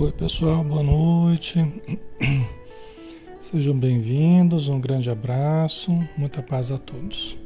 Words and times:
Oi, 0.00 0.10
pessoal, 0.12 0.64
boa 0.64 0.82
noite. 0.82 1.58
Sejam 3.38 3.78
bem-vindos, 3.78 4.66
um 4.66 4.80
grande 4.80 5.10
abraço, 5.10 5.92
muita 6.16 6.42
paz 6.42 6.72
a 6.72 6.78
todos. 6.78 7.36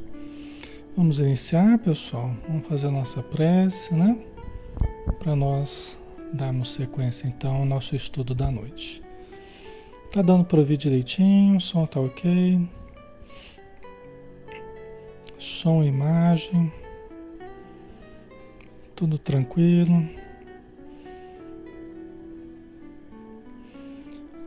Vamos 0.95 1.19
iniciar, 1.19 1.77
pessoal. 1.79 2.33
Vamos 2.47 2.65
fazer 2.65 2.87
a 2.87 2.91
nossa 2.91 3.21
prece, 3.21 3.93
né? 3.93 4.17
Para 5.19 5.35
nós 5.35 5.99
darmos 6.31 6.73
sequência 6.73 7.27
então 7.27 7.57
ao 7.57 7.65
nosso 7.65 7.93
estudo 7.93 8.33
da 8.33 8.49
noite. 8.49 9.03
Tá 10.09 10.21
dando 10.21 10.45
para 10.45 10.57
ouvir 10.57 10.77
direitinho, 10.77 11.57
o 11.57 11.61
som 11.61 11.85
tá 11.85 11.99
ok. 11.99 12.69
Som 15.37 15.83
imagem. 15.83 16.71
Tudo 18.95 19.17
tranquilo. 19.17 20.07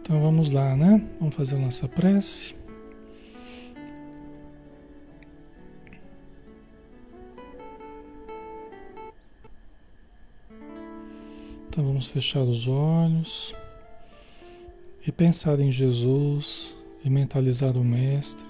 Então 0.08 0.22
vamos 0.22 0.48
lá, 0.50 0.74
né? 0.74 1.06
Vamos 1.20 1.34
fazer 1.34 1.56
a 1.56 1.58
nossa 1.58 1.86
prece. 1.86 2.54
Então 11.68 11.84
vamos 11.84 12.06
fechar 12.06 12.40
os 12.40 12.66
olhos 12.66 13.54
e 15.06 15.12
pensar 15.12 15.60
em 15.60 15.70
Jesus 15.70 16.74
e 17.04 17.10
mentalizar 17.10 17.76
o 17.76 17.84
Mestre, 17.84 18.46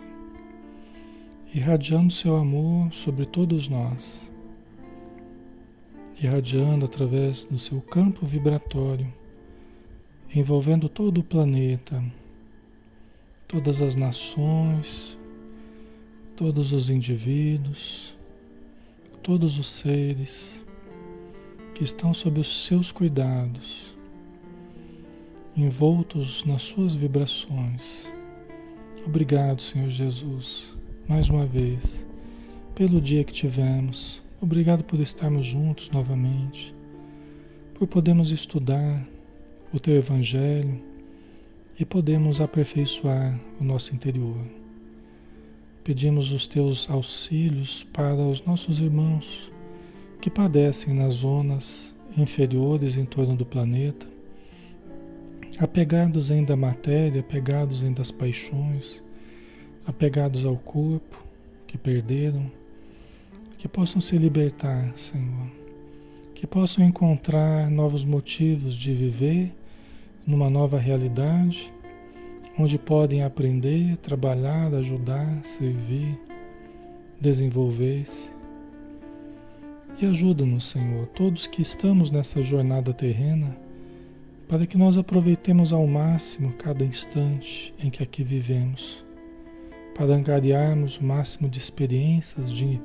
irradiando 1.53 2.13
seu 2.13 2.37
amor 2.37 2.93
sobre 2.93 3.27
todos 3.27 3.69
nós, 3.69 4.31
irradiando 6.23 6.85
através 6.85 7.45
do 7.47 7.59
seu 7.59 7.81
campo 7.81 8.25
vibratório 8.25 9.13
envolvendo 10.35 10.89
todo 10.89 11.19
o 11.19 11.25
planeta, 11.25 12.05
todas 13.47 13.81
as 13.81 13.97
nações, 13.97 15.17
todos 16.37 16.73
os 16.73 16.91
indivíduos, 16.91 18.15
todos 19.23 19.59
os 19.59 19.69
seres 19.69 20.63
que 21.75 21.83
estão 21.83 22.13
sob 22.13 22.41
os 22.41 22.67
seus 22.67 22.93
cuidados, 22.93 23.97
envoltos 25.57 26.45
nas 26.45 26.63
suas 26.63 26.95
vibrações. 26.95 28.11
Obrigado, 29.07 29.63
Senhor 29.63 29.91
Jesus, 29.91 30.77
mais 31.09 31.31
uma 31.31 31.47
vez, 31.47 32.07
pelo 32.75 33.01
dia 33.01 33.25
que 33.25 33.33
tivemos. 33.33 34.23
Obrigado 34.41 34.85
por 34.85 35.01
estarmos 35.01 35.47
juntos 35.47 35.91
novamente, 35.91 36.75
por 37.75 37.89
podermos 37.89 38.31
estudar 38.31 39.09
o 39.73 39.79
teu 39.79 39.95
Evangelho 39.97 40.81
e 41.79 41.85
podemos 41.85 42.41
aperfeiçoar 42.41 43.39
o 43.61 43.65
nosso 43.65 43.95
interior. 43.95 44.41
Pedimos 45.85 46.33
os 46.33 46.47
teus 46.47 46.89
auxílios 46.91 47.87
para 47.93 48.15
os 48.15 48.43
nossos 48.45 48.81
irmãos 48.81 49.53
que 50.21 50.31
padecem 50.31 50.95
nas 50.95 51.15
zonas 51.15 51.95
inferiores 52.17 52.97
em 52.97 53.05
torno 53.05 53.37
do 53.37 53.47
planeta, 53.47 54.07
apegados 55.59 56.31
ainda 56.31 56.55
à 56.55 56.57
matéria, 56.57 57.21
apegados 57.21 57.85
ainda 57.85 58.03
às 58.03 58.11
paixões, 58.11 59.03
apegados 59.87 60.45
ao 60.45 60.57
corpo 60.57 61.25
que 61.67 61.79
perderam, 61.79 62.51
que 63.57 63.69
possam 63.69 64.01
se 64.01 64.17
libertar, 64.17 64.93
Senhor, 64.97 65.49
que 66.35 66.47
possam 66.47 66.85
encontrar 66.85 67.71
novos 67.71 68.05
motivos 68.05 68.75
de 68.75 68.93
viver 68.93 69.53
numa 70.29 70.51
nova 70.51 70.79
realidade, 70.79 71.73
onde 72.59 72.79
podem 72.79 73.23
aprender, 73.23 73.97
trabalhar, 73.97 74.75
ajudar, 74.75 75.43
servir, 75.43 76.21
desenvolver-se. 77.19 78.31
E 79.99 80.05
ajuda-nos, 80.05 80.67
Senhor, 80.67 81.07
todos 81.07 81.47
que 81.47 81.63
estamos 81.63 82.11
nessa 82.11 82.43
jornada 82.43 82.93
terrena, 82.93 83.57
para 84.47 84.67
que 84.67 84.77
nós 84.77 84.99
aproveitemos 84.99 85.73
ao 85.73 85.87
máximo 85.87 86.53
cada 86.53 86.85
instante 86.85 87.73
em 87.83 87.89
que 87.89 88.03
aqui 88.03 88.23
vivemos, 88.23 89.03
para 89.97 90.13
angariarmos 90.13 90.99
o 90.99 91.05
máximo 91.05 91.49
de 91.49 91.59
experiências, 91.59 92.53
de 92.53 92.79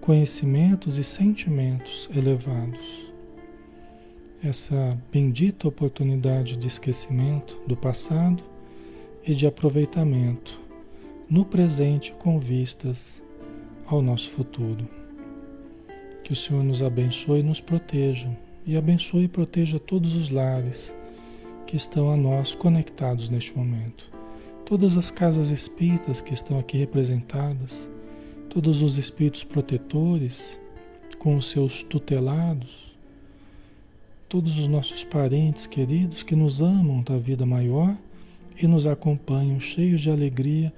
conhecimentos 0.00 0.98
e 0.98 1.04
sentimentos 1.04 2.10
elevados 2.14 3.07
essa 4.42 4.96
bendita 5.10 5.66
oportunidade 5.66 6.56
de 6.56 6.66
esquecimento 6.66 7.60
do 7.66 7.76
passado 7.76 8.42
e 9.26 9.34
de 9.34 9.46
aproveitamento 9.46 10.60
no 11.28 11.44
presente 11.44 12.12
com 12.12 12.38
vistas 12.38 13.22
ao 13.86 14.00
nosso 14.00 14.30
futuro. 14.30 14.88
Que 16.22 16.32
o 16.32 16.36
Senhor 16.36 16.62
nos 16.62 16.82
abençoe 16.82 17.40
e 17.40 17.42
nos 17.42 17.60
proteja, 17.60 18.30
e 18.64 18.76
abençoe 18.76 19.24
e 19.24 19.28
proteja 19.28 19.78
todos 19.78 20.14
os 20.14 20.30
lares 20.30 20.94
que 21.66 21.76
estão 21.76 22.10
a 22.10 22.16
nós 22.16 22.54
conectados 22.54 23.28
neste 23.28 23.56
momento. 23.56 24.10
Todas 24.64 24.96
as 24.96 25.10
casas 25.10 25.50
espíritas 25.50 26.20
que 26.20 26.32
estão 26.32 26.58
aqui 26.58 26.78
representadas, 26.78 27.90
todos 28.48 28.82
os 28.82 28.98
espíritos 28.98 29.42
protetores 29.42 30.60
com 31.18 31.36
os 31.36 31.50
seus 31.50 31.82
tutelados, 31.82 32.87
todos 34.28 34.58
os 34.58 34.68
nossos 34.68 35.02
parentes 35.04 35.66
queridos 35.66 36.22
que 36.22 36.36
nos 36.36 36.60
amam 36.60 37.02
da 37.02 37.16
vida 37.16 37.46
maior 37.46 37.96
e 38.60 38.66
nos 38.66 38.86
acompanham 38.86 39.58
cheios 39.58 40.02
de 40.02 40.10
alegria 40.10 40.72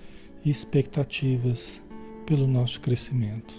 e 0.44 0.50
expectativas 0.50 1.82
pelo 2.24 2.46
nosso 2.46 2.80
crescimento. 2.80 3.52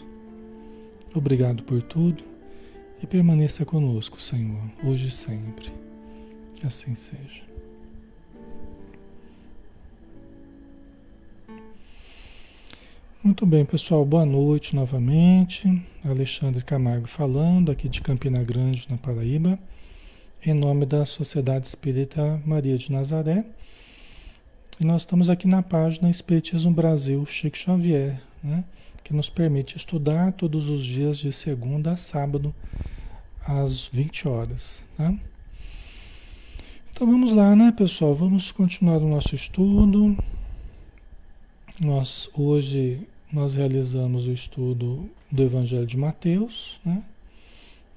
Obrigado 1.14 1.64
por 1.64 1.82
tudo 1.82 2.24
e 3.04 3.08
permaneça 3.08 3.66
conosco, 3.66 4.22
Senhor, 4.22 4.64
hoje 4.82 5.10
e 5.10 5.12
sempre. 5.12 5.70
Assim 6.64 6.96
seja. 6.96 7.44
Muito 13.22 13.46
bem, 13.46 13.66
pessoal, 13.66 14.06
boa 14.06 14.26
noite 14.26 14.74
novamente. 14.74 15.68
Alexandre 16.06 16.64
Camargo 16.64 17.10
falando 17.10 17.72
aqui 17.72 17.90
de 17.90 18.02
Campina 18.02 18.42
Grande, 18.42 18.88
na 18.90 18.98
Paraíba 18.98 19.60
em 20.44 20.56
nome 20.56 20.88
da 20.88 21.06
Sociedade 21.06 21.68
Espírita 21.68 22.42
Maria 22.44 22.76
de 22.76 22.92
Nazaré. 22.92 23.46
E 24.80 24.86
nós 24.86 25.04
estamos 25.04 25.30
aqui 25.30 25.48
na 25.48 25.62
página 25.62 26.10
Espiritismo 26.10 26.72
Brasil 26.72 27.24
Chico 27.28 27.56
Xavier, 27.56 28.20
né? 28.44 28.64
que 29.04 29.14
nos 29.14 29.30
permite 29.30 29.78
estudar 29.78 30.32
todos 30.32 30.68
os 30.68 30.84
dias 30.84 31.20
de 31.20 31.32
segunda 31.32 31.92
a 31.92 31.98
sábado, 31.98 32.54
às 33.46 33.86
20 33.88 34.28
horas. 34.28 34.84
Tá? 34.98 35.14
Então 36.92 37.06
vamos 37.06 37.32
lá, 37.32 37.56
né, 37.56 37.72
pessoal? 37.72 38.16
Vamos 38.16 38.52
continuar 38.52 38.98
o 38.98 39.08
nosso 39.08 39.36
estudo. 39.36 40.18
Nós 41.80 42.30
hoje 42.34 43.08
nós 43.32 43.56
realizamos 43.56 44.28
o 44.28 44.32
estudo 44.32 45.08
do 45.32 45.44
Evangelho 45.44 45.86
de 45.86 45.98
Mateus, 45.98 46.80
né? 46.84 47.04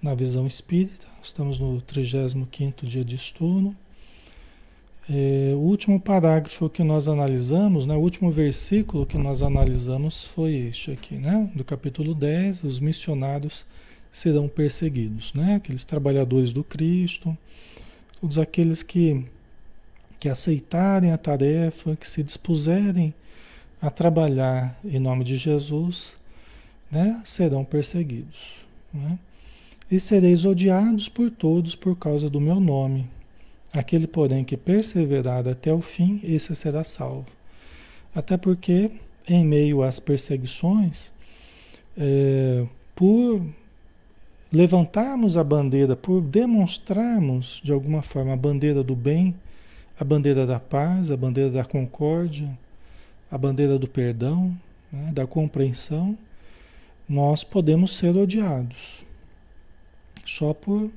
Na 0.04 0.14
visão 0.14 0.46
espírita. 0.46 1.06
Estamos 1.22 1.58
no 1.58 1.80
35 1.80 2.84
dia 2.84 3.02
de 3.02 3.16
estudo. 3.16 3.74
É, 5.08 5.52
o 5.54 5.60
último 5.60 5.98
parágrafo 5.98 6.68
que 6.68 6.84
nós 6.84 7.08
analisamos, 7.08 7.86
né, 7.86 7.94
o 7.94 8.00
último 8.00 8.30
versículo 8.30 9.06
que 9.06 9.16
nós 9.16 9.42
analisamos 9.42 10.26
foi 10.26 10.56
este 10.56 10.90
aqui, 10.90 11.14
né, 11.14 11.50
do 11.54 11.64
capítulo 11.64 12.14
10, 12.14 12.64
os 12.64 12.78
missionários 12.80 13.64
serão 14.12 14.46
perseguidos, 14.46 15.32
né, 15.34 15.56
aqueles 15.56 15.84
trabalhadores 15.84 16.52
do 16.52 16.62
Cristo, 16.62 17.36
todos 18.20 18.38
aqueles 18.38 18.82
que, 18.82 19.24
que 20.20 20.28
aceitarem 20.28 21.12
a 21.12 21.18
tarefa, 21.18 21.96
que 21.96 22.08
se 22.08 22.22
dispuserem 22.22 23.12
a 23.80 23.90
trabalhar 23.90 24.78
em 24.84 24.98
nome 24.98 25.24
de 25.24 25.38
Jesus, 25.38 26.14
né, 26.90 27.22
serão 27.24 27.64
perseguidos. 27.64 28.64
Né? 28.92 29.18
E 29.90 30.00
sereis 30.00 30.44
odiados 30.44 31.08
por 31.08 31.30
todos 31.30 31.76
por 31.76 31.96
causa 31.96 32.30
do 32.30 32.40
meu 32.40 32.58
nome. 32.58 33.08
Aquele, 33.72 34.06
porém, 34.06 34.44
que 34.44 34.56
perseverar 34.56 35.48
até 35.48 35.72
o 35.72 35.80
fim, 35.80 36.20
esse 36.22 36.54
será 36.54 36.84
salvo. 36.84 37.26
Até 38.14 38.36
porque, 38.36 38.90
em 39.28 39.44
meio 39.44 39.82
às 39.82 39.98
perseguições, 39.98 41.12
é, 41.96 42.64
por 42.94 43.44
levantarmos 44.52 45.36
a 45.36 45.42
bandeira, 45.42 45.96
por 45.96 46.20
demonstrarmos 46.20 47.60
de 47.62 47.72
alguma 47.72 48.02
forma 48.02 48.32
a 48.32 48.36
bandeira 48.36 48.82
do 48.82 48.94
bem, 48.94 49.34
a 49.98 50.04
bandeira 50.04 50.46
da 50.46 50.60
paz, 50.60 51.10
a 51.10 51.16
bandeira 51.16 51.50
da 51.50 51.64
concórdia, 51.64 52.56
a 53.30 53.36
bandeira 53.36 53.78
do 53.78 53.88
perdão, 53.88 54.56
né, 54.92 55.10
da 55.12 55.26
compreensão, 55.26 56.16
nós 57.08 57.42
podemos 57.42 57.96
ser 57.96 58.16
odiados 58.16 59.03
só 60.24 60.54
por, 60.54 60.90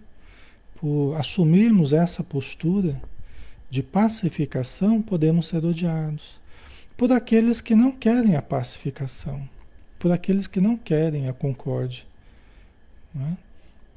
por 0.76 1.16
assumirmos 1.16 1.94
essa 1.94 2.24
postura 2.24 3.02
de 3.70 3.84
pacificação, 3.84 5.02
podemos 5.02 5.48
ser 5.48 5.66
odiados 5.66 6.40
por 6.98 7.12
aqueles 7.12 7.62
que 7.62 7.76
não 7.76 7.92
querem 7.92 8.36
a 8.36 8.42
pacificação, 8.42 9.48
por 10.00 10.12
aqueles 10.12 10.48
que 10.48 10.60
não 10.60 10.76
querem 10.76 11.30
a 11.30 11.34
concórdia, 11.34 12.04
né? 13.14 13.38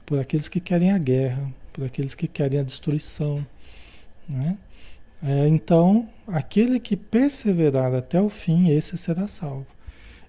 por 0.04 0.18
aqueles 0.18 0.48
que 0.48 0.60
querem 0.60 0.92
a 0.92 0.98
guerra, 0.98 1.50
por 1.72 1.84
aqueles 1.84 2.14
que 2.14 2.28
querem 2.28 2.60
a 2.60 2.62
destruição. 2.62 3.44
Né? 4.28 4.58
É, 5.22 5.48
então, 5.48 6.08
aquele 6.26 6.78
que 6.78 6.94
perseverar 6.94 7.94
até 7.94 8.20
o 8.20 8.28
fim, 8.28 8.68
esse 8.68 8.98
será 8.98 9.26
salvo. 9.26 9.66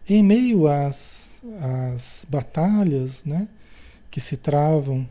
Em 0.07 0.23
meio 0.23 0.67
às, 0.67 1.41
às 1.59 2.25
batalhas 2.29 3.23
né, 3.25 3.49
que 4.11 4.19
se 4.19 4.35
travam 4.35 5.07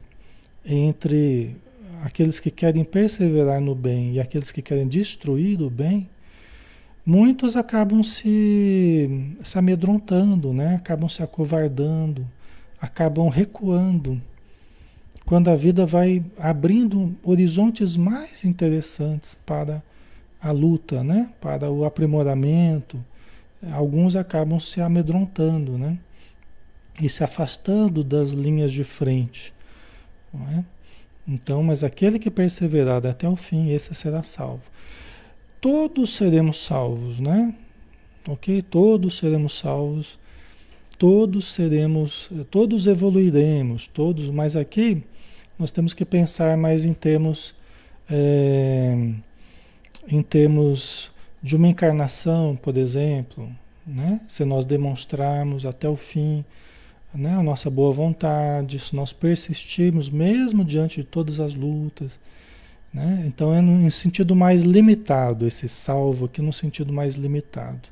entre 0.65 1.57
aqueles 2.03 2.39
que 2.39 2.51
querem 2.51 2.85
perseverar 2.85 3.61
no 3.61 3.75
bem 3.75 4.13
e 4.13 4.21
aqueles 4.21 4.53
que 4.53 4.61
querem 4.61 4.87
destruir 4.87 5.61
o 5.63 5.71
bem, 5.71 6.09
muitos 7.05 7.57
acabam 7.57 8.03
se, 8.03 9.35
se 9.43 9.59
amedrontando, 9.59 10.53
né? 10.53 10.77
acabam 10.77 11.09
se 11.09 11.23
acovardando, 11.23 12.27
acabam 12.81 13.29
recuando, 13.29 14.21
quando 15.25 15.49
a 15.49 15.57
vida 15.57 15.87
vai 15.87 16.25
abrindo 16.39 17.15
horizontes 17.23 17.97
mais 17.97 18.45
interessantes 18.45 19.37
para 19.47 19.83
a 20.41 20.51
luta, 20.51 21.03
né? 21.03 21.31
para 21.41 21.71
o 21.71 21.85
aprimoramento, 21.85 23.03
alguns 23.73 24.17
acabam 24.17 24.59
se 24.59 24.81
amedrontando 24.81 25.79
né? 25.79 25.99
E 27.01 27.09
se 27.09 27.25
afastando 27.25 28.05
das 28.05 28.33
linhas 28.33 28.73
de 28.73 28.85
frente. 28.85 29.53
É? 30.57 30.65
Então, 31.27 31.63
mas 31.63 31.83
aquele 31.83 32.19
que 32.19 32.31
perseverar 32.31 33.05
até 33.07 33.29
o 33.29 33.37
fim, 33.37 33.71
esse 33.71 33.95
será 33.95 34.23
salvo 34.23 34.63
todos 35.61 36.17
seremos 36.17 36.65
salvos, 36.65 37.21
né? 37.21 37.55
Ok? 38.27 38.63
Todos 38.63 39.19
seremos 39.19 39.59
salvos, 39.59 40.19
todos 40.99 41.53
seremos, 41.53 42.31
todos 42.51 42.87
evoluiremos, 42.87 43.87
todos, 43.87 44.29
mas 44.31 44.57
aqui 44.57 45.03
nós 45.59 45.71
temos 45.71 45.93
que 45.93 46.05
pensar 46.05 46.57
mais 46.57 46.85
em 46.85 46.95
termos, 46.95 47.55
é, 48.11 48.97
em 50.09 50.23
termos 50.23 51.13
de 51.43 51.57
uma 51.57 51.69
encarnação, 51.69 52.57
por 52.57 52.77
exemplo, 52.77 53.49
né? 53.87 54.21
Se 54.27 54.45
nós 54.45 54.65
demonstrarmos 54.65 55.67
até 55.67 55.89
o 55.89 55.97
fim 55.97 56.45
né, 57.15 57.35
a 57.35 57.43
nossa 57.43 57.69
boa 57.69 57.93
vontade, 57.93 58.79
se 58.79 58.95
nós 58.95 59.13
persistirmos 59.13 60.09
mesmo 60.09 60.65
diante 60.65 61.01
de 61.01 61.07
todas 61.07 61.41
as 61.41 61.55
lutas, 61.55 62.21
né? 62.93 63.25
Então 63.27 63.55
é 63.55 63.61
no, 63.61 63.91
sentido 63.91 64.35
mais 64.35 64.63
limitado, 64.63 65.47
esse 65.47 65.69
salvo 65.69 66.27
aqui 66.27 66.43
no 66.43 66.53
sentido 66.53 66.93
mais 66.93 67.15
limitado. 67.15 67.89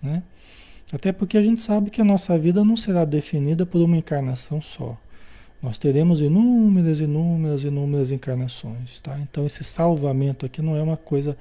Né? 0.00 0.22
Até 0.92 1.10
porque 1.10 1.38
a 1.38 1.42
gente 1.42 1.60
sabe 1.60 1.90
que 1.90 2.00
a 2.00 2.04
nossa 2.04 2.38
vida 2.38 2.62
não 2.64 2.76
será 2.76 3.04
definida 3.04 3.64
por 3.64 3.80
uma 3.80 3.96
encarnação 3.96 4.60
só. 4.60 4.98
Nós 5.62 5.78
teremos 5.78 6.20
inúmeras, 6.20 7.00
inúmeras, 7.00 7.64
inúmeras 7.64 8.10
encarnações. 8.10 9.00
Tá? 9.00 9.18
Então 9.20 9.46
esse 9.46 9.64
salvamento 9.64 10.44
aqui 10.44 10.60
não 10.60 10.76
é 10.76 10.82
uma 10.82 10.96
coisa 10.96 11.36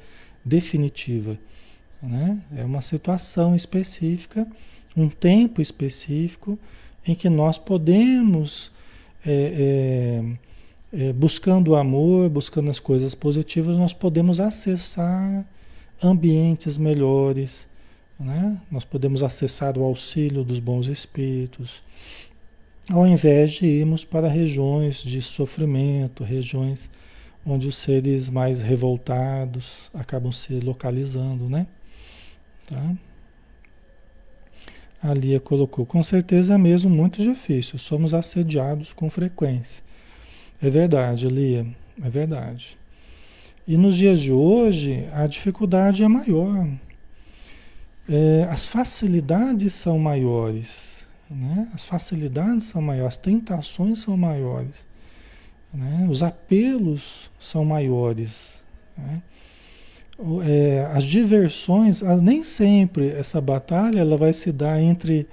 definitiva. 0.45 1.37
Né? 2.01 2.39
É 2.55 2.63
uma 2.63 2.81
situação 2.81 3.55
específica, 3.55 4.47
um 4.95 5.09
tempo 5.09 5.61
específico 5.61 6.57
em 7.07 7.15
que 7.15 7.29
nós 7.29 7.57
podemos. 7.57 8.71
É, 9.23 10.23
é, 10.23 10.51
é, 10.93 11.13
buscando 11.13 11.71
o 11.71 11.75
amor, 11.75 12.29
buscando 12.29 12.69
as 12.69 12.79
coisas 12.79 13.15
positivas, 13.15 13.77
nós 13.77 13.93
podemos 13.93 14.39
acessar 14.39 15.45
ambientes 16.03 16.77
melhores, 16.77 17.67
né? 18.19 18.59
nós 18.69 18.83
podemos 18.83 19.23
acessar 19.23 19.77
o 19.77 19.83
auxílio 19.83 20.43
dos 20.43 20.59
bons 20.59 20.87
espíritos, 20.87 21.81
ao 22.91 23.07
invés 23.07 23.51
de 23.51 23.65
irmos 23.65 24.03
para 24.03 24.27
regiões 24.27 25.01
de 25.01 25.21
sofrimento, 25.21 26.23
regiões 26.23 26.89
onde 27.45 27.67
os 27.67 27.77
seres 27.77 28.29
mais 28.29 28.61
revoltados 28.61 29.89
acabam 29.93 30.31
se 30.31 30.59
localizando, 30.59 31.49
né? 31.49 31.65
Tá? 32.67 32.95
A 35.01 35.13
Lia 35.13 35.39
colocou, 35.39 35.85
com 35.85 36.03
certeza 36.03 36.57
mesmo 36.57 36.89
muito 36.89 37.21
difícil, 37.21 37.79
somos 37.79 38.13
assediados 38.13 38.93
com 38.93 39.09
frequência. 39.09 39.83
É 40.61 40.69
verdade, 40.69 41.27
Lia, 41.27 41.65
é 42.03 42.09
verdade. 42.09 42.77
E 43.67 43.77
nos 43.77 43.95
dias 43.95 44.19
de 44.19 44.31
hoje, 44.31 45.07
a 45.13 45.25
dificuldade 45.25 46.03
é 46.03 46.07
maior. 46.07 46.67
É, 48.07 48.45
as 48.49 48.65
facilidades 48.65 49.73
são 49.73 49.97
maiores. 49.97 51.05
Né? 51.29 51.69
As 51.73 51.85
facilidades 51.85 52.65
são 52.65 52.81
maiores, 52.81 53.07
as 53.07 53.17
tentações 53.17 53.99
são 53.99 54.17
maiores. 54.17 54.85
Né? 55.73 56.07
Os 56.09 56.21
apelos 56.21 57.31
são 57.39 57.63
maiores. 57.63 58.61
Né? 58.97 59.21
É, 60.43 60.87
as 60.93 61.03
diversões, 61.03 62.01
nem 62.21 62.43
sempre 62.43 63.09
essa 63.09 63.41
batalha 63.41 63.99
ela 63.99 64.17
vai 64.17 64.33
se 64.33 64.51
dar 64.51 64.79
entre 64.81 65.27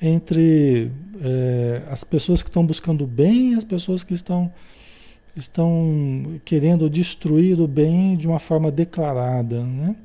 entre 0.00 0.90
é, 1.20 1.82
as 1.90 2.04
pessoas 2.04 2.42
que 2.42 2.48
estão 2.48 2.64
buscando 2.64 3.04
o 3.04 3.06
bem 3.06 3.52
e 3.52 3.54
as 3.54 3.64
pessoas 3.64 4.04
que 4.04 4.14
estão, 4.14 4.52
estão 5.36 6.40
querendo 6.44 6.88
destruir 6.88 7.60
o 7.60 7.66
bem 7.66 8.16
de 8.16 8.26
uma 8.26 8.38
forma 8.38 8.70
declarada. 8.70 9.62
Né? 9.64 9.96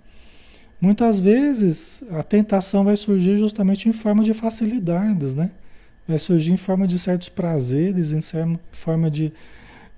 Muitas 0.82 1.20
vezes 1.20 2.03
a 2.12 2.24
tentação 2.24 2.84
vai 2.84 2.98
surgir 2.98 3.38
justamente 3.38 3.88
em 3.88 3.93
forma 3.93 4.24
de 4.24 4.34
facilidades, 4.34 5.36
né? 5.36 5.51
vai 6.08 6.17
surgir 6.17 6.51
em 6.51 6.58
forma 6.58 6.88
de 6.88 6.98
certos 6.98 7.29
prazeres, 7.29 8.12
em 8.12 8.22
forma 8.72 9.12
de, 9.12 9.32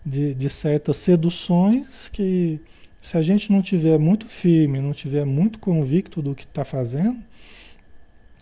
de, 0.05 0.33
de 0.33 0.49
certas 0.49 0.97
seduções 0.97 2.09
que 2.09 2.59
se 3.05 3.17
a 3.17 3.21
gente 3.21 3.51
não 3.51 3.61
tiver 3.61 3.99
muito 3.99 4.25
firme, 4.25 4.81
não 4.81 4.91
tiver 4.91 5.25
muito 5.25 5.59
convicto 5.59 6.23
do 6.23 6.33
que 6.33 6.43
está 6.43 6.65
fazendo, 6.65 7.21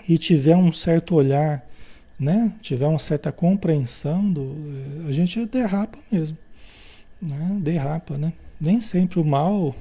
e 0.07 0.17
tiver 0.17 0.55
um 0.55 0.71
certo 0.71 1.15
olhar, 1.15 1.67
né? 2.17 2.53
tiver 2.61 2.87
uma 2.87 2.97
certa 2.97 3.29
compreensão, 3.29 4.31
do, 4.31 4.55
a 5.05 5.11
gente 5.11 5.45
derrapa 5.47 5.99
mesmo. 6.09 6.37
Né? 7.21 7.57
Derrapa, 7.59 8.17
né? 8.17 8.31
Nem 8.59 8.79
sempre 8.79 9.19
o 9.19 9.25
mal 9.25 9.75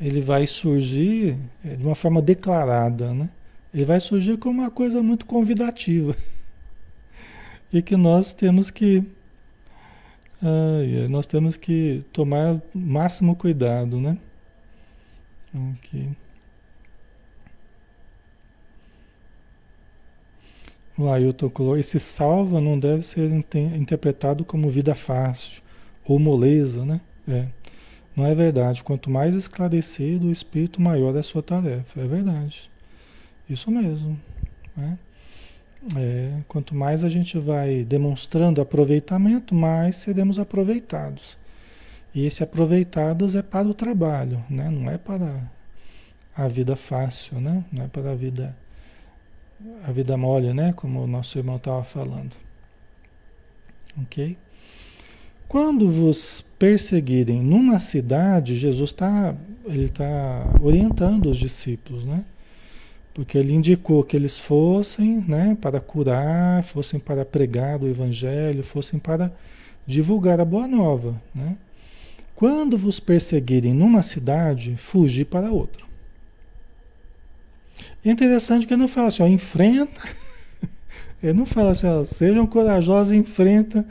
ele 0.00 0.20
vai 0.20 0.48
surgir 0.48 1.38
é, 1.64 1.76
de 1.76 1.84
uma 1.84 1.94
forma 1.94 2.20
declarada, 2.20 3.14
né? 3.14 3.30
Ele 3.72 3.84
vai 3.84 4.00
surgir 4.00 4.36
como 4.36 4.62
uma 4.62 4.70
coisa 4.70 5.00
muito 5.00 5.24
convidativa. 5.26 6.16
E 7.74 7.80
que 7.80 7.96
nós 7.96 8.34
temos 8.34 8.70
que 8.70 9.02
nós 11.08 11.26
temos 11.26 11.56
que 11.56 12.04
tomar 12.12 12.60
máximo 12.74 13.36
cuidado, 13.36 14.00
né? 14.00 14.18
Ok. 15.54 16.08
O 20.98 21.08
Ailton 21.08 21.48
colocou, 21.48 21.78
esse 21.78 21.98
salva 21.98 22.60
não 22.60 22.78
deve 22.78 23.02
ser 23.02 23.30
interpretado 23.76 24.44
como 24.44 24.68
vida 24.68 24.94
fácil 24.94 25.62
ou 26.04 26.18
moleza, 26.18 26.84
né? 26.84 27.00
É. 27.26 27.46
Não 28.14 28.26
é 28.26 28.34
verdade. 28.34 28.84
Quanto 28.84 29.10
mais 29.10 29.34
esclarecido 29.34 30.26
o 30.26 30.30
espírito, 30.30 30.82
maior 30.82 31.14
é 31.16 31.20
a 31.20 31.22
sua 31.22 31.42
tarefa. 31.42 32.00
É 32.00 32.06
verdade. 32.06 32.70
Isso 33.48 33.70
mesmo. 33.70 34.20
Né? 34.76 34.98
É, 35.96 36.40
quanto 36.46 36.74
mais 36.74 37.02
a 37.02 37.08
gente 37.08 37.38
vai 37.38 37.84
demonstrando 37.84 38.60
aproveitamento, 38.60 39.54
mais 39.54 39.96
seremos 39.96 40.38
aproveitados. 40.38 41.36
E 42.14 42.26
esse 42.26 42.42
aproveitados 42.42 43.34
é 43.34 43.42
para 43.42 43.66
o 43.66 43.74
trabalho, 43.74 44.44
né? 44.48 44.70
não 44.70 44.90
é 44.90 44.98
para 44.98 45.50
a 46.36 46.46
vida 46.46 46.76
fácil, 46.76 47.40
né? 47.40 47.64
não 47.72 47.84
é 47.84 47.88
para 47.88 48.12
a 48.12 48.14
vida 48.14 48.56
a 49.84 49.92
vida 49.92 50.16
mole, 50.16 50.52
né? 50.52 50.72
Como 50.72 51.02
o 51.02 51.06
nosso 51.06 51.38
irmão 51.38 51.56
estava 51.56 51.84
falando. 51.84 52.34
Ok? 54.02 54.36
Quando 55.46 55.90
vos 55.90 56.44
perseguirem 56.58 57.42
numa 57.42 57.78
cidade, 57.78 58.56
Jesus 58.56 58.90
está 58.90 59.36
tá 59.94 60.58
orientando 60.60 61.26
os 61.26 61.36
discípulos, 61.36 62.04
né? 62.04 62.24
Porque 63.14 63.36
ele 63.36 63.52
indicou 63.52 64.02
que 64.02 64.16
eles 64.16 64.38
fossem, 64.38 65.22
né, 65.28 65.56
para 65.60 65.80
curar, 65.80 66.64
fossem 66.64 66.98
para 66.98 67.24
pregar 67.24 67.82
o 67.82 67.88
evangelho, 67.88 68.62
fossem 68.62 68.98
para 68.98 69.32
divulgar 69.86 70.40
a 70.40 70.44
boa 70.44 70.66
nova, 70.66 71.20
né? 71.34 71.56
Quando 72.34 72.78
vos 72.78 72.98
perseguirem 72.98 73.74
numa 73.74 74.02
cidade, 74.02 74.76
fugi 74.76 75.24
para 75.24 75.52
outra. 75.52 75.84
É 78.04 78.10
interessante 78.10 78.66
que 78.66 78.72
ele 78.72 78.80
não 78.80 78.88
fala 78.88 79.08
assim, 79.08 79.22
ó, 79.22 79.26
enfrenta. 79.26 80.00
Ele 81.22 81.34
não 81.34 81.46
fala 81.46 81.70
assim, 81.70 81.86
ó, 81.86 82.04
sejam 82.04 82.44
corajosos, 82.46 83.12
enfrenta 83.12 83.86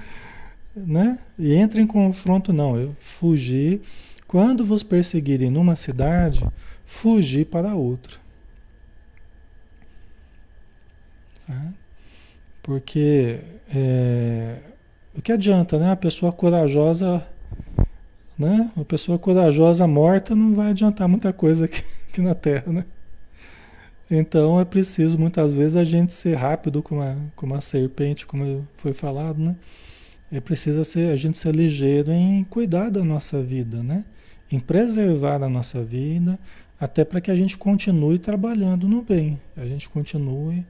né? 0.76 1.20
E 1.38 1.54
entra 1.54 1.82
em 1.82 1.88
confronto, 1.88 2.54
não. 2.54 2.78
Eu 2.78 2.96
fugir. 3.00 3.82
Quando 4.28 4.66
vos 4.66 4.84
perseguirem 4.84 5.50
numa 5.50 5.76
cidade, 5.76 6.46
fugir 6.86 7.46
para 7.46 7.76
outra. 7.76 8.21
Tá? 11.52 11.74
Porque 12.64 13.40
é, 13.74 14.58
o 15.16 15.22
que 15.22 15.32
adianta, 15.32 15.78
né? 15.78 15.92
A 15.92 15.96
pessoa 15.96 16.32
corajosa, 16.32 17.26
né? 18.38 18.72
Uma 18.76 18.86
pessoa 18.86 19.20
corajosa 19.20 19.88
morta 19.88 20.36
não 20.36 20.56
vai 20.56 20.70
adiantar 20.70 21.08
muita 21.08 21.34
coisa 21.34 21.66
aqui, 21.66 21.84
aqui 22.10 22.22
na 22.22 22.36
Terra, 22.36 22.72
né? 22.72 22.86
Então 24.10 24.60
é 24.60 24.66
preciso 24.66 25.18
muitas 25.18 25.54
vezes 25.54 25.76
a 25.76 25.84
gente 25.84 26.14
ser 26.14 26.36
rápido 26.36 26.84
como 26.84 27.02
uma, 27.02 27.18
como 27.36 27.54
uma 27.54 27.62
serpente, 27.62 28.26
como 28.26 28.68
foi 28.78 28.94
falado, 28.94 29.40
né? 29.40 29.56
É 30.32 30.40
preciso 30.40 30.84
ser, 30.86 31.12
a 31.12 31.16
gente 31.16 31.38
ser 31.38 31.54
ligeiro 31.54 32.12
em 32.12 32.44
cuidar 32.46 32.90
da 32.90 33.04
nossa 33.04 33.42
vida, 33.42 33.84
né? 33.84 34.06
Em 34.52 34.60
preservar 34.60 35.44
a 35.44 35.50
nossa 35.50 35.84
vida, 35.84 36.40
até 36.80 37.04
para 37.06 37.22
que 37.22 37.32
a 37.32 37.36
gente 37.36 37.58
continue 37.58 38.18
trabalhando 38.18 38.88
no 38.88 39.02
bem, 39.02 39.40
a 39.58 39.66
gente 39.66 39.90
continue. 39.90 40.66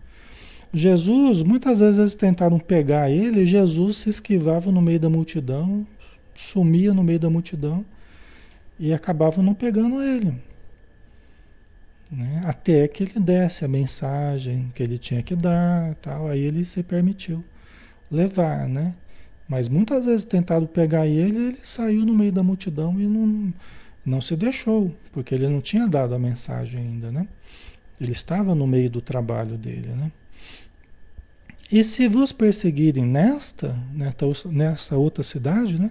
Jesus, 0.74 1.44
muitas 1.44 1.80
vezes 1.80 2.00
eles 2.00 2.16
tentaram 2.16 2.58
pegar 2.58 3.10
ele, 3.10 3.46
Jesus 3.46 3.98
se 3.98 4.10
esquivava 4.10 4.72
no 4.72 4.82
meio 4.82 5.00
da 5.00 5.10
multidão, 5.10 5.86
sumia 6.34 6.94
no 6.94 7.04
meio 7.04 7.20
da 7.20 7.30
multidão 7.30 7.86
e 8.80 8.94
acabavam 8.94 9.44
não 9.44 9.54
pegando 9.54 10.02
ele 10.02 10.34
né? 12.12 12.44
até 12.46 12.88
que 12.88 13.04
ele 13.04 13.20
desse 13.20 13.64
a 13.64 13.68
mensagem 13.68 14.72
que 14.76 14.84
ele 14.84 14.98
tinha 14.98 15.24
que 15.24 15.36
dar, 15.36 15.96
tal, 15.96 16.28
aí 16.28 16.42
ele 16.42 16.66
se 16.66 16.84
permitiu 16.84 17.44
levar, 18.10 18.68
né? 18.68 18.94
Mas 19.48 19.70
muitas 19.70 20.06
vezes 20.06 20.24
tentaram 20.26 20.66
pegar 20.66 21.08
ele, 21.08 21.48
ele 21.48 21.58
saiu 21.64 22.06
no 22.06 22.14
meio 22.14 22.32
da 22.32 22.44
multidão 22.44 23.00
e 23.00 23.08
não, 23.08 23.54
não 24.06 24.22
se 24.22 24.36
deixou, 24.36 24.94
porque 25.12 25.34
ele 25.36 25.48
não 25.48 25.62
tinha 25.62 25.88
dado 25.88 26.14
a 26.14 26.20
mensagem 26.20 26.82
ainda, 26.82 27.12
né? 27.12 27.28
Ele 28.00 28.12
estava 28.12 28.56
no 28.56 28.68
meio 28.68 28.90
do 28.90 29.02
trabalho 29.02 29.58
dele, 29.58 29.90
né? 29.90 30.12
E 31.72 31.84
se 31.84 32.08
vos 32.08 32.34
perseguirem 32.34 33.06
nesta, 33.06 33.78
nesta, 33.94 34.26
nesta 34.50 34.98
outra 34.98 35.24
cidade, 35.24 35.80
né? 35.80 35.90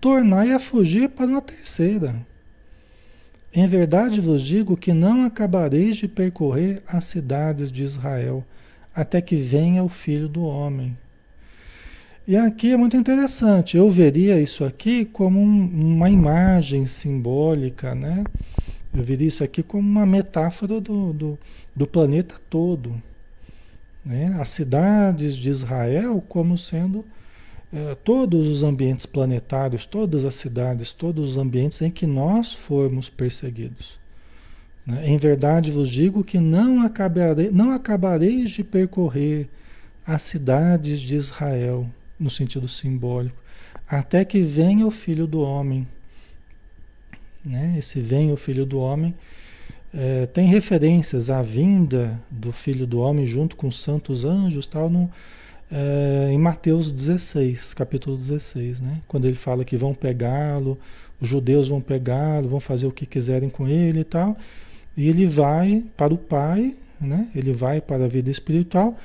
Tornai 0.00 0.52
a 0.52 0.58
fugir 0.58 1.10
para 1.10 1.26
uma 1.26 1.42
terceira. 1.42 2.16
Em 3.52 3.66
verdade 3.66 4.20
vos 4.20 4.42
digo 4.42 4.76
que 4.76 4.94
não 4.94 5.24
acabareis 5.24 5.96
de 5.98 6.08
percorrer 6.08 6.82
as 6.86 7.04
cidades 7.04 7.70
de 7.70 7.82
Israel, 7.82 8.44
até 8.94 9.20
que 9.20 9.36
venha 9.36 9.84
o 9.84 9.88
Filho 9.88 10.28
do 10.28 10.42
Homem. 10.42 10.96
E 12.26 12.36
aqui 12.36 12.72
é 12.72 12.76
muito 12.76 12.96
interessante, 12.96 13.76
eu 13.76 13.90
veria 13.90 14.40
isso 14.40 14.64
aqui 14.64 15.04
como 15.04 15.40
um, 15.40 15.94
uma 15.94 16.08
imagem 16.08 16.86
simbólica, 16.86 17.94
né? 17.94 18.24
Eu 18.94 19.02
veria 19.02 19.28
isso 19.28 19.44
aqui 19.44 19.62
como 19.62 19.86
uma 19.86 20.06
metáfora 20.06 20.80
do, 20.80 21.12
do, 21.12 21.38
do 21.74 21.86
planeta 21.86 22.36
todo. 22.48 23.02
Né? 24.04 24.36
As 24.40 24.48
cidades 24.48 25.36
de 25.36 25.50
Israel 25.50 26.22
como 26.28 26.56
sendo 26.56 27.04
é, 27.72 27.94
todos 27.94 28.46
os 28.46 28.62
ambientes 28.62 29.06
planetários, 29.06 29.86
todas 29.86 30.24
as 30.24 30.34
cidades, 30.34 30.92
todos 30.92 31.30
os 31.30 31.36
ambientes 31.36 31.80
em 31.82 31.90
que 31.90 32.06
nós 32.06 32.52
formos 32.52 33.08
perseguidos. 33.08 33.98
Né? 34.86 35.08
Em 35.08 35.18
verdade 35.18 35.70
vos 35.70 35.88
digo 35.88 36.24
que 36.24 36.40
não, 36.40 36.82
acabarei, 36.82 37.50
não 37.50 37.70
acabareis 37.70 38.50
de 38.50 38.64
percorrer 38.64 39.48
as 40.06 40.22
cidades 40.22 41.00
de 41.00 41.14
Israel, 41.14 41.88
no 42.18 42.28
sentido 42.28 42.66
simbólico, 42.66 43.36
até 43.88 44.24
que 44.24 44.42
venha 44.42 44.86
o 44.86 44.90
Filho 44.90 45.26
do 45.26 45.40
Homem. 45.40 45.86
Né? 47.44 47.76
Esse 47.78 48.00
venha 48.00 48.32
o 48.32 48.36
Filho 48.36 48.66
do 48.66 48.78
Homem 48.78 49.14
é, 49.92 50.26
tem 50.26 50.46
referências 50.46 51.30
à 51.30 51.42
vinda 51.42 52.20
do 52.30 52.52
Filho 52.52 52.86
do 52.86 53.00
Homem 53.00 53.26
junto 53.26 53.56
com 53.56 53.68
os 53.68 53.80
santos 53.80 54.24
anjos, 54.24 54.66
tal, 54.66 54.88
no, 54.88 55.10
é, 55.70 56.30
em 56.32 56.38
Mateus 56.38 56.90
16, 56.90 57.74
capítulo 57.74 58.16
16, 58.16 58.80
né? 58.80 59.00
Quando 59.06 59.26
ele 59.26 59.36
fala 59.36 59.64
que 59.64 59.76
vão 59.76 59.94
pegá-lo, 59.94 60.78
os 61.20 61.28
judeus 61.28 61.68
vão 61.68 61.80
pegá-lo, 61.80 62.48
vão 62.48 62.60
fazer 62.60 62.86
o 62.86 62.92
que 62.92 63.04
quiserem 63.04 63.48
com 63.48 63.68
ele 63.68 64.00
e 64.00 64.04
tal. 64.04 64.36
E 64.96 65.08
ele 65.08 65.26
vai 65.26 65.84
para 65.96 66.12
o 66.14 66.18
Pai, 66.18 66.74
né? 67.00 67.28
Ele 67.34 67.52
vai 67.52 67.80
para 67.80 68.04
a 68.04 68.08
vida 68.08 68.30
espiritual 68.30 68.96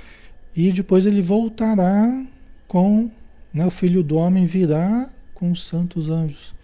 e 0.55 0.71
depois 0.71 1.05
ele 1.05 1.21
voltará 1.21 2.25
com, 2.67 3.11
né? 3.53 3.65
O 3.65 3.71
Filho 3.71 4.01
do 4.01 4.15
Homem 4.15 4.45
virá 4.45 5.09
com 5.33 5.51
os 5.51 5.63
santos 5.63 6.09
anjos. 6.09 6.54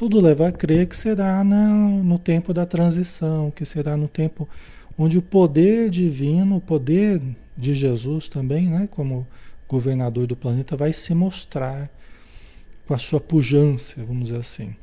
Tudo 0.00 0.18
leva 0.18 0.48
a 0.48 0.52
crer 0.52 0.86
que 0.86 0.96
será 0.96 1.44
na, 1.44 1.68
no 1.68 2.18
tempo 2.18 2.54
da 2.54 2.64
transição, 2.64 3.50
que 3.50 3.66
será 3.66 3.98
no 3.98 4.08
tempo 4.08 4.48
onde 4.96 5.18
o 5.18 5.22
poder 5.22 5.90
divino, 5.90 6.56
o 6.56 6.60
poder 6.60 7.20
de 7.54 7.74
Jesus 7.74 8.26
também, 8.26 8.66
né, 8.66 8.88
como 8.90 9.26
governador 9.68 10.26
do 10.26 10.34
planeta, 10.34 10.74
vai 10.74 10.90
se 10.90 11.14
mostrar 11.14 11.90
com 12.86 12.94
a 12.94 12.96
sua 12.96 13.20
pujança, 13.20 14.02
vamos 14.02 14.28
dizer 14.28 14.38
assim. 14.38 14.74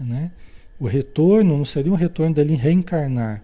Né? 0.00 0.32
O 0.80 0.88
retorno 0.88 1.56
não 1.56 1.64
seria 1.64 1.92
um 1.92 1.94
retorno 1.94 2.34
dele 2.34 2.56
reencarnar, 2.56 3.40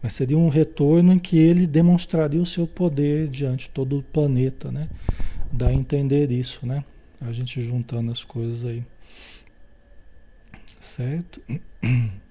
mas 0.00 0.12
seria 0.12 0.38
um 0.38 0.48
retorno 0.48 1.14
em 1.14 1.18
que 1.18 1.36
ele 1.36 1.66
demonstraria 1.66 2.40
o 2.40 2.46
seu 2.46 2.64
poder 2.64 3.26
diante 3.26 3.64
de 3.64 3.70
todo 3.70 3.98
o 3.98 4.02
planeta, 4.04 4.70
né? 4.70 4.88
Dá 5.50 5.66
a 5.66 5.74
entender 5.74 6.30
isso, 6.30 6.64
né? 6.64 6.84
A 7.20 7.32
gente 7.32 7.60
juntando 7.60 8.12
as 8.12 8.22
coisas 8.22 8.64
aí. 8.64 8.84
Certo? 10.86 11.40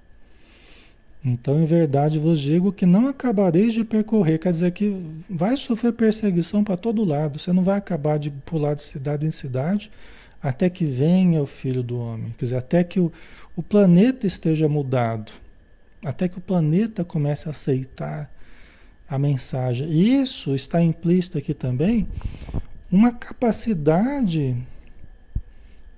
Então, 1.27 1.59
em 1.59 1.65
verdade, 1.65 2.19
vos 2.19 2.39
digo 2.39 2.71
que 2.71 2.85
não 2.85 3.07
acabareis 3.07 3.74
de 3.74 3.83
percorrer, 3.83 4.38
quer 4.38 4.51
dizer 4.51 4.69
que 4.74 4.95
vai 5.27 5.57
sofrer 5.57 5.91
perseguição 5.91 6.63
para 6.63 6.77
todo 6.77 7.03
lado. 7.03 7.39
Você 7.39 7.51
não 7.51 7.63
vai 7.63 7.79
acabar 7.79 8.19
de 8.19 8.29
pular 8.29 8.75
de 8.75 8.83
cidade 8.83 9.25
em 9.25 9.31
cidade 9.31 9.89
até 10.39 10.69
que 10.69 10.85
venha 10.85 11.41
o 11.41 11.47
Filho 11.47 11.81
do 11.81 11.97
Homem. 11.97 12.31
Quer 12.38 12.45
dizer, 12.45 12.57
até 12.57 12.83
que 12.83 13.00
o, 13.00 13.12
o 13.55 13.63
planeta 13.63 14.27
esteja 14.27 14.69
mudado, 14.69 15.31
até 16.03 16.27
que 16.27 16.38
o 16.38 16.41
planeta 16.41 17.03
comece 17.03 17.47
a 17.47 17.51
aceitar 17.51 18.29
a 19.09 19.17
mensagem. 19.17 19.89
E 19.89 20.21
isso 20.21 20.53
está 20.53 20.79
implícito 20.79 21.39
aqui 21.39 21.55
também 21.55 22.07
uma 22.91 23.12
capacidade 23.12 24.55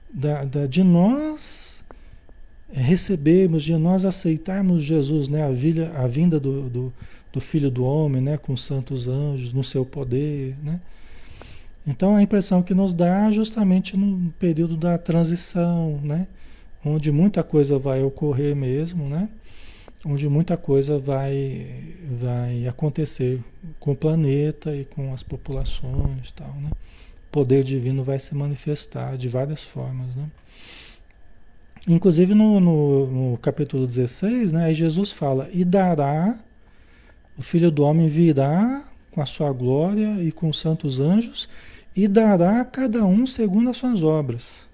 da, 0.09 0.45
da, 0.45 0.65
de 0.65 0.85
nós 0.85 1.76
recebermos, 2.71 3.63
de 3.63 3.75
nós 3.77 4.05
aceitarmos 4.05 4.83
Jesus, 4.83 5.27
né? 5.27 5.43
a, 5.43 5.49
vilha, 5.49 5.91
a 5.95 6.07
vinda 6.07 6.39
do, 6.39 6.69
do, 6.69 6.93
do, 7.31 7.41
Filho 7.41 7.71
do 7.71 7.83
Homem, 7.83 8.21
né? 8.21 8.37
com 8.37 8.53
os 8.53 8.63
santos 8.63 9.07
anjos, 9.07 9.53
no 9.53 9.63
seu 9.63 9.85
poder. 9.85 10.55
Né? 10.63 10.79
Então 11.85 12.15
a 12.15 12.21
impressão 12.21 12.61
que 12.61 12.73
nos 12.73 12.93
dá 12.93 13.31
justamente 13.31 13.95
no 13.95 14.31
período 14.33 14.75
da 14.75 14.97
transição, 14.97 15.99
né? 16.03 16.27
onde 16.83 17.11
muita 17.11 17.43
coisa 17.43 17.79
vai 17.79 18.03
ocorrer 18.03 18.55
mesmo, 18.55 19.07
né? 19.07 19.29
onde 20.05 20.27
muita 20.29 20.55
coisa 20.55 20.99
vai, 20.99 21.65
vai 22.19 22.67
acontecer 22.67 23.41
com 23.79 23.91
o 23.91 23.95
planeta 23.95 24.75
e 24.75 24.85
com 24.85 25.13
as 25.13 25.23
populações 25.23 26.31
tal, 26.31 26.53
né? 26.55 26.69
O 27.27 27.31
poder 27.31 27.63
divino 27.63 28.03
vai 28.03 28.17
se 28.17 28.33
manifestar 28.33 29.17
de 29.17 29.27
várias 29.27 29.63
formas, 29.63 30.15
né? 30.15 30.29
Inclusive 31.87 32.35
no, 32.35 32.59
no, 32.59 33.07
no, 33.07 33.37
capítulo 33.37 33.85
16, 33.87 34.51
né, 34.51 34.65
aí 34.65 34.73
Jesus 34.73 35.11
fala: 35.11 35.49
E 35.53 35.63
dará, 35.63 36.37
o 37.37 37.41
filho 37.41 37.71
do 37.71 37.83
homem 37.83 38.07
virá 38.07 38.83
com 39.09 39.21
a 39.21 39.25
sua 39.25 39.53
glória 39.53 40.21
e 40.21 40.31
com 40.31 40.49
os 40.49 40.59
santos 40.59 40.99
anjos, 40.99 41.47
e 41.95 42.05
dará 42.07 42.59
a 42.59 42.65
cada 42.65 43.05
um 43.05 43.25
segundo 43.25 43.69
as 43.69 43.77
suas 43.77 44.03
obras. 44.03 44.67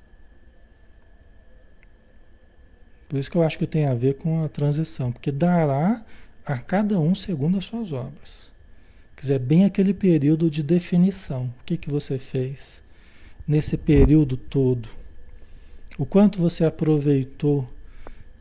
Por 3.07 3.19
isso 3.19 3.29
que 3.29 3.37
eu 3.37 3.43
acho 3.43 3.59
que 3.59 3.67
tem 3.67 3.85
a 3.85 3.93
ver 3.93 4.15
com 4.15 4.43
a 4.43 4.49
transição, 4.49 5.11
porque 5.11 5.31
dará 5.31 6.03
a 6.43 6.57
cada 6.57 6.99
um 6.99 7.13
segundo 7.13 7.59
as 7.59 7.65
suas 7.65 7.93
obras. 7.93 8.51
Quer 9.15 9.21
dizer, 9.21 9.39
bem 9.39 9.65
aquele 9.65 9.93
período 9.93 10.49
de 10.49 10.63
definição. 10.63 11.45
O 11.61 11.63
que, 11.63 11.77
que 11.77 11.91
você 11.91 12.17
fez 12.17 12.81
nesse 13.47 13.77
período 13.77 14.35
todo? 14.35 15.02
O 15.97 16.05
quanto 16.05 16.39
você 16.39 16.65
aproveitou 16.65 17.69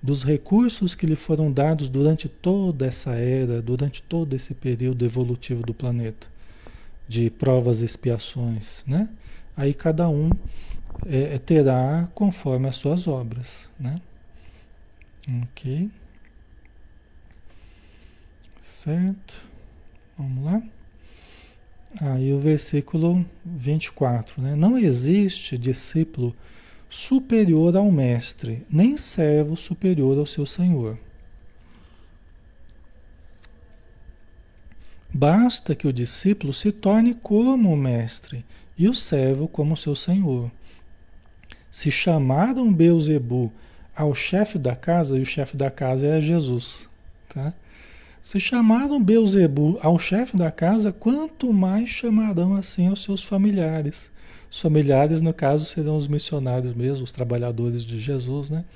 dos 0.02 0.24
recursos 0.24 0.94
que 0.94 1.06
lhe 1.06 1.14
foram 1.14 1.52
dados 1.52 1.88
durante 1.88 2.28
toda 2.28 2.86
essa 2.86 3.12
era, 3.12 3.62
durante 3.62 4.02
todo 4.02 4.34
esse 4.34 4.54
período 4.54 5.04
evolutivo 5.04 5.62
do 5.62 5.72
planeta, 5.72 6.26
de 7.06 7.30
provas 7.30 7.82
e 7.82 7.84
expiações, 7.84 8.84
né? 8.86 9.08
Aí 9.56 9.74
cada 9.74 10.08
um 10.08 10.30
é, 11.06 11.34
é 11.34 11.38
terá 11.38 12.08
conforme 12.14 12.68
as 12.68 12.76
suas 12.76 13.06
obras, 13.06 13.68
né? 13.78 14.00
Ok. 15.42 15.90
Certo. 18.60 19.34
Vamos 20.18 20.44
lá. 20.44 20.62
Aí 22.00 22.32
o 22.32 22.40
versículo 22.40 23.24
24, 23.44 24.40
né? 24.40 24.56
Não 24.56 24.78
existe 24.78 25.58
discípulo 25.58 26.34
superior 26.92 27.74
ao 27.74 27.90
mestre, 27.90 28.66
nem 28.68 28.98
servo 28.98 29.56
superior 29.56 30.18
ao 30.18 30.26
seu 30.26 30.44
senhor. 30.44 30.98
Basta 35.12 35.74
que 35.74 35.88
o 35.88 35.92
discípulo 35.92 36.52
se 36.52 36.70
torne 36.70 37.14
como 37.14 37.72
o 37.72 37.76
mestre 37.76 38.44
e 38.76 38.86
o 38.90 38.94
servo 38.94 39.48
como 39.48 39.74
seu 39.74 39.96
senhor. 39.96 40.52
Se 41.70 41.90
chamaram 41.90 42.70
Beuzebu 42.70 43.50
ao 43.96 44.14
chefe 44.14 44.58
da 44.58 44.76
casa, 44.76 45.18
e 45.18 45.22
o 45.22 45.26
chefe 45.26 45.56
da 45.56 45.70
casa 45.70 46.06
é 46.06 46.20
Jesus, 46.20 46.90
tá? 47.30 47.54
Se 48.20 48.38
chamaram 48.38 49.02
Beuzebu 49.02 49.78
ao 49.82 49.98
chefe 49.98 50.36
da 50.36 50.50
casa, 50.50 50.92
quanto 50.92 51.54
mais 51.54 51.88
chamarão 51.88 52.54
assim 52.54 52.88
aos 52.88 53.02
seus 53.02 53.22
familiares. 53.22 54.11
Os 54.52 54.60
familiares, 54.60 55.22
no 55.22 55.32
caso, 55.32 55.64
serão 55.64 55.96
os 55.96 56.06
missionários 56.06 56.74
mesmo, 56.74 57.04
os 57.04 57.10
trabalhadores 57.10 57.82
de 57.82 57.98
Jesus, 57.98 58.50
né? 58.50 58.66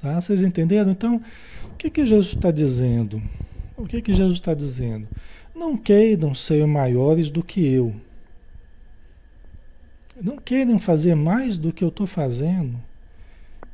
Tá? 0.00 0.20
Vocês 0.20 0.44
entenderam? 0.44 0.92
Então, 0.92 1.20
o 1.64 1.76
que, 1.76 1.90
que 1.90 2.06
Jesus 2.06 2.36
está 2.36 2.52
dizendo? 2.52 3.20
O 3.76 3.84
que, 3.84 4.00
que 4.00 4.12
Jesus 4.12 4.38
está 4.38 4.54
dizendo? 4.54 5.08
Não 5.52 5.76
queiram 5.76 6.36
ser 6.36 6.64
maiores 6.68 7.30
do 7.30 7.42
que 7.42 7.66
eu. 7.66 7.92
Não 10.22 10.36
queiram 10.36 10.78
fazer 10.78 11.16
mais 11.16 11.58
do 11.58 11.72
que 11.72 11.82
eu 11.82 11.88
estou 11.88 12.06
fazendo. 12.06 12.78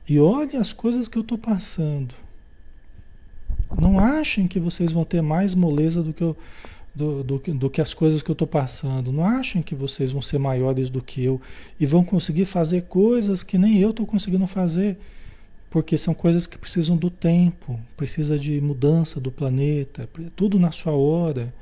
E 0.08 0.18
olhem 0.18 0.56
as 0.56 0.72
coisas 0.72 1.08
que 1.08 1.18
eu 1.18 1.22
estou 1.22 1.36
passando. 1.36 2.14
Não 3.78 3.98
achem 3.98 4.48
que 4.48 4.58
vocês 4.58 4.92
vão 4.92 5.04
ter 5.04 5.20
mais 5.20 5.54
moleza 5.54 6.02
do 6.02 6.14
que, 6.14 6.22
eu, 6.22 6.34
do, 6.98 7.22
do, 7.22 7.38
do 7.38 7.70
que 7.70 7.80
as 7.80 7.94
coisas 7.94 8.22
que 8.22 8.30
eu 8.30 8.32
estou 8.34 8.48
passando. 8.48 9.12
Não 9.12 9.24
achem 9.24 9.62
que 9.62 9.74
vocês 9.74 10.10
vão 10.10 10.20
ser 10.20 10.38
maiores 10.38 10.90
do 10.90 11.00
que 11.00 11.22
eu 11.22 11.40
e 11.78 11.86
vão 11.86 12.04
conseguir 12.04 12.44
fazer 12.44 12.82
coisas 12.82 13.44
que 13.44 13.56
nem 13.56 13.78
eu 13.78 13.90
estou 13.90 14.04
conseguindo 14.04 14.46
fazer. 14.48 14.98
Porque 15.70 15.96
são 15.96 16.14
coisas 16.14 16.46
que 16.46 16.58
precisam 16.58 16.96
do 16.96 17.10
tempo, 17.10 17.78
precisa 17.96 18.38
de 18.38 18.60
mudança 18.60 19.20
do 19.20 19.30
planeta, 19.30 20.08
tudo 20.34 20.58
na 20.58 20.72
sua 20.72 20.92
hora. 20.92 21.54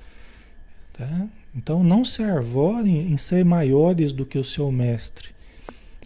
Tá? 0.93 1.27
Então 1.55 1.83
não 1.83 2.05
se 2.05 2.23
arvorem 2.23 3.13
em 3.13 3.19
ser 3.19 3.45
maiores 3.45 4.13
do 4.13 4.25
que 4.25 4.39
o 4.39 4.45
seu 4.45 4.71
mestre, 4.73 5.31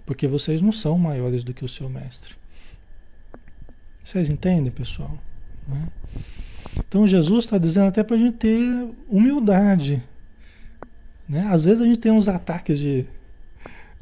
porque 0.07 0.27
vocês 0.27 0.63
não 0.63 0.73
são 0.73 0.99
maiores 0.99 1.45
do 1.45 1.53
que 1.53 1.65
o 1.65 1.69
seu 1.69 1.89
mestre. 1.89 2.35
Vocês 4.03 4.31
entendem, 4.31 4.73
pessoal? 4.73 5.17
Né? 5.69 5.89
Então 6.79 7.07
Jesus 7.07 7.45
está 7.45 7.59
dizendo 7.59 7.89
até 7.89 8.03
para 8.03 8.17
a 8.17 8.19
gente 8.19 8.37
ter 8.37 8.89
humildade. 9.09 10.03
Né? 11.29 11.47
Às 11.49 11.65
vezes 11.65 11.81
a 11.81 11.85
gente 11.85 11.99
tem 11.99 12.13
uns 12.13 12.29
ataques 12.29 12.79
de, 12.79 13.07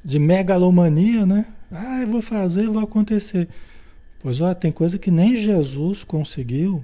de 0.05 0.19
megalomania, 0.19 1.27
né? 1.27 1.47
Ah, 1.71 2.01
eu 2.01 2.09
vou 2.09 2.23
fazer, 2.23 2.69
vai 2.69 2.85
acontecer. 2.85 3.47
Pois 4.21 4.41
olha, 4.41 4.55
tem 4.55 4.73
coisa 4.73 4.99
que 4.99 5.11
nem 5.11 5.37
Jesus 5.37 6.03
conseguiu, 6.03 6.83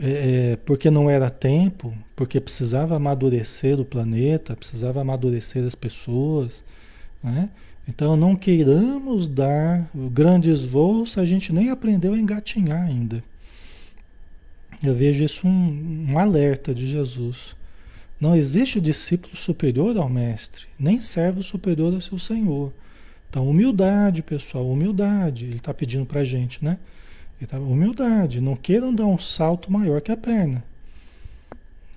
é, 0.00 0.52
é, 0.52 0.56
porque 0.64 0.90
não 0.90 1.10
era 1.10 1.28
tempo, 1.28 1.92
porque 2.14 2.40
precisava 2.40 2.96
amadurecer 2.96 3.78
o 3.78 3.84
planeta, 3.84 4.56
precisava 4.56 5.00
amadurecer 5.00 5.64
as 5.66 5.74
pessoas. 5.74 6.64
Né? 7.22 7.50
Então 7.88 8.16
não 8.16 8.36
queiramos 8.36 9.26
dar 9.26 9.90
grandes 9.94 10.64
voos 10.64 11.18
a 11.18 11.26
gente 11.26 11.52
nem 11.52 11.68
aprendeu 11.68 12.14
a 12.14 12.18
engatinhar 12.18 12.86
ainda. 12.86 13.22
Eu 14.82 14.94
vejo 14.94 15.22
isso 15.22 15.46
um, 15.46 16.06
um 16.10 16.18
alerta 16.18 16.74
de 16.74 16.86
Jesus. 16.86 17.54
Não 18.20 18.34
existe 18.34 18.80
discípulo 18.80 19.36
superior 19.36 19.96
ao 19.96 20.08
mestre, 20.08 20.66
nem 20.78 21.00
servo 21.00 21.42
superior 21.42 21.94
ao 21.94 22.00
seu 22.00 22.18
senhor. 22.18 22.72
Então, 23.28 23.48
humildade, 23.48 24.22
pessoal, 24.22 24.68
humildade. 24.68 25.46
Ele 25.46 25.56
está 25.56 25.72
pedindo 25.72 26.04
para 26.04 26.20
a 26.20 26.24
gente, 26.24 26.64
né? 26.64 26.78
Tá, 27.48 27.58
humildade. 27.58 28.40
Não 28.40 28.54
queiram 28.54 28.94
dar 28.94 29.06
um 29.06 29.18
salto 29.18 29.72
maior 29.72 30.00
que 30.00 30.12
a 30.12 30.16
perna. 30.16 30.62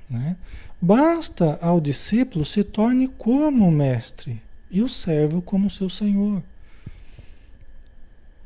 Né? 0.09 0.35
Basta 0.81 1.59
ao 1.61 1.81
discípulo 1.81 2.45
se 2.45 2.63
torne 2.63 3.07
como 3.07 3.67
o 3.67 3.71
mestre 3.71 4.41
e 4.71 4.81
o 4.81 4.89
servo 4.89 5.41
como 5.41 5.69
seu 5.69 5.89
senhor. 5.89 6.41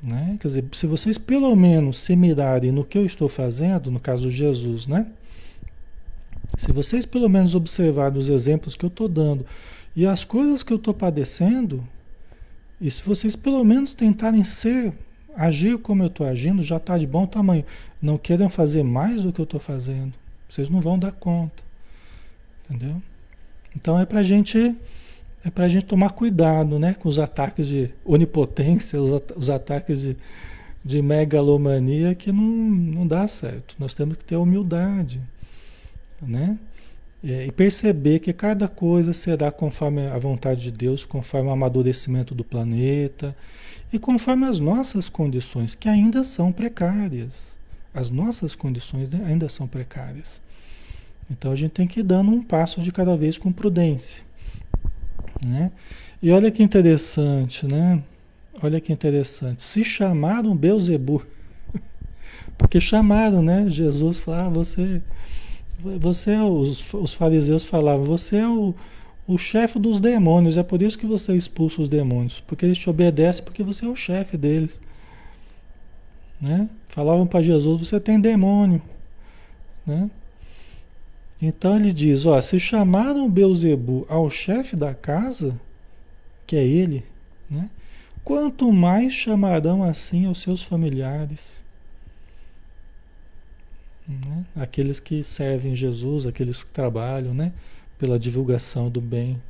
Né? 0.01 0.37
Quer 0.39 0.47
dizer, 0.47 0.65
se 0.71 0.87
vocês 0.87 1.17
pelo 1.17 1.53
menos 1.55 1.97
se 1.97 2.15
mirarem 2.15 2.71
no 2.71 2.85
que 2.85 2.97
eu 2.97 3.05
estou 3.05 3.27
fazendo, 3.27 3.91
no 3.91 3.99
caso 3.99 4.29
Jesus, 4.29 4.87
né? 4.87 5.07
Se 6.57 6.71
vocês 6.71 7.05
pelo 7.05 7.29
menos 7.29 7.53
observarem 7.53 8.17
os 8.17 8.29
exemplos 8.29 8.75
que 8.75 8.85
eu 8.85 8.89
estou 8.89 9.07
dando 9.07 9.45
e 9.95 10.05
as 10.05 10.23
coisas 10.23 10.63
que 10.63 10.71
eu 10.71 10.77
estou 10.77 10.93
padecendo, 10.93 11.83
e 12.79 12.89
se 12.89 13.03
vocês 13.03 13.35
pelo 13.35 13.63
menos 13.63 13.93
tentarem 13.93 14.43
ser, 14.43 14.93
agir 15.35 15.77
como 15.77 16.03
eu 16.03 16.07
estou 16.07 16.25
agindo, 16.25 16.63
já 16.63 16.77
está 16.77 16.97
de 16.97 17.05
bom 17.05 17.25
tamanho. 17.25 17.65
Não 18.01 18.17
queiram 18.17 18.49
fazer 18.49 18.83
mais 18.83 19.23
do 19.23 19.33
que 19.33 19.39
eu 19.39 19.43
estou 19.43 19.59
fazendo. 19.59 20.13
Vocês 20.49 20.69
não 20.69 20.81
vão 20.81 20.97
dar 20.97 21.11
conta. 21.11 21.63
Entendeu? 22.65 23.01
Então 23.75 23.99
é 23.99 24.05
para 24.05 24.23
gente 24.23 24.75
é 25.43 25.49
para 25.49 25.69
gente 25.69 25.85
tomar 25.85 26.11
cuidado, 26.11 26.77
né, 26.77 26.93
com 26.93 27.07
os 27.07 27.17
ataques 27.17 27.67
de 27.67 27.89
onipotência, 28.03 29.01
os, 29.01 29.49
ataques 29.49 30.01
de, 30.01 30.17
de 30.83 31.01
megalomania 31.01 32.13
que 32.13 32.31
não, 32.31 32.43
não 32.43 33.07
dá 33.07 33.27
certo. 33.27 33.75
Nós 33.79 33.93
temos 33.93 34.17
que 34.17 34.25
ter 34.25 34.35
humildade, 34.35 35.21
né? 36.21 36.57
E 37.21 37.51
perceber 37.51 38.19
que 38.19 38.31
cada 38.31 38.67
coisa 38.69 39.11
será 39.11 39.51
conforme 39.51 40.07
a 40.07 40.17
vontade 40.17 40.61
de 40.61 40.71
Deus, 40.71 41.03
conforme 41.03 41.49
o 41.49 41.51
amadurecimento 41.51 42.33
do 42.33 42.45
planeta 42.45 43.35
e 43.91 43.99
conforme 43.99 44.45
as 44.45 44.59
nossas 44.61 45.09
condições, 45.09 45.75
que 45.75 45.89
ainda 45.89 46.23
são 46.23 46.49
precárias. 46.53 47.57
As 47.93 48.09
nossas 48.09 48.55
condições 48.55 49.09
ainda 49.25 49.49
são 49.49 49.67
precárias. 49.67 50.41
Então 51.29 51.51
a 51.51 51.55
gente 51.55 51.71
tem 51.71 51.87
que 51.87 51.99
ir 51.99 52.03
dando 52.03 52.31
um 52.31 52.41
passo 52.41 52.79
de 52.81 52.89
cada 52.89 53.17
vez 53.17 53.37
com 53.37 53.51
prudência. 53.51 54.23
Né? 55.43 55.71
E 56.21 56.31
olha 56.31 56.51
que 56.51 56.61
interessante, 56.61 57.65
né? 57.65 58.03
Olha 58.61 58.81
que 58.81 58.91
interessante. 58.91 59.63
Se 59.63 59.83
chamaram 59.83 60.55
Beuzebu, 60.55 61.25
porque 62.57 62.81
chamaram, 62.81 63.41
né? 63.41 63.69
Jesus 63.69 64.19
falou, 64.19 64.39
ah, 64.41 64.49
você 64.49 65.01
você, 65.81 66.35
os, 66.37 66.93
os 66.93 67.13
fariseus 67.13 67.63
falavam, 67.63 68.05
você 68.05 68.37
é 68.37 68.47
o, 68.47 68.75
o 69.27 69.37
chefe 69.37 69.79
dos 69.79 69.99
demônios, 69.99 70.57
é 70.57 70.63
por 70.63 70.81
isso 70.81 70.97
que 70.97 71.05
você 71.05 71.35
expulsa 71.35 71.81
os 71.81 71.89
demônios, 71.89 72.41
porque 72.41 72.65
eles 72.65 72.77
te 72.77 72.89
obedecem 72.89 73.43
porque 73.43 73.63
você 73.63 73.85
é 73.85 73.87
o 73.87 73.95
chefe 73.95 74.35
deles. 74.35 74.81
Né? 76.41 76.69
Falavam 76.89 77.25
para 77.25 77.41
Jesus, 77.41 77.87
você 77.87 77.99
tem 77.99 78.19
demônio. 78.19 78.81
Né? 79.85 80.09
Então 81.41 81.77
ele 81.77 81.93
diz, 81.93 82.25
ó, 82.25 82.39
se 82.41 82.59
chamaram 82.59 83.29
Beuzebu 83.29 84.05
ao 84.09 84.29
chefe 84.29 84.75
da 84.75 84.93
casa, 84.93 85.59
que 86.45 86.55
é 86.55 86.65
ele, 86.65 87.05
né? 87.49 87.69
Quanto 88.23 88.71
mais 88.71 89.13
chamarão 89.13 89.81
assim 89.81 90.25
aos 90.25 90.41
seus 90.41 90.61
familiares. 90.61 91.63
Né? 94.07 94.45
Aqueles 94.55 94.99
que 94.99 95.23
servem 95.23 95.75
Jesus, 95.75 96.25
aqueles 96.25 96.63
que 96.63 96.69
trabalham 96.71 97.33
né? 97.33 97.53
pela 97.97 98.19
divulgação 98.19 98.89
do 98.89 98.99
bem. 98.99 99.41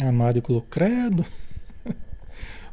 A 0.00 0.10
Mari 0.10 0.40
colocou 0.40 0.68
credo. 0.70 1.24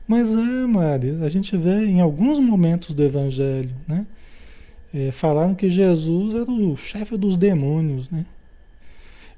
Mas 0.07 0.31
é, 0.31 0.67
Mari, 0.67 1.23
a 1.23 1.29
gente 1.29 1.55
vê 1.57 1.85
em 1.85 2.01
alguns 2.01 2.39
momentos 2.39 2.93
do 2.93 3.03
Evangelho, 3.03 3.75
né? 3.87 4.05
É, 4.93 5.11
falaram 5.11 5.55
que 5.55 5.69
Jesus 5.69 6.35
era 6.35 6.51
o 6.51 6.77
chefe 6.77 7.17
dos 7.17 7.35
demônios, 7.35 8.09
né? 8.09 8.25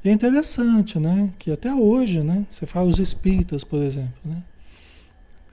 E 0.03 0.09
é 0.09 0.11
interessante, 0.11 0.99
né? 0.99 1.31
Que 1.39 1.51
até 1.51 1.73
hoje, 1.73 2.21
né? 2.21 2.45
Você 2.51 2.65
fala 2.65 2.87
os 2.87 2.99
espíritas, 2.99 3.63
por 3.63 3.81
exemplo, 3.81 4.13
né? 4.23 4.43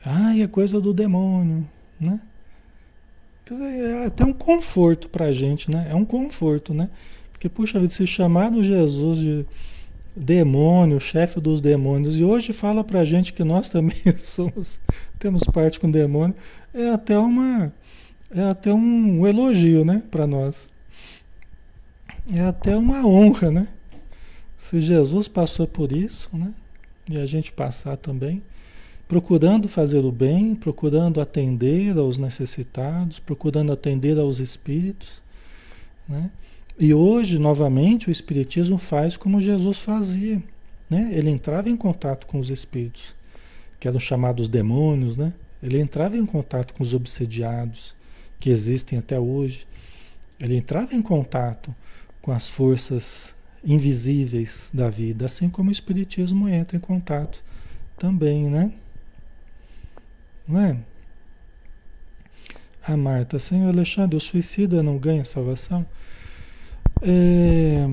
Ah, 0.05 0.37
é 0.37 0.47
coisa 0.47 0.81
do 0.81 0.93
demônio, 0.93 1.67
né? 1.99 2.21
é 3.51 4.07
até 4.07 4.25
um 4.25 4.33
conforto 4.33 5.09
para 5.09 5.27
a 5.27 5.33
gente, 5.33 5.71
né? 5.71 5.89
É 5.91 5.95
um 5.95 6.05
conforto, 6.05 6.73
né? 6.73 6.89
Porque, 7.33 7.49
puxa 7.49 7.79
vida, 7.79 7.93
se 7.93 8.07
chamaram 8.07 8.63
Jesus 8.63 9.19
de 9.19 9.47
demônio, 10.17 11.01
chefe 11.01 11.41
dos 11.41 11.61
demônios, 11.61 12.17
e 12.17 12.23
hoje 12.23 12.53
fala 12.53 12.85
para 12.85 13.01
a 13.01 13.05
gente 13.05 13.33
que 13.33 13.43
nós 13.43 13.69
também 13.69 13.97
somos, 14.19 14.79
temos 15.19 15.43
parte 15.45 15.81
com 15.81 15.91
demônio, 15.91 16.35
é 16.73 16.91
até 16.91 17.19
uma, 17.19 17.73
é 18.35 18.43
até 18.43 18.73
um 18.73 19.27
elogio, 19.27 19.85
né? 19.85 20.03
Para 20.11 20.27
nós. 20.27 20.69
É 22.33 22.41
até 22.43 22.77
uma 22.77 23.07
honra, 23.07 23.51
né? 23.51 23.69
Se 24.57 24.81
Jesus 24.81 25.29
passou 25.29 25.67
por 25.67 25.93
isso, 25.93 26.29
né? 26.33 26.55
E 27.11 27.19
a 27.19 27.27
gente 27.27 27.53
passar 27.53 27.97
também 27.97 28.43
procurando 29.13 29.69
fazer 29.69 30.07
o 30.07 30.11
bem, 30.11 30.55
procurando 30.55 31.21
atender 31.21 31.99
aos 31.99 32.17
necessitados, 32.17 33.19
procurando 33.19 33.71
atender 33.71 34.19
aos 34.19 34.39
espíritos, 34.39 35.23
né? 36.09 36.31
E 36.81 36.95
hoje, 36.95 37.39
novamente, 37.39 38.09
o 38.09 38.11
Espiritismo 38.11 38.79
faz 38.79 39.15
como 39.15 39.39
Jesus 39.39 39.81
fazia. 39.81 40.43
Né? 40.89 41.11
Ele 41.13 41.29
entrava 41.29 41.69
em 41.69 41.77
contato 41.77 42.27
com 42.27 42.39
os 42.39 42.49
espíritos, 42.49 43.15
que 43.79 43.87
eram 43.87 44.01
chamados 44.01 44.49
demônios, 44.49 45.15
né? 45.15 45.35
Ele 45.63 45.79
entrava 45.79 46.17
em 46.17 46.25
contato 46.25 46.73
com 46.73 46.83
os 46.83 46.95
obsediados, 46.95 47.95
que 48.43 48.51
existem 48.51 48.99
até 48.99 49.21
hoje. 49.21 49.69
Ele 50.41 50.57
entrava 50.57 50.97
em 50.97 51.01
contato 51.01 51.73
com 52.21 52.33
as 52.33 52.49
forças 52.49 53.37
invisíveis 53.65 54.69
da 54.75 54.91
vida, 54.91 55.27
assim 55.27 55.49
como 55.49 55.69
o 55.69 55.73
Espiritismo 55.73 56.49
entra 56.49 56.77
em 56.77 56.81
contato 56.81 57.41
também, 57.97 58.51
né? 58.51 58.73
Não 60.49 60.59
é? 60.59 60.77
A 62.85 62.97
Marta, 62.97 63.39
Senhor 63.39 63.69
Alexandre, 63.69 64.17
o 64.17 64.21
suicida 64.21 64.83
não 64.83 64.99
ganha 64.99 65.25
salvação? 65.25 65.87
É, 67.01 67.87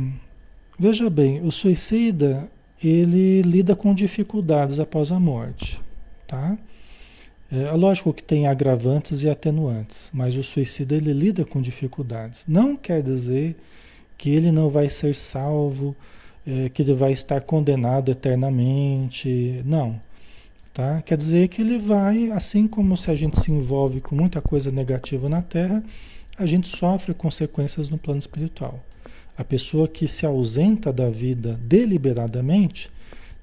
veja 0.79 1.11
bem, 1.11 1.41
o 1.45 1.51
suicida 1.51 2.49
ele 2.83 3.43
lida 3.43 3.75
com 3.75 3.93
dificuldades 3.93 4.79
após 4.79 5.11
a 5.11 5.19
morte, 5.19 5.79
tá? 6.25 6.57
É 7.51 7.71
lógico 7.71 8.13
que 8.13 8.21
tem 8.21 8.45
agravantes 8.45 9.23
e 9.23 9.29
atenuantes, 9.29 10.11
mas 10.13 10.37
o 10.37 10.43
suicida 10.43 10.95
ele 10.95 11.11
lida 11.11 11.43
com 11.43 11.59
dificuldades. 11.59 12.43
Não 12.47 12.77
quer 12.77 13.01
dizer 13.01 13.55
que 14.15 14.29
ele 14.29 14.51
não 14.51 14.69
vai 14.69 14.87
ser 14.87 15.15
salvo, 15.15 15.95
é, 16.45 16.69
que 16.69 16.83
ele 16.83 16.93
vai 16.93 17.11
estar 17.11 17.41
condenado 17.41 18.11
eternamente. 18.11 19.63
Não. 19.65 19.99
Tá? 20.71 21.01
Quer 21.01 21.17
dizer 21.17 21.47
que 21.47 21.61
ele 21.61 21.79
vai, 21.79 22.29
assim 22.31 22.67
como 22.67 22.95
se 22.95 23.09
a 23.09 23.15
gente 23.15 23.39
se 23.39 23.51
envolve 23.51 23.99
com 23.99 24.15
muita 24.15 24.41
coisa 24.41 24.71
negativa 24.71 25.27
na 25.27 25.41
Terra, 25.41 25.83
a 26.37 26.45
gente 26.45 26.67
sofre 26.67 27.15
consequências 27.15 27.89
no 27.89 27.97
plano 27.97 28.19
espiritual. 28.19 28.79
A 29.35 29.43
pessoa 29.43 29.87
que 29.87 30.07
se 30.07 30.25
ausenta 30.25 30.93
da 30.93 31.09
vida 31.09 31.59
deliberadamente 31.63 32.91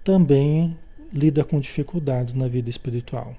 também 0.04 0.76
lida 1.12 1.42
com 1.42 1.58
dificuldades 1.58 2.34
na 2.34 2.46
vida 2.46 2.70
espiritual. 2.70 3.36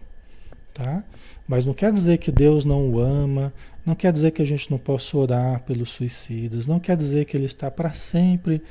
Tá? 0.77 1.03
Mas 1.47 1.65
não 1.65 1.73
quer 1.73 1.91
dizer 1.91 2.19
que 2.19 2.31
Deus 2.31 2.63
não 2.63 2.87
o 2.91 2.99
ama, 2.99 3.51
não 3.83 3.95
quer 3.95 4.13
dizer 4.13 4.29
que 4.29 4.43
a 4.43 4.45
gente 4.45 4.69
não 4.69 4.77
possa 4.77 5.17
orar 5.17 5.63
pelos 5.63 5.89
suicidas, 5.89 6.67
não 6.67 6.79
quer 6.79 6.95
dizer 6.95 7.25
que 7.25 7.35
ele 7.35 7.47
está 7.47 7.71
para 7.71 7.95
sempre 7.95 8.61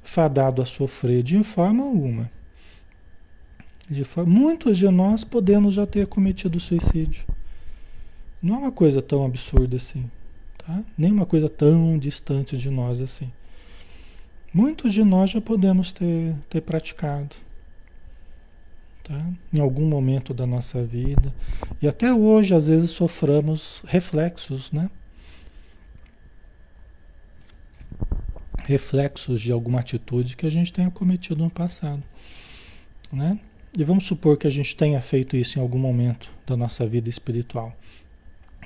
fadado 0.00 0.62
a 0.62 0.64
sofrer 0.64 1.24
de 1.24 1.42
forma 1.42 1.82
alguma. 1.82 2.30
De 3.90 4.04
forma, 4.04 4.32
muitos 4.32 4.78
de 4.78 4.88
nós 4.88 5.24
podemos 5.24 5.74
já 5.74 5.84
ter 5.84 6.06
cometido 6.06 6.60
suicídio. 6.60 7.26
Não 8.40 8.54
é 8.54 8.58
uma 8.58 8.72
coisa 8.72 9.02
tão 9.02 9.24
absurda 9.24 9.74
assim, 9.76 10.08
tá? 10.58 10.84
Nem 10.96 11.10
uma 11.10 11.26
coisa 11.26 11.48
tão 11.48 11.98
distante 11.98 12.56
de 12.56 12.70
nós 12.70 13.02
assim. 13.02 13.28
Muitos 14.54 14.92
de 14.92 15.02
nós 15.02 15.30
já 15.30 15.40
podemos 15.40 15.90
ter, 15.90 16.32
ter 16.48 16.60
praticado 16.60 17.34
tá? 19.06 19.18
em 19.52 19.60
algum 19.60 19.86
momento 19.86 20.34
da 20.34 20.46
nossa 20.46 20.82
vida. 20.82 21.32
E 21.80 21.86
até 21.86 22.12
hoje, 22.12 22.54
às 22.54 22.66
vezes, 22.68 22.90
soframos 22.90 23.82
reflexos, 23.86 24.72
né? 24.72 24.90
Reflexos 28.58 29.40
de 29.40 29.52
alguma 29.52 29.80
atitude 29.80 30.36
que 30.36 30.44
a 30.44 30.50
gente 30.50 30.72
tenha 30.72 30.90
cometido 30.90 31.42
no 31.42 31.50
passado, 31.50 32.02
né? 33.12 33.38
E 33.78 33.84
vamos 33.84 34.06
supor 34.06 34.36
que 34.36 34.46
a 34.46 34.50
gente 34.50 34.74
tenha 34.74 35.00
feito 35.00 35.36
isso 35.36 35.58
em 35.58 35.62
algum 35.62 35.78
momento 35.78 36.30
da 36.46 36.56
nossa 36.56 36.86
vida 36.86 37.08
espiritual, 37.08 37.76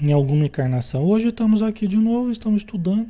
em 0.00 0.12
alguma 0.12 0.46
encarnação. 0.46 1.04
Hoje 1.04 1.28
estamos 1.28 1.60
aqui 1.60 1.86
de 1.86 1.96
novo, 1.96 2.30
estamos 2.30 2.62
estudando, 2.62 3.08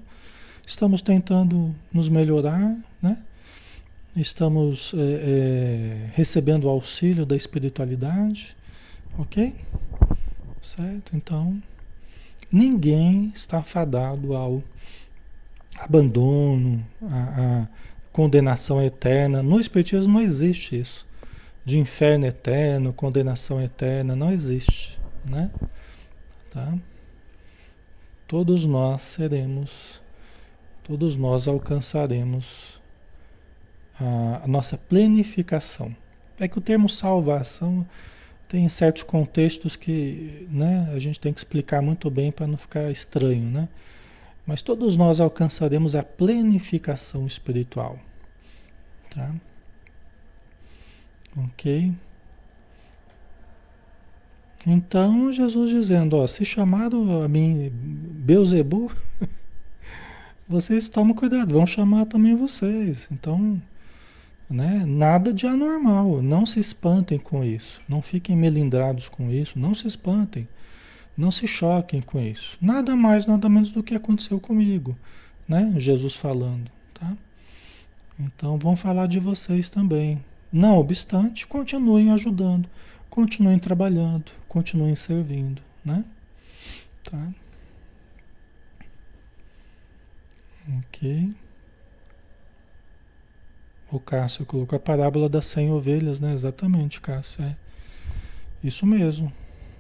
estamos 0.67 1.01
tentando 1.01 1.75
nos 1.93 2.09
melhorar, 2.09 2.77
né? 3.01 3.23
Estamos 4.17 4.93
é, 4.95 4.99
é, 4.99 6.11
recebendo 6.15 6.65
o 6.65 6.69
auxílio 6.69 7.25
da 7.25 7.37
espiritualidade, 7.37 8.57
ok? 9.19 9.55
Certo? 10.61 11.17
Então, 11.17 11.61
ninguém 12.51 13.33
está 13.35 13.63
fadado 13.63 14.35
ao 14.35 14.63
abandono, 15.79 16.85
à, 17.03 17.63
à 17.63 17.69
condenação 18.13 18.83
eterna. 18.83 19.43
No 19.43 19.61
Espiritismo 19.61 20.15
não 20.15 20.21
existe 20.21 20.79
isso. 20.79 21.07
De 21.65 21.79
inferno 21.79 22.27
eterno, 22.27 22.93
condenação 22.93 23.63
eterna, 23.63 24.17
não 24.17 24.33
existe, 24.33 24.99
né? 25.25 25.51
Tá? 26.51 26.75
Todos 28.27 28.67
nós 28.67 29.03
seremos, 29.03 30.01
todos 30.83 31.17
nós 31.17 31.47
alcançaremos 31.47 32.80
a, 34.01 34.47
nossa 34.47 34.77
planificação. 34.77 35.95
É 36.39 36.49
que 36.49 36.59
o 36.59 36.61
termo 36.61 36.89
salvação 36.89 37.87
tem 38.49 38.69
certos 38.69 39.03
contextos 39.03 39.77
que 39.77 40.47
né, 40.51 40.91
a 40.95 40.99
gente 40.99 41.21
tem 41.21 41.33
que 41.33 41.39
explicar 41.39 41.83
muito 41.83 42.11
bem 42.11 42.33
para 42.33 42.47
não 42.47 42.57
ficar 42.57 42.91
estranho, 42.91 43.49
né? 43.49 43.69
Mas 44.47 44.63
todos 44.63 44.97
nós 44.97 45.21
alcançaremos 45.21 45.95
a 45.95 46.03
planificação 46.03 47.27
espiritual. 47.27 47.99
Tá? 49.11 49.33
Ok? 51.37 51.93
Então, 54.67 55.33
Jesus 55.33 55.71
dizendo, 55.71 56.17
ó, 56.17 56.27
se 56.27 56.45
chamaram 56.45 57.23
a 57.23 57.29
mim 57.29 57.71
Beuzebu, 57.73 58.91
vocês 60.49 60.89
tomam 60.89 61.15
cuidado, 61.15 61.55
vão 61.55 61.67
chamar 61.67 62.07
também 62.07 62.35
vocês. 62.35 63.09
Então, 63.11 63.61
né? 64.51 64.85
Nada 64.85 65.33
de 65.33 65.47
anormal. 65.47 66.21
Não 66.21 66.45
se 66.45 66.59
espantem 66.59 67.19
com 67.19 67.45
isso. 67.45 67.81
Não 67.89 68.03
fiquem 68.03 68.37
melindrados 68.37 69.09
com 69.09 69.31
isso. 69.31 69.59
Não 69.59 69.75
se 69.75 69.87
espantem. 69.87 70.49
Não 71.17 71.31
se 71.31 71.47
choquem 71.47 72.01
com 72.01 72.21
isso. 72.21 72.59
Nada 72.61 72.97
mais, 72.97 73.27
nada 73.27 73.49
menos 73.49 73.71
do 73.71 73.83
que 73.83 73.95
aconteceu 73.95 74.41
comigo. 74.41 74.99
Né? 75.49 75.75
Jesus 75.77 76.15
falando. 76.15 76.71
Tá? 76.93 77.17
Então 78.19 78.59
vão 78.59 78.75
falar 78.75 79.07
de 79.07 79.21
vocês 79.21 79.71
também. 79.71 80.23
Não 80.53 80.79
obstante, 80.79 81.47
continuem 81.47 82.11
ajudando. 82.11 82.69
Continuem 83.09 83.59
trabalhando. 83.59 84.33
Continuem 84.49 84.97
servindo. 84.97 85.63
Né? 85.85 86.05
Tá? 87.05 87.29
Ok. 90.79 91.35
O 93.93 93.99
Cássio 93.99 94.47
colocou 94.47 94.77
a 94.77 94.81
parábola 94.81 95.29
das 95.29 95.47
100 95.47 95.73
ovelhas, 95.73 96.21
né? 96.21 96.33
Exatamente, 96.33 97.01
Cássio. 97.01 97.43
É 97.43 97.57
isso 98.63 98.87
mesmo. 98.87 99.33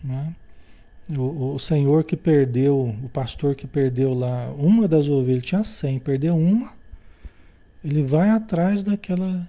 Né? 0.02 0.34
O, 1.16 1.54
o 1.54 1.58
senhor 1.58 2.04
que 2.04 2.16
perdeu, 2.16 2.94
o 3.02 3.08
pastor 3.08 3.54
que 3.54 3.66
perdeu 3.66 4.14
lá 4.14 4.50
uma 4.56 4.86
das 4.86 5.08
ovelhas, 5.08 5.44
tinha 5.44 5.64
100, 5.64 5.98
perdeu 6.00 6.36
uma, 6.36 6.72
ele 7.84 8.02
vai 8.02 8.30
atrás 8.30 8.82
daquela, 8.82 9.48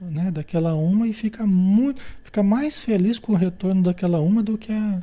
né, 0.00 0.30
daquela 0.30 0.74
uma 0.74 1.06
e 1.06 1.12
fica 1.12 1.46
muito, 1.46 2.02
fica 2.22 2.42
mais 2.42 2.78
feliz 2.78 3.18
com 3.18 3.32
o 3.32 3.36
retorno 3.36 3.82
daquela 3.82 4.20
uma 4.20 4.42
do 4.42 4.56
que, 4.56 4.72
a, 4.72 5.02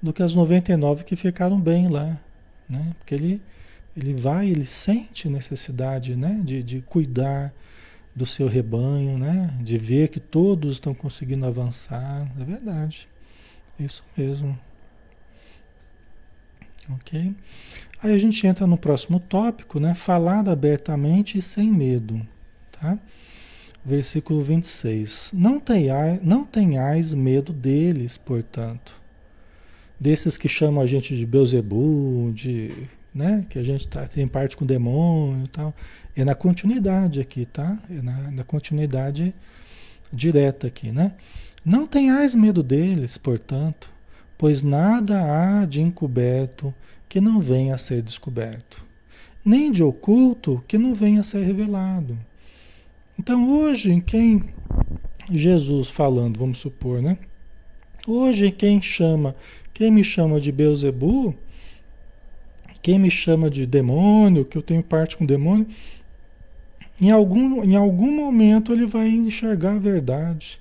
do 0.00 0.12
que 0.12 0.22
as 0.22 0.34
99 0.34 1.04
que 1.04 1.16
ficaram 1.16 1.60
bem 1.60 1.88
lá, 1.88 2.18
né? 2.68 2.92
Porque 2.98 3.14
ele, 3.14 3.42
ele 3.96 4.14
vai, 4.14 4.48
ele 4.48 4.64
sente 4.64 5.28
necessidade, 5.28 6.14
né, 6.14 6.40
de, 6.44 6.62
de 6.62 6.82
cuidar, 6.82 7.52
do 8.14 8.26
seu 8.26 8.46
rebanho, 8.46 9.18
né? 9.18 9.56
De 9.60 9.78
ver 9.78 10.08
que 10.08 10.20
todos 10.20 10.74
estão 10.74 10.94
conseguindo 10.94 11.46
avançar. 11.46 12.30
É 12.38 12.44
verdade. 12.44 13.08
Isso 13.78 14.04
mesmo. 14.16 14.58
Ok? 16.90 17.34
Aí 18.02 18.12
a 18.12 18.18
gente 18.18 18.46
entra 18.46 18.66
no 18.66 18.76
próximo 18.76 19.20
tópico, 19.20 19.78
né? 19.78 19.94
Falar 19.94 20.48
abertamente 20.48 21.38
e 21.38 21.42
sem 21.42 21.70
medo. 21.70 22.20
Tá? 22.72 22.98
Versículo 23.84 24.42
26. 24.42 25.32
Não 25.34 25.58
tenhais, 25.58 26.20
não 26.22 26.44
tenhais 26.44 27.14
medo 27.14 27.52
deles, 27.52 28.18
portanto. 28.18 29.00
Desses 29.98 30.36
que 30.36 30.48
chamam 30.48 30.82
a 30.82 30.86
gente 30.86 31.16
de 31.16 31.24
Beuzebu, 31.24 32.32
de, 32.34 32.88
né? 33.14 33.46
Que 33.48 33.58
a 33.58 33.62
gente 33.62 33.86
tá, 33.88 34.06
tem 34.06 34.26
parte 34.26 34.56
com 34.56 34.64
demônio 34.64 35.44
e 35.44 35.48
tal. 35.48 35.74
É 36.16 36.24
na 36.24 36.34
continuidade 36.34 37.20
aqui, 37.20 37.46
tá? 37.46 37.78
É 37.90 38.02
na, 38.02 38.30
na 38.30 38.44
continuidade 38.44 39.34
direta 40.12 40.66
aqui, 40.66 40.92
né? 40.92 41.14
Não 41.64 41.86
tenhais 41.86 42.34
medo 42.34 42.62
deles, 42.62 43.16
portanto, 43.16 43.90
pois 44.36 44.62
nada 44.62 45.20
há 45.22 45.64
de 45.64 45.80
encoberto 45.80 46.74
que 47.08 47.20
não 47.20 47.40
venha 47.40 47.74
a 47.74 47.78
ser 47.78 48.02
descoberto, 48.02 48.84
nem 49.44 49.70
de 49.70 49.82
oculto 49.82 50.64
que 50.66 50.78
não 50.78 50.94
venha 50.94 51.20
a 51.20 51.24
ser 51.24 51.44
revelado. 51.44 52.18
Então, 53.18 53.48
hoje, 53.48 53.92
em 53.92 54.00
quem 54.00 54.42
Jesus 55.30 55.88
falando, 55.88 56.38
vamos 56.38 56.58
supor, 56.58 57.00
né? 57.00 57.18
Hoje, 58.06 58.50
quem 58.50 58.82
chama, 58.82 59.36
quem 59.72 59.90
me 59.90 60.02
chama 60.02 60.40
de 60.40 60.50
Beuzebu, 60.50 61.34
quem 62.82 62.98
me 62.98 63.10
chama 63.10 63.48
de 63.48 63.64
demônio, 63.64 64.44
que 64.44 64.58
eu 64.58 64.62
tenho 64.62 64.82
parte 64.82 65.16
com 65.16 65.24
demônio, 65.24 65.66
em 67.00 67.10
algum, 67.10 67.64
em 67.64 67.76
algum 67.76 68.10
momento 68.10 68.72
ele 68.72 68.86
vai 68.86 69.08
enxergar 69.08 69.76
a 69.76 69.78
verdade. 69.78 70.60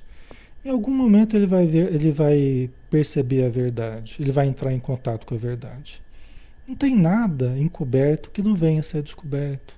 Em 0.64 0.70
algum 0.70 0.92
momento 0.92 1.36
ele 1.36 1.48
vai 1.48 1.66
ver, 1.66 1.94
ele 1.94 2.12
vai 2.12 2.70
perceber 2.90 3.46
a 3.46 3.50
verdade, 3.50 4.18
ele 4.20 4.32
vai 4.32 4.48
entrar 4.48 4.72
em 4.72 4.80
contato 4.80 5.26
com 5.26 5.34
a 5.34 5.38
verdade. 5.38 6.02
Não 6.68 6.76
tem 6.76 6.96
nada 6.96 7.58
encoberto 7.58 8.30
que 8.30 8.42
não 8.42 8.54
venha 8.54 8.80
a 8.80 8.84
ser 8.84 9.02
descoberto. 9.02 9.74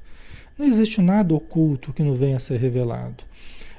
Não 0.57 0.65
existe 0.65 1.01
nada 1.01 1.33
oculto 1.33 1.93
que 1.93 2.03
não 2.03 2.13
venha 2.13 2.37
a 2.37 2.39
ser 2.39 2.59
revelado. 2.59 3.23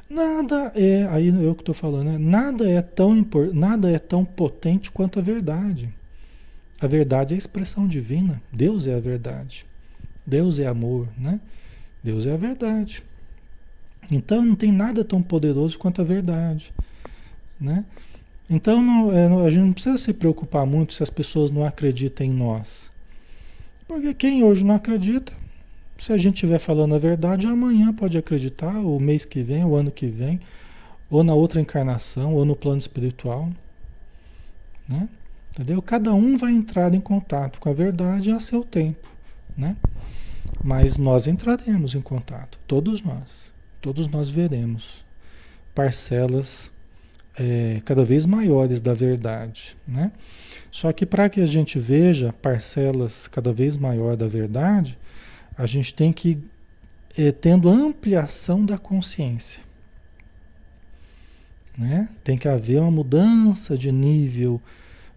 Nada 0.09 0.73
é, 0.75 1.07
aí 1.11 1.29
eu 1.29 1.55
que 1.55 1.63
estou 1.63 1.75
falando, 1.75 2.11
né? 2.11 2.19
nada 2.19 2.69
é 2.69 2.83
tão 2.83 3.27
nada 3.53 3.91
é 3.91 3.99
tão 3.99 4.25
potente 4.25 4.91
quanto 4.91 5.19
a 5.19 5.23
verdade. 5.23 5.89
A 6.85 6.87
verdade 6.87 7.33
é 7.33 7.35
a 7.35 7.39
expressão 7.39 7.89
divina. 7.89 8.43
Deus 8.53 8.87
é 8.87 8.95
a 8.95 9.01
verdade. 9.01 9.65
Deus 10.27 10.59
é 10.59 10.67
amor, 10.67 11.09
né? 11.17 11.41
Deus 12.03 12.27
é 12.27 12.35
a 12.35 12.37
verdade. 12.37 13.03
Então 14.11 14.45
não 14.45 14.55
tem 14.55 14.71
nada 14.71 15.03
tão 15.03 15.23
poderoso 15.23 15.79
quanto 15.79 16.03
a 16.03 16.05
verdade, 16.05 16.75
né? 17.59 17.87
Então 18.51 18.83
não, 18.83 19.11
é, 19.11 19.47
a 19.47 19.51
gente 19.51 19.63
não 19.63 19.73
precisa 19.73 19.97
se 19.97 20.13
preocupar 20.13 20.67
muito 20.67 20.93
se 20.93 21.03
as 21.03 21.09
pessoas 21.09 21.51
não 21.51 21.65
acreditam 21.65 22.27
em 22.27 22.35
nós. 22.35 22.91
Porque 23.89 24.13
quem 24.13 24.45
hoje 24.45 24.63
não 24.63 24.75
acredita, 24.75 25.33
se 25.97 26.13
a 26.13 26.19
gente 26.19 26.35
estiver 26.35 26.59
falando 26.59 26.95
a 26.95 26.99
verdade, 26.99 27.47
amanhã 27.47 27.95
pode 27.95 28.19
acreditar, 28.19 28.79
o 28.81 29.01
mês 29.01 29.25
que 29.25 29.43
vem, 29.43 29.65
o 29.65 29.75
ano 29.75 29.91
que 29.91 30.07
vem, 30.07 30.39
ou 31.09 31.25
na 31.25 31.33
outra 31.33 31.63
encarnação, 31.63 32.35
ou 32.35 32.45
no 32.45 32.55
plano 32.55 32.79
espiritual. 32.79 33.49
Né? 34.87 35.09
Entendeu? 35.55 35.81
Cada 35.81 36.13
um 36.13 36.37
vai 36.37 36.53
entrar 36.53 36.93
em 36.95 37.01
contato 37.01 37.61
com 37.61 37.69
a 37.69 37.73
verdade 37.73 38.31
a 38.31 38.41
seu 38.41 38.65
tempo. 38.65 39.09
Né? 39.57 39.77
Mas 40.63 40.99
nós 40.99 41.29
entraremos 41.29 41.95
em 41.95 42.01
contato, 42.01 42.59
todos 42.67 43.01
nós. 43.03 43.53
Todos 43.81 44.09
nós 44.09 44.29
veremos 44.29 45.05
parcelas 45.75 46.71
é, 47.37 47.81
cada 47.85 48.05
vez 48.05 48.27
maiores 48.27 48.81
da 48.81 48.95
verdade. 48.95 49.77
Né? 49.87 50.11
Só 50.73 50.93
que 50.93 51.07
para 51.07 51.29
que 51.29 51.41
a 51.41 51.47
gente 51.47 51.79
veja 51.79 52.33
parcelas 52.33 53.29
cada 53.29 53.53
vez 53.53 53.77
maior 53.77 54.17
da 54.17 54.27
verdade, 54.27 54.99
a 55.57 55.67
gente 55.67 55.95
tem 55.95 56.13
que 56.13 56.43
é, 57.17 57.31
tendo 57.31 57.69
ampliação 57.69 58.65
da 58.65 58.77
consciência. 58.77 59.63
Né? 61.79 62.09
Tem 62.25 62.37
que 62.37 62.49
haver 62.49 62.81
uma 62.81 62.91
mudança 62.91 63.79
de 63.79 63.93
nível 63.93 64.61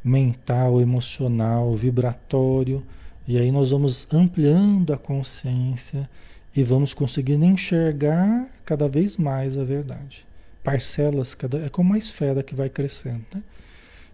mental, 0.08 0.82
emocional, 0.82 1.76
vibratório, 1.76 2.84
e 3.28 3.38
aí 3.38 3.52
nós 3.52 3.72
vamos 3.72 4.08
ampliando 4.12 4.93
a 4.93 4.98
consciência 4.98 6.10
e 6.56 6.63
vamos 6.63 6.93
conseguindo 6.93 7.46
enxergar 7.46 8.48
cada 8.65 8.88
vez 8.88 9.17
mais 9.17 9.58
a 9.58 9.63
verdade. 9.63 10.26
Parcelas, 10.63 11.36
cada, 11.36 11.60
é 11.60 11.70
como 11.70 11.89
uma 11.91 11.98
esfera 11.98 12.41
que 12.41 12.56
vai 12.56 12.70
crescendo. 12.70 13.26
Né? 13.34 13.43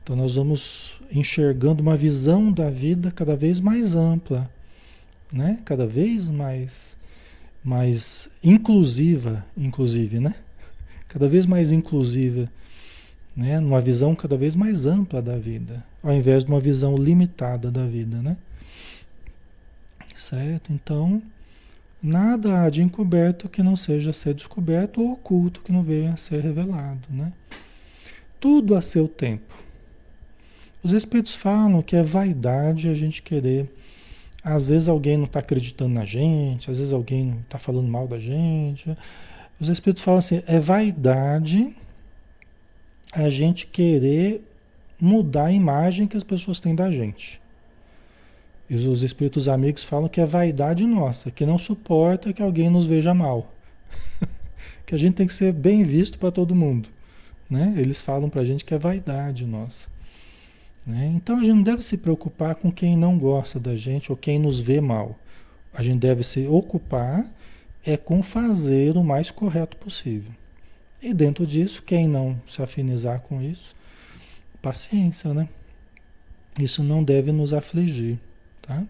Então 0.03 0.15
nós 0.15 0.35
vamos 0.35 0.99
enxergando 1.11 1.81
uma 1.81 1.95
visão 1.95 2.51
da 2.51 2.69
vida 2.69 3.11
cada 3.11 3.35
vez 3.35 3.59
mais 3.59 3.95
ampla, 3.95 4.49
né? 5.31 5.59
Cada 5.63 5.87
vez 5.87 6.29
mais 6.29 6.97
mais 7.63 8.27
inclusiva, 8.43 9.45
inclusive, 9.55 10.19
né? 10.19 10.35
Cada 11.07 11.29
vez 11.29 11.45
mais 11.45 11.71
inclusiva, 11.71 12.51
né? 13.35 13.59
Numa 13.59 13.81
visão 13.81 14.15
cada 14.15 14.37
vez 14.37 14.55
mais 14.55 14.85
ampla 14.85 15.21
da 15.21 15.37
vida, 15.37 15.83
ao 16.01 16.13
invés 16.13 16.43
de 16.43 16.51
uma 16.51 16.59
visão 16.59 16.95
limitada 16.95 17.71
da 17.71 17.85
vida, 17.85 18.21
né? 18.21 18.37
Certo? 20.15 20.71
Então, 20.71 21.21
nada 22.01 22.61
há 22.61 22.69
de 22.69 22.81
encoberto 22.81 23.49
que 23.49 23.63
não 23.63 23.75
seja 23.75 24.13
ser 24.13 24.33
descoberto 24.33 25.01
ou 25.01 25.11
oculto 25.13 25.61
que 25.61 25.71
não 25.71 25.83
venha 25.83 26.13
a 26.13 26.17
ser 26.17 26.41
revelado, 26.41 27.07
né? 27.09 27.33
Tudo 28.39 28.75
a 28.75 28.81
seu 28.81 29.07
tempo. 29.07 29.53
Os 30.83 30.91
espíritos 30.91 31.33
falam 31.33 31.81
que 31.81 31.95
é 31.95 32.03
vaidade 32.03 32.89
a 32.89 32.93
gente 32.93 33.21
querer. 33.21 33.73
Às 34.43 34.65
vezes 34.65 34.89
alguém 34.89 35.15
não 35.15 35.23
está 35.25 35.39
acreditando 35.39 35.93
na 35.93 36.03
gente, 36.03 36.69
às 36.69 36.77
vezes 36.77 36.91
alguém 36.91 37.39
está 37.45 37.57
falando 37.57 37.87
mal 37.87 38.05
da 38.05 38.19
gente. 38.19 38.95
Os 39.59 39.69
espíritos 39.69 40.03
falam 40.03 40.19
assim: 40.19 40.43
é 40.45 40.59
vaidade 40.59 41.73
a 43.13 43.29
gente 43.29 43.67
querer 43.67 44.43
mudar 44.99 45.45
a 45.45 45.51
imagem 45.51 46.07
que 46.07 46.17
as 46.17 46.23
pessoas 46.23 46.59
têm 46.59 46.73
da 46.73 46.89
gente. 46.91 47.41
E 48.69 48.75
os 48.75 49.03
espíritos 49.03 49.47
amigos 49.47 49.83
falam 49.83 50.09
que 50.09 50.21
é 50.21 50.25
vaidade 50.25 50.85
nossa, 50.85 51.29
que 51.29 51.45
não 51.45 51.57
suporta 51.57 52.33
que 52.33 52.41
alguém 52.41 52.69
nos 52.69 52.85
veja 52.85 53.13
mal. 53.13 53.53
que 54.85 54.95
a 54.95 54.97
gente 54.97 55.15
tem 55.15 55.27
que 55.27 55.33
ser 55.33 55.53
bem 55.53 55.83
visto 55.83 56.17
para 56.17 56.31
todo 56.31 56.55
mundo. 56.55 56.89
Né? 57.49 57.75
Eles 57.77 58.01
falam 58.01 58.29
para 58.29 58.41
a 58.41 58.45
gente 58.45 58.65
que 58.65 58.73
é 58.73 58.79
vaidade 58.79 59.45
nossa. 59.45 59.89
Né? 60.85 61.11
Então 61.15 61.37
a 61.37 61.41
gente 61.41 61.53
não 61.53 61.63
deve 61.63 61.83
se 61.83 61.97
preocupar 61.97 62.55
com 62.55 62.71
quem 62.71 62.97
não 62.97 63.17
gosta 63.17 63.59
da 63.59 63.75
gente 63.75 64.11
ou 64.11 64.17
quem 64.17 64.39
nos 64.39 64.59
vê 64.59 64.81
mal. 64.81 65.15
A 65.73 65.83
gente 65.83 65.99
deve 65.99 66.23
se 66.23 66.47
ocupar 66.47 67.25
é 67.85 67.97
com 67.97 68.23
fazer 68.23 68.95
o 68.95 69.03
mais 69.03 69.29
correto 69.29 69.75
possível. 69.77 70.31
E 71.03 71.13
dentro 71.13 71.45
disso, 71.45 71.83
quem 71.83 72.07
não 72.07 72.41
se 72.47 72.61
afinizar 72.61 73.19
com 73.19 73.41
isso, 73.41 73.75
paciência, 74.61 75.33
né? 75.33 75.49
Isso 76.57 76.83
não 76.83 77.03
deve 77.03 77.31
nos 77.31 77.53
afligir, 77.53 78.17
tá? 78.61 78.83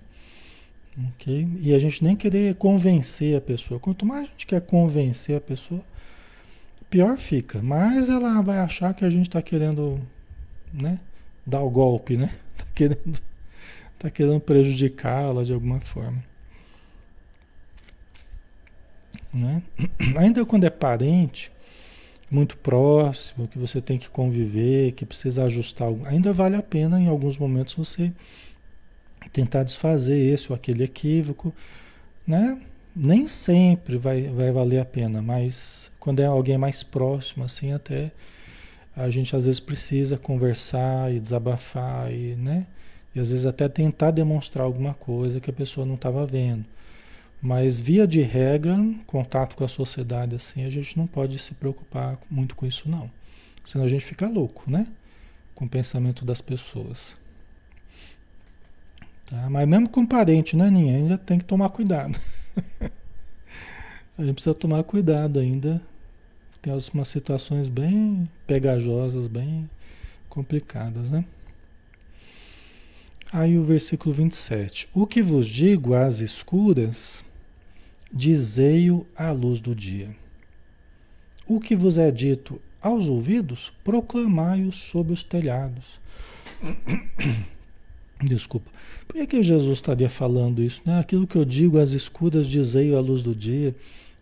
Ok? 1.15 1.47
E 1.59 1.73
a 1.73 1.79
gente 1.79 2.03
nem 2.03 2.15
querer 2.15 2.53
convencer 2.55 3.35
a 3.35 3.41
pessoa. 3.41 3.79
Quanto 3.79 4.05
mais 4.05 4.27
a 4.27 4.31
gente 4.31 4.45
quer 4.45 4.61
convencer 4.61 5.35
a 5.35 5.41
pessoa, 5.41 5.83
pior 6.89 7.17
fica. 7.17 7.61
Mas 7.63 8.09
ela 8.09 8.39
vai 8.41 8.59
achar 8.59 8.93
que 8.93 9.03
a 9.03 9.09
gente 9.09 9.27
está 9.27 9.41
querendo, 9.41 9.99
né? 10.71 10.99
dar 11.45 11.61
o 11.61 11.69
golpe, 11.69 12.17
né? 12.17 12.33
Tá 12.55 12.65
querendo, 12.75 13.21
tá 13.97 14.09
querendo 14.11 14.39
prejudicá-la 14.39 15.43
de 15.43 15.53
alguma 15.53 15.79
forma. 15.79 16.23
Né? 19.33 19.63
Ainda 20.17 20.45
quando 20.45 20.65
é 20.65 20.69
parente, 20.69 21.51
muito 22.29 22.57
próximo, 22.57 23.47
que 23.47 23.57
você 23.57 23.79
tem 23.81 23.97
que 23.97 24.09
conviver, 24.09 24.93
que 24.93 25.05
precisa 25.05 25.43
ajustar, 25.45 25.89
ainda 26.05 26.33
vale 26.33 26.55
a 26.55 26.63
pena 26.63 26.99
em 26.99 27.07
alguns 27.07 27.37
momentos 27.37 27.75
você 27.75 28.11
tentar 29.31 29.63
desfazer 29.63 30.17
esse 30.17 30.51
ou 30.51 30.55
aquele 30.55 30.83
equívoco, 30.83 31.53
né? 32.25 32.59
Nem 32.95 33.27
sempre 33.27 33.97
vai, 33.97 34.23
vai 34.23 34.51
valer 34.51 34.79
a 34.79 34.85
pena, 34.85 35.21
mas 35.21 35.91
quando 35.99 36.19
é 36.19 36.25
alguém 36.25 36.57
mais 36.57 36.83
próximo, 36.83 37.43
assim, 37.43 37.71
até 37.71 38.11
a 38.95 39.09
gente 39.09 39.35
às 39.35 39.45
vezes 39.45 39.59
precisa 39.59 40.17
conversar 40.17 41.11
e 41.11 41.19
desabafar 41.19 42.13
e, 42.13 42.35
né? 42.35 42.67
E 43.15 43.19
às 43.19 43.31
vezes 43.31 43.45
até 43.45 43.67
tentar 43.67 44.11
demonstrar 44.11 44.65
alguma 44.65 44.93
coisa 44.93 45.39
que 45.39 45.49
a 45.49 45.53
pessoa 45.53 45.85
não 45.85 45.95
estava 45.95 46.25
vendo. 46.25 46.65
Mas 47.43 47.79
via 47.79 48.07
de 48.07 48.21
regra, 48.21 48.77
contato 49.05 49.55
com 49.55 49.65
a 49.65 49.67
sociedade 49.67 50.35
assim, 50.35 50.63
a 50.63 50.69
gente 50.69 50.97
não 50.97 51.05
pode 51.05 51.37
se 51.37 51.53
preocupar 51.53 52.17
muito 52.31 52.55
com 52.55 52.65
isso 52.65 52.89
não. 52.89 53.11
Senão 53.65 53.85
a 53.85 53.89
gente 53.89 54.05
fica 54.05 54.27
louco, 54.27 54.63
né? 54.71 54.87
Com 55.53 55.65
o 55.65 55.69
pensamento 55.69 56.23
das 56.23 56.39
pessoas. 56.39 57.17
Tá? 59.25 59.49
Mas 59.49 59.67
mesmo 59.67 59.89
com 59.89 60.05
parente, 60.05 60.55
né, 60.55 60.69
Ninha? 60.69 60.95
Ainda 60.95 61.17
tem 61.17 61.37
que 61.37 61.45
tomar 61.45 61.69
cuidado. 61.69 62.17
a 64.17 64.23
gente 64.23 64.35
precisa 64.35 64.55
tomar 64.55 64.83
cuidado 64.83 65.39
ainda 65.39 65.81
tem 66.63 66.73
umas 66.93 67.09
situações 67.09 67.67
bem 67.67 68.29
pegajosas, 68.47 69.27
bem 69.27 69.69
complicadas, 70.29 71.11
né? 71.11 71.25
Aí 73.29 73.57
o 73.57 73.65
versículo 73.65 74.15
27. 74.15 74.87
O 74.93 75.05
que 75.05 75.21
vos 75.21 75.45
digo 75.45 75.93
às 75.93 76.21
escuras, 76.21 77.25
dizei-o 78.13 79.05
à 79.15 79.31
luz 79.31 79.59
do 79.59 79.73
dia. 79.73 80.15
O 81.47 81.59
que 81.59 81.75
vos 81.75 81.97
é 81.97 82.11
dito 82.11 82.61
aos 82.81 83.07
ouvidos, 83.07 83.71
proclamai-o 83.83 84.71
sob 84.71 85.11
os 85.11 85.23
telhados. 85.23 85.99
Desculpa. 88.21 88.69
Por 89.07 89.17
que, 89.17 89.27
que 89.27 89.43
Jesus 89.43 89.77
estaria 89.77 90.09
falando 90.09 90.61
isso? 90.61 90.81
Né? 90.85 90.99
Aquilo 90.99 91.27
que 91.27 91.35
eu 91.35 91.43
digo 91.43 91.79
às 91.79 91.91
escuras, 91.91 92.47
dizei-o 92.47 92.97
à 92.97 93.01
luz 93.01 93.23
do 93.23 93.35
dia 93.35 93.75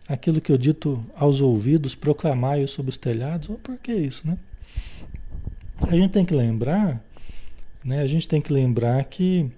aquilo 0.08 0.40
que 0.40 0.50
eu 0.50 0.58
dito 0.58 1.04
aos 1.16 1.40
ouvidos, 1.40 1.94
proclamai-o 1.94 2.68
sobre 2.68 2.90
os 2.90 2.96
telhados, 2.96 3.48
por 3.62 3.78
que 3.78 3.92
isso, 3.92 4.26
né? 4.26 4.36
A 5.80 5.96
gente 5.96 6.10
tem 6.10 6.24
que 6.24 6.34
lembrar, 6.34 7.02
né? 7.84 8.00
A 8.00 8.06
gente 8.06 8.28
tem 8.28 8.40
que 8.40 8.52
lembrar 8.52 9.02
que 9.04 9.50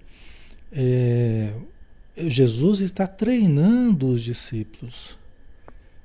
é, 0.71 1.53
Jesus 2.17 2.79
está 2.79 3.07
treinando 3.07 4.07
os 4.07 4.23
discípulos 4.23 5.17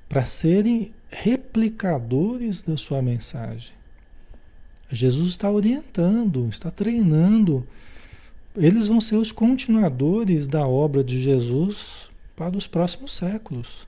para 0.08 0.24
serem 0.24 0.92
replicadores 1.08 2.62
da 2.62 2.76
sua 2.76 3.00
mensagem. 3.00 3.72
Jesus 4.90 5.30
está 5.30 5.50
orientando, 5.50 6.48
está 6.48 6.70
treinando 6.70 7.66
eles 8.56 8.86
vão 8.88 9.00
ser 9.00 9.16
os 9.16 9.30
continuadores 9.30 10.46
da 10.46 10.66
obra 10.66 11.04
de 11.04 11.20
Jesus 11.20 12.10
para 12.34 12.56
os 12.56 12.66
próximos 12.66 13.12
séculos. 13.12 13.86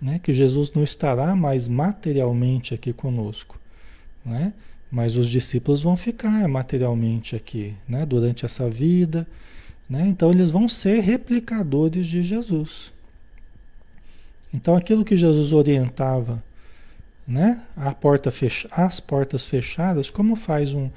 Né? 0.00 0.18
Que 0.18 0.32
Jesus 0.32 0.72
não 0.72 0.82
estará 0.82 1.36
mais 1.36 1.68
materialmente 1.68 2.74
aqui 2.74 2.92
conosco, 2.92 3.60
né? 4.24 4.52
mas 4.90 5.16
os 5.16 5.28
discípulos 5.28 5.82
vão 5.82 5.96
ficar 5.96 6.48
materialmente 6.48 7.36
aqui 7.36 7.74
né? 7.88 8.04
durante 8.06 8.44
essa 8.44 8.68
vida. 8.68 9.26
Né? 9.88 10.06
Então 10.08 10.30
eles 10.30 10.50
vão 10.50 10.68
ser 10.68 11.00
replicadores 11.00 12.06
de 12.06 12.22
Jesus. 12.22 12.92
Então 14.52 14.76
aquilo 14.76 15.04
que 15.04 15.16
Jesus 15.16 15.52
orientava, 15.52 16.42
né? 17.26 17.62
A 17.76 17.94
porta 17.94 18.30
fecha, 18.30 18.68
as 18.70 19.00
portas 19.00 19.44
fechadas, 19.44 20.10
como 20.10 20.36
faz 20.36 20.74
um, 20.74 20.90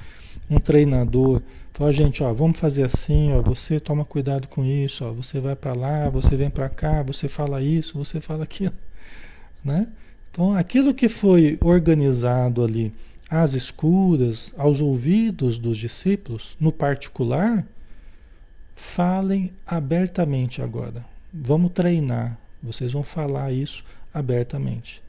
um 0.49 0.59
treinador? 0.59 1.41
Fala, 1.73 1.91
gente, 1.91 2.23
ó, 2.23 2.33
vamos 2.33 2.57
fazer 2.57 2.83
assim, 2.83 3.33
ó, 3.33 3.41
você 3.41 3.79
toma 3.79 4.05
cuidado 4.05 4.47
com 4.47 4.63
isso, 4.63 5.03
ó, 5.05 5.11
você 5.11 5.39
vai 5.39 5.55
para 5.55 5.73
lá, 5.73 6.09
você 6.09 6.35
vem 6.35 6.49
para 6.49 6.69
cá, 6.69 7.03
você 7.03 7.27
fala 7.27 7.61
isso, 7.61 7.97
você 7.97 8.21
fala 8.21 8.43
aquilo, 8.43 8.73
né? 9.63 9.87
Então 10.31 10.53
aquilo 10.53 10.93
que 10.93 11.07
foi 11.07 11.57
organizado 11.61 12.63
ali 12.63 12.93
às 13.29 13.53
escuras, 13.53 14.53
aos 14.57 14.79
ouvidos 14.81 15.57
dos 15.57 15.77
discípulos, 15.77 16.55
no 16.59 16.71
particular, 16.71 17.65
falem 18.75 19.53
abertamente 19.65 20.61
agora. 20.61 21.05
Vamos 21.33 21.71
treinar, 21.71 22.37
vocês 22.61 22.91
vão 22.91 23.03
falar 23.03 23.51
isso 23.51 23.83
abertamente. 24.13 25.01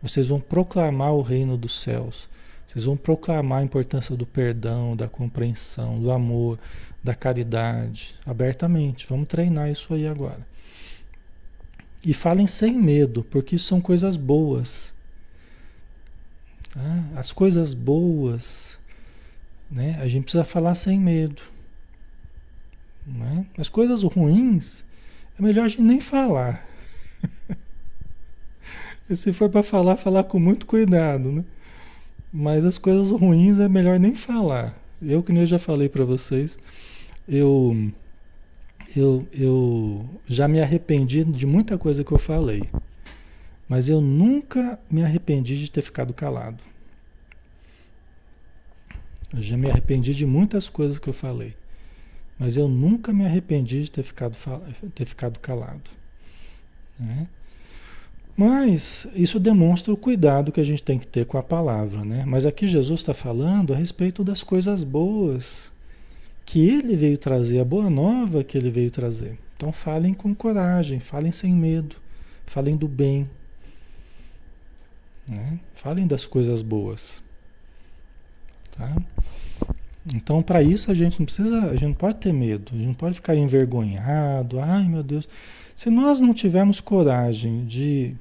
Vocês 0.00 0.28
vão 0.28 0.40
proclamar 0.40 1.12
o 1.12 1.22
reino 1.22 1.56
dos 1.56 1.80
céus. 1.80 2.28
Vocês 2.66 2.84
vão 2.84 2.96
proclamar 2.96 3.60
a 3.60 3.64
importância 3.64 4.14
do 4.14 4.26
perdão, 4.26 4.94
da 4.94 5.08
compreensão, 5.08 5.98
do 6.00 6.12
amor, 6.12 6.58
da 7.02 7.14
caridade, 7.14 8.14
abertamente. 8.24 9.06
Vamos 9.08 9.26
treinar 9.26 9.70
isso 9.70 9.92
aí 9.94 10.06
agora. 10.06 10.46
E 12.04 12.14
falem 12.14 12.46
sem 12.46 12.78
medo, 12.78 13.24
porque 13.24 13.56
isso 13.56 13.66
são 13.66 13.80
coisas 13.80 14.16
boas. 14.16 14.94
Tá? 16.72 17.04
As 17.16 17.32
coisas 17.32 17.74
boas, 17.74 18.78
né? 19.70 19.98
A 20.00 20.06
gente 20.06 20.24
precisa 20.24 20.44
falar 20.44 20.74
sem 20.74 21.00
medo. 21.00 21.42
Né? 23.08 23.46
As 23.56 23.68
coisas 23.68 24.02
ruins, 24.02 24.84
é 25.38 25.42
melhor 25.42 25.64
a 25.64 25.68
gente 25.68 25.82
nem 25.82 26.00
falar. 26.00 26.66
e 29.08 29.16
se 29.16 29.32
for 29.32 29.48
para 29.48 29.62
falar, 29.62 29.96
falar 29.96 30.24
com 30.24 30.38
muito 30.38 30.66
cuidado, 30.66 31.32
né? 31.32 31.44
Mas 32.32 32.64
as 32.64 32.76
coisas 32.76 33.10
ruins 33.10 33.58
é 33.58 33.68
melhor 33.68 33.98
nem 33.98 34.14
falar. 34.14 34.78
Eu, 35.00 35.22
que 35.22 35.32
nem 35.32 35.42
eu 35.42 35.46
já 35.46 35.58
falei 35.58 35.88
para 35.88 36.04
vocês, 36.04 36.58
eu, 37.26 37.90
eu, 38.94 39.26
eu 39.32 40.08
já 40.26 40.46
me 40.46 40.60
arrependi 40.60 41.24
de 41.24 41.46
muita 41.46 41.78
coisa 41.78 42.04
que 42.04 42.12
eu 42.12 42.18
falei. 42.18 42.68
Mas 43.68 43.88
eu 43.88 44.00
nunca 44.00 44.78
me 44.90 45.02
arrependi 45.02 45.58
de 45.58 45.70
ter 45.70 45.82
ficado 45.82 46.12
calado. 46.12 46.62
Eu 49.34 49.42
já 49.42 49.56
me 49.56 49.70
arrependi 49.70 50.14
de 50.14 50.26
muitas 50.26 50.68
coisas 50.68 50.98
que 50.98 51.08
eu 51.08 51.12
falei. 51.12 51.54
Mas 52.38 52.56
eu 52.56 52.68
nunca 52.68 53.12
me 53.12 53.24
arrependi 53.24 53.82
de 53.82 53.90
ter 53.90 54.02
ficado, 54.02 54.36
ter 54.94 55.06
ficado 55.06 55.38
calado. 55.40 55.90
Né? 56.98 57.26
Mas 58.36 59.08
isso 59.14 59.40
demonstra 59.40 59.92
o 59.92 59.96
cuidado 59.96 60.52
que 60.52 60.60
a 60.60 60.64
gente 60.64 60.82
tem 60.82 60.98
que 60.98 61.06
ter 61.06 61.26
com 61.26 61.36
a 61.36 61.42
palavra. 61.42 62.04
Né? 62.04 62.24
Mas 62.24 62.46
aqui 62.46 62.68
Jesus 62.68 63.00
está 63.00 63.12
falando 63.12 63.72
a 63.72 63.76
respeito 63.76 64.22
das 64.22 64.42
coisas 64.42 64.84
boas 64.84 65.72
que 66.46 66.66
ele 66.66 66.96
veio 66.96 67.18
trazer, 67.18 67.60
a 67.60 67.64
boa 67.64 67.90
nova 67.90 68.44
que 68.44 68.56
ele 68.56 68.70
veio 68.70 68.90
trazer. 68.90 69.38
Então 69.56 69.72
falem 69.72 70.14
com 70.14 70.32
coragem, 70.32 71.00
falem 71.00 71.32
sem 71.32 71.52
medo, 71.52 71.96
falem 72.46 72.76
do 72.76 72.86
bem. 72.86 73.26
Né? 75.26 75.58
Falem 75.74 76.06
das 76.06 76.24
coisas 76.24 76.62
boas. 76.62 77.22
Tá? 78.70 78.96
Então, 80.14 80.42
para 80.42 80.62
isso 80.62 80.90
a 80.90 80.94
gente 80.94 81.18
não 81.18 81.26
precisa, 81.26 81.66
a 81.66 81.72
gente 81.72 81.86
não 81.86 81.94
pode 81.94 82.18
ter 82.18 82.32
medo, 82.32 82.72
a 82.72 82.76
gente 82.76 82.86
não 82.86 82.94
pode 82.94 83.16
ficar 83.16 83.34
envergonhado. 83.34 84.58
Ai, 84.60 84.88
meu 84.88 85.02
Deus. 85.02 85.28
Se 85.74 85.90
nós 85.90 86.18
não 86.20 86.32
tivermos 86.32 86.80
coragem 86.80 87.64
de 87.64 88.14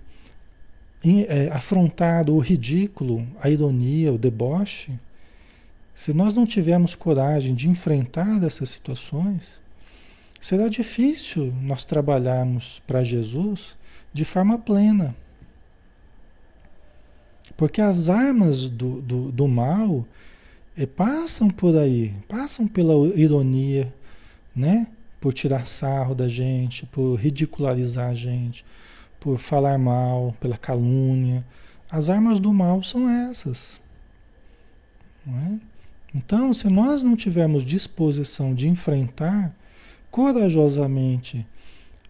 é, 1.27 1.49
afrontar 1.51 2.29
o 2.29 2.39
ridículo, 2.39 3.25
a 3.39 3.49
ironia, 3.49 4.11
o 4.11 4.17
deboche, 4.17 4.91
se 5.95 6.13
nós 6.13 6.33
não 6.33 6.45
tivermos 6.45 6.93
coragem 6.93 7.55
de 7.55 7.69
enfrentar 7.69 8.43
essas 8.43 8.69
situações, 8.69 9.61
será 10.39 10.67
difícil 10.67 11.53
nós 11.61 11.83
trabalharmos 11.83 12.81
para 12.85 13.03
Jesus 13.03 13.75
de 14.13 14.25
forma 14.25 14.59
plena. 14.59 15.15
Porque 17.55 17.81
as 17.81 18.09
armas 18.09 18.69
do, 18.69 19.01
do, 19.01 19.31
do 19.31 19.47
mal 19.47 20.05
passam 20.86 21.49
por 21.49 21.75
aí, 21.75 22.13
passam 22.28 22.67
pela 22.67 22.93
ironia, 23.15 23.91
né? 24.55 24.88
Por 25.19 25.34
tirar 25.34 25.65
sarro 25.65 26.13
da 26.13 26.30
gente, 26.30 26.86
por 26.86 27.15
ridicularizar 27.15 28.11
a 28.11 28.13
gente, 28.13 28.63
por 29.19 29.39
falar 29.39 29.78
mal, 29.80 30.36
pela 30.39 30.57
calúnia. 30.57 31.43
As 31.89 32.09
armas 32.09 32.39
do 32.39 32.53
mal 32.53 32.84
são 32.84 33.09
essas. 33.09 33.82
É? 35.28 35.59
Então, 36.13 36.53
se 36.53 36.69
nós 36.69 37.03
não 37.03 37.15
tivermos 37.15 37.63
disposição 37.63 38.53
de 38.53 38.67
enfrentar 38.67 39.53
corajosamente 40.11 41.45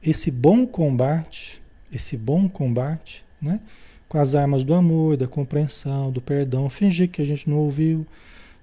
esse 0.03 0.29
bom 0.29 0.67
combate, 0.67 1.61
esse 1.91 2.15
bom 2.15 2.47
combate, 2.47 3.25
né? 3.41 3.59
com 4.07 4.17
as 4.17 4.35
armas 4.35 4.63
do 4.63 4.73
amor, 4.73 5.17
da 5.17 5.27
compreensão, 5.27 6.11
do 6.11 6.21
perdão, 6.21 6.69
fingir 6.69 7.09
que 7.09 7.21
a 7.21 7.25
gente 7.25 7.49
não 7.49 7.57
ouviu, 7.57 8.05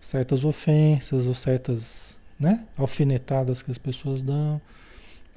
certas 0.05 0.44
ofensas 0.44 1.26
ou 1.26 1.34
certas 1.34 2.20
né, 2.38 2.64
alfinetadas 2.76 3.62
que 3.62 3.70
as 3.70 3.78
pessoas 3.78 4.22
dão. 4.22 4.61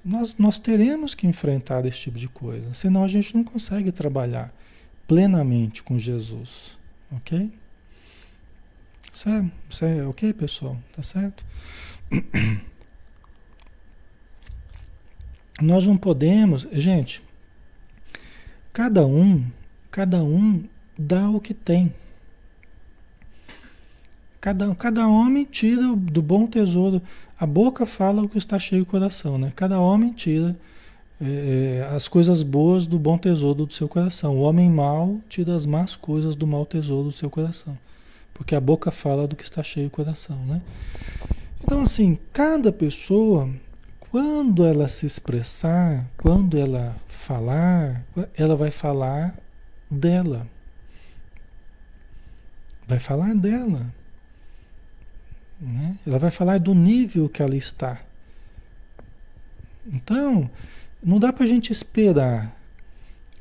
Nós, 0.03 0.35
nós 0.37 0.59
teremos 0.59 1.15
que 1.15 1.25
enfrentar 1.25 1.85
esse 1.85 1.99
tipo 1.99 2.17
de 2.17 2.27
coisa, 2.27 2.73
senão 2.73 3.03
a 3.03 3.07
gente 3.07 3.35
não 3.35 3.43
consegue 3.43 3.91
trabalhar 3.91 4.53
plenamente 5.07 5.81
com 5.81 5.97
Jesus, 5.97 6.77
ok? 7.11 7.51
Certo? 9.11 9.51
Ok, 10.09 10.33
pessoal? 10.33 10.77
Tá 10.93 11.01
certo? 11.01 11.45
Nós 15.59 15.87
não 15.87 15.97
podemos, 15.97 16.67
gente, 16.73 17.23
cada 18.71 19.05
um, 19.05 19.49
cada 19.89 20.23
um 20.23 20.63
dá 20.97 21.29
o 21.31 21.41
que 21.41 21.53
tem. 21.53 21.91
Cada, 24.47 24.73
cada 24.75 25.07
homem 25.09 25.43
tira 25.43 25.93
do 25.93 26.21
bom 26.21 26.47
tesouro. 26.47 27.01
A 27.37 27.45
boca 27.45 27.85
fala 27.85 28.21
o 28.21 28.29
que 28.29 28.37
está 28.37 28.57
cheio 28.57 28.83
o 28.83 28.85
coração, 28.85 29.37
né? 29.37 29.51
Cada 29.53 29.77
homem 29.77 30.13
tira 30.13 30.55
é, 31.19 31.85
as 31.93 32.07
coisas 32.07 32.43
boas 32.43 32.87
do 32.87 32.97
bom 32.97 33.17
tesouro 33.17 33.65
do 33.65 33.73
seu 33.73 33.89
coração. 33.89 34.37
O 34.37 34.43
homem 34.43 34.69
mau 34.69 35.19
tira 35.27 35.53
as 35.53 35.65
más 35.65 35.97
coisas 35.97 36.33
do 36.33 36.47
mau 36.47 36.65
tesouro 36.65 37.09
do 37.09 37.11
seu 37.11 37.29
coração. 37.29 37.77
Porque 38.33 38.55
a 38.55 38.61
boca 38.61 38.89
fala 38.89 39.27
do 39.27 39.35
que 39.35 39.43
está 39.43 39.61
cheio 39.61 39.87
o 39.87 39.91
coração, 39.91 40.37
né? 40.45 40.61
Então, 41.61 41.81
assim, 41.81 42.17
cada 42.31 42.71
pessoa, 42.71 43.49
quando 43.99 44.65
ela 44.65 44.87
se 44.87 45.05
expressar, 45.05 46.09
quando 46.15 46.57
ela 46.57 46.95
falar, 47.05 48.01
ela 48.33 48.55
vai 48.55 48.71
falar 48.71 49.35
dela. 49.91 50.47
Vai 52.87 52.97
falar 52.97 53.35
dela. 53.35 53.91
Né? 55.59 55.97
Ela 56.05 56.19
vai 56.19 56.31
falar 56.31 56.59
do 56.59 56.73
nível 56.73 57.27
que 57.27 57.41
ela 57.41 57.55
está. 57.55 57.99
Então, 59.85 60.49
não 61.03 61.19
dá 61.19 61.31
para 61.31 61.45
a 61.45 61.47
gente 61.47 61.71
esperar 61.71 62.55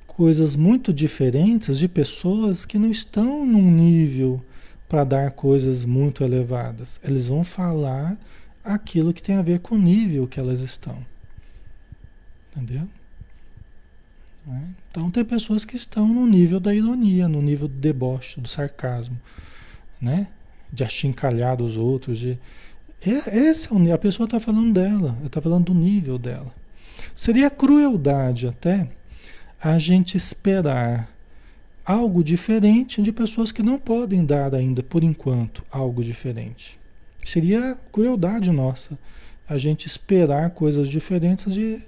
coisas 0.07 0.57
muito 0.57 0.93
diferentes 0.93 1.79
de 1.79 1.89
pessoas 1.89 2.65
que 2.65 2.79
não 2.79 2.91
estão 2.91 3.45
num 3.45 3.71
nível 3.71 4.43
para 4.89 5.05
dar 5.05 5.31
coisas 5.33 5.85
muito 5.85 6.23
elevadas. 6.25 7.01
Eles 7.03 7.29
vão 7.29 7.45
falar 7.45 8.17
aquilo 8.65 9.13
que 9.13 9.23
tem 9.23 9.37
a 9.37 9.43
ver 9.43 9.61
com 9.61 9.75
o 9.75 9.79
nível 9.79 10.27
que 10.27 10.41
elas 10.41 10.61
estão. 10.61 11.05
Entendeu? 12.53 12.89
Né? 14.47 14.69
Então 14.91 15.11
tem 15.11 15.25
pessoas 15.25 15.65
que 15.65 15.77
estão 15.77 16.09
no 16.09 16.27
nível 16.27 16.61
da 16.61 16.75
ironia, 16.75 17.29
no 17.29 17.43
nível 17.43 17.69
do 17.69 17.75
deboche, 17.75 18.41
do 18.41 18.49
sarcasmo, 18.49 19.21
né? 20.01 20.29
De 20.73 20.85
achincalhar 20.85 21.61
os 21.61 21.77
outros, 21.77 22.19
de 22.19 22.39
esse 23.07 23.73
é 23.73 23.77
o, 23.77 23.93
a 23.93 23.99
pessoa 23.99 24.25
está 24.25 24.41
falando 24.41 24.73
dela, 24.73 25.17
está 25.25 25.41
falando 25.41 25.67
do 25.67 25.75
nível 25.75 26.19
dela. 26.19 26.53
Seria 27.15 27.51
crueldade 27.51 28.49
até 28.49 28.89
a 29.63 29.79
gente 29.79 30.17
esperar 30.17 31.09
algo 31.85 32.25
diferente 32.25 33.01
de 33.01 33.13
pessoas 33.13 33.53
que 33.53 33.63
não 33.63 33.79
podem 33.79 34.25
dar 34.25 34.55
ainda, 34.55 34.83
por 34.83 35.05
enquanto, 35.05 35.63
algo 35.71 36.03
diferente. 36.03 36.79
Seria 37.25 37.79
crueldade 37.93 38.51
nossa 38.51 38.99
a 39.49 39.57
gente 39.57 39.87
esperar 39.87 40.51
coisas 40.51 40.89
diferentes 40.89 41.53
de, 41.53 41.81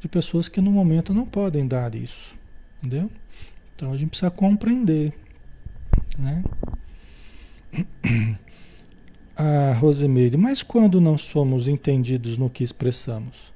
de 0.00 0.08
pessoas 0.08 0.48
que 0.48 0.60
no 0.60 0.70
momento 0.70 1.14
não 1.14 1.24
podem 1.24 1.66
dar 1.66 1.94
isso. 1.94 2.34
Entendeu? 2.78 3.10
Então 3.74 3.92
a 3.92 3.96
gente 3.96 4.10
precisa 4.10 4.30
compreender. 4.30 5.14
Né? 6.18 6.44
A 9.36 9.74
Rosemeire, 9.74 10.36
mas 10.36 10.62
quando 10.62 11.00
não 11.00 11.18
somos 11.18 11.68
entendidos 11.68 12.38
no 12.38 12.48
que 12.48 12.64
expressamos? 12.64 13.52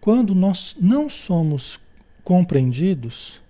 Quando 0.00 0.34
nós 0.34 0.76
não 0.78 1.08
somos 1.08 1.80
compreendidos, 2.22 3.40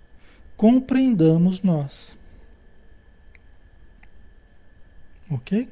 compreendamos 0.56 1.60
nós. 1.60 2.16
Ok? 5.28 5.68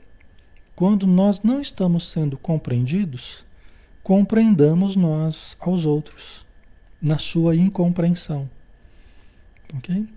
Quando 0.75 1.07
nós 1.07 1.43
não 1.43 1.61
estamos 1.61 2.11
sendo 2.11 2.37
compreendidos, 2.39 3.45
compreendamos 4.03 4.97
nós 4.97 5.57
aos 5.61 5.85
outros, 5.85 6.45
na 7.01 7.19
sua 7.19 7.55
incompreensão. 7.55 8.51
Ok? 9.77 10.09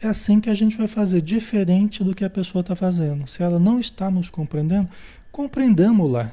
É 0.00 0.06
assim 0.06 0.40
que 0.40 0.48
a 0.48 0.54
gente 0.54 0.76
vai 0.76 0.86
fazer, 0.86 1.20
diferente 1.20 2.04
do 2.04 2.14
que 2.14 2.24
a 2.24 2.30
pessoa 2.30 2.60
está 2.60 2.76
fazendo. 2.76 3.26
Se 3.26 3.42
ela 3.42 3.58
não 3.58 3.80
está 3.80 4.10
nos 4.10 4.30
compreendendo, 4.30 4.88
compreendamos-la. 5.32 6.30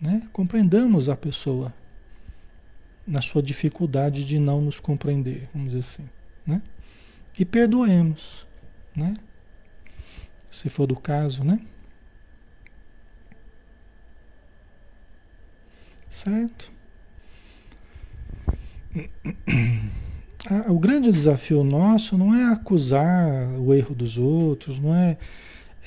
Né? 0.00 0.26
Compreendamos 0.32 1.08
a 1.08 1.16
pessoa 1.16 1.74
na 3.06 3.20
sua 3.20 3.42
dificuldade 3.42 4.24
de 4.24 4.38
não 4.38 4.62
nos 4.62 4.80
compreender, 4.80 5.48
vamos 5.52 5.68
dizer 5.68 5.80
assim. 5.80 6.08
Né? 6.46 6.62
E 7.38 7.44
perdoemos. 7.44 8.46
Né? 8.96 9.14
se 10.54 10.70
for 10.70 10.86
do 10.86 10.96
caso, 10.96 11.42
né? 11.42 11.58
Certo? 16.08 16.72
O 20.68 20.78
grande 20.78 21.10
desafio 21.10 21.64
nosso 21.64 22.18
não 22.18 22.34
é 22.34 22.52
acusar 22.52 23.48
o 23.58 23.72
erro 23.72 23.94
dos 23.94 24.18
outros, 24.18 24.78
não 24.78 24.94
é, 24.94 25.16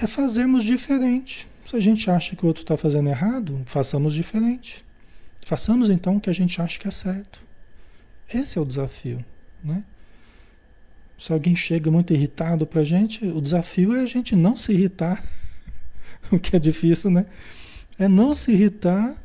é 0.01 0.07
fazermos 0.07 0.63
diferente. 0.63 1.47
Se 1.63 1.75
a 1.75 1.79
gente 1.79 2.09
acha 2.09 2.35
que 2.35 2.43
o 2.43 2.47
outro 2.47 2.63
está 2.63 2.75
fazendo 2.75 3.07
errado, 3.07 3.61
façamos 3.65 4.15
diferente. 4.15 4.83
Façamos 5.45 5.91
então 5.91 6.15
o 6.15 6.19
que 6.19 6.29
a 6.29 6.33
gente 6.33 6.59
acha 6.59 6.79
que 6.79 6.87
é 6.87 6.91
certo. 6.91 7.39
Esse 8.33 8.57
é 8.57 8.61
o 8.61 8.65
desafio, 8.65 9.23
né? 9.63 9.83
Se 11.19 11.31
alguém 11.31 11.55
chega 11.55 11.91
muito 11.91 12.13
irritado 12.13 12.65
para 12.65 12.81
a 12.81 12.85
gente, 12.85 13.25
o 13.27 13.39
desafio 13.39 13.95
é 13.95 14.01
a 14.01 14.07
gente 14.07 14.35
não 14.35 14.57
se 14.57 14.73
irritar. 14.73 15.23
o 16.31 16.39
que 16.39 16.55
é 16.55 16.59
difícil, 16.59 17.11
né? 17.11 17.27
É 17.99 18.07
não 18.07 18.33
se 18.33 18.51
irritar, 18.51 19.15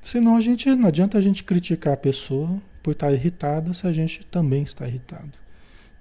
senão 0.00 0.36
a 0.36 0.40
gente 0.40 0.72
não 0.74 0.88
adianta 0.88 1.18
a 1.18 1.20
gente 1.20 1.42
criticar 1.42 1.94
a 1.94 1.96
pessoa 1.96 2.60
por 2.82 2.92
estar 2.92 3.12
irritada 3.12 3.72
se 3.74 3.86
a 3.86 3.92
gente 3.92 4.24
também 4.26 4.62
está 4.62 4.86
irritado. 4.88 5.32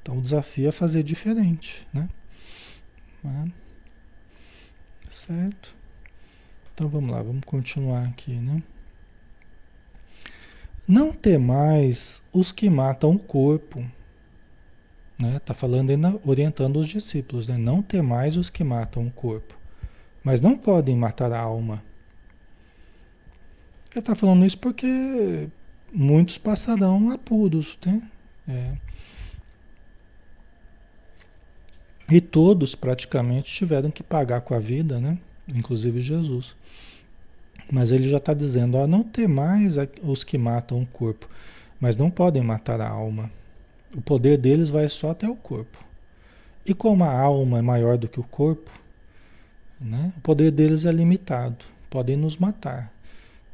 Então 0.02 0.18
o 0.18 0.22
desafio 0.22 0.70
é 0.70 0.72
fazer 0.72 1.04
diferente, 1.04 1.88
né? 1.94 2.10
Certo? 5.10 5.76
Então 6.74 6.88
vamos 6.88 7.12
lá, 7.12 7.22
vamos 7.22 7.44
continuar 7.46 8.06
aqui, 8.06 8.34
né? 8.34 8.64
Não 10.88 11.12
temais 11.12 12.22
os 12.34 12.52
que 12.52 12.70
matam 12.70 13.12
o 13.12 13.20
corpo 13.20 13.86
né? 15.20 15.38
Tá 15.40 15.54
falando 15.54 15.90
ainda, 15.90 16.18
orientando 16.26 16.78
os 16.78 16.88
discípulos, 16.88 17.50
né? 17.50 17.58
Não 17.58 17.82
temais 17.82 18.38
os 18.38 18.50
que 18.50 18.64
matam 18.64 19.06
o 19.06 19.12
corpo, 19.12 19.54
mas 20.24 20.40
não 20.40 20.58
podem 20.58 20.96
matar 20.96 21.34
a 21.34 21.40
alma. 21.40 21.84
Ele 23.92 24.00
está 24.00 24.16
falando 24.16 24.46
isso 24.46 24.58
porque 24.58 25.50
muitos 25.94 26.38
passarão 26.38 27.12
apuros, 27.12 27.78
né? 27.86 28.02
É. 28.48 28.74
E 32.12 32.20
todos 32.20 32.74
praticamente 32.74 33.54
tiveram 33.54 33.92
que 33.92 34.02
pagar 34.02 34.42
com 34.42 34.56
a 34.56 34.60
vida, 34.60 35.00
né? 35.00 35.18
Inclusive 35.48 36.02
Jesus. 36.02 36.56
Mas 37.72 37.92
ele 37.92 38.10
já 38.10 38.18
está 38.18 38.34
dizendo, 38.34 38.78
ó, 38.78 38.88
não 38.88 39.04
temais 39.04 39.76
os 40.02 40.24
que 40.24 40.38
matam 40.38 40.82
o 40.82 40.88
corpo, 40.88 41.30
mas 41.80 41.96
não 41.96 42.10
podem 42.10 42.42
matar 42.42 42.82
a 42.82 42.90
alma. 42.90 43.32
O 43.96 44.02
poder 44.02 44.38
deles 44.38 44.70
vai 44.70 44.90
só 44.90 45.12
até 45.12 45.30
o 45.30 45.36
corpo. 45.36 45.78
E 46.66 46.74
como 46.74 47.04
a 47.04 47.12
alma 47.12 47.60
é 47.60 47.62
maior 47.62 47.98
do 47.98 48.08
que 48.08 48.20
o 48.20 48.24
corpo, 48.24 48.72
né, 49.80 50.12
o 50.18 50.22
poder 50.22 50.52
deles 50.52 50.86
é 50.86 50.92
limitado. 50.92 51.66
Podem 51.90 52.16
nos 52.16 52.38
matar, 52.38 52.92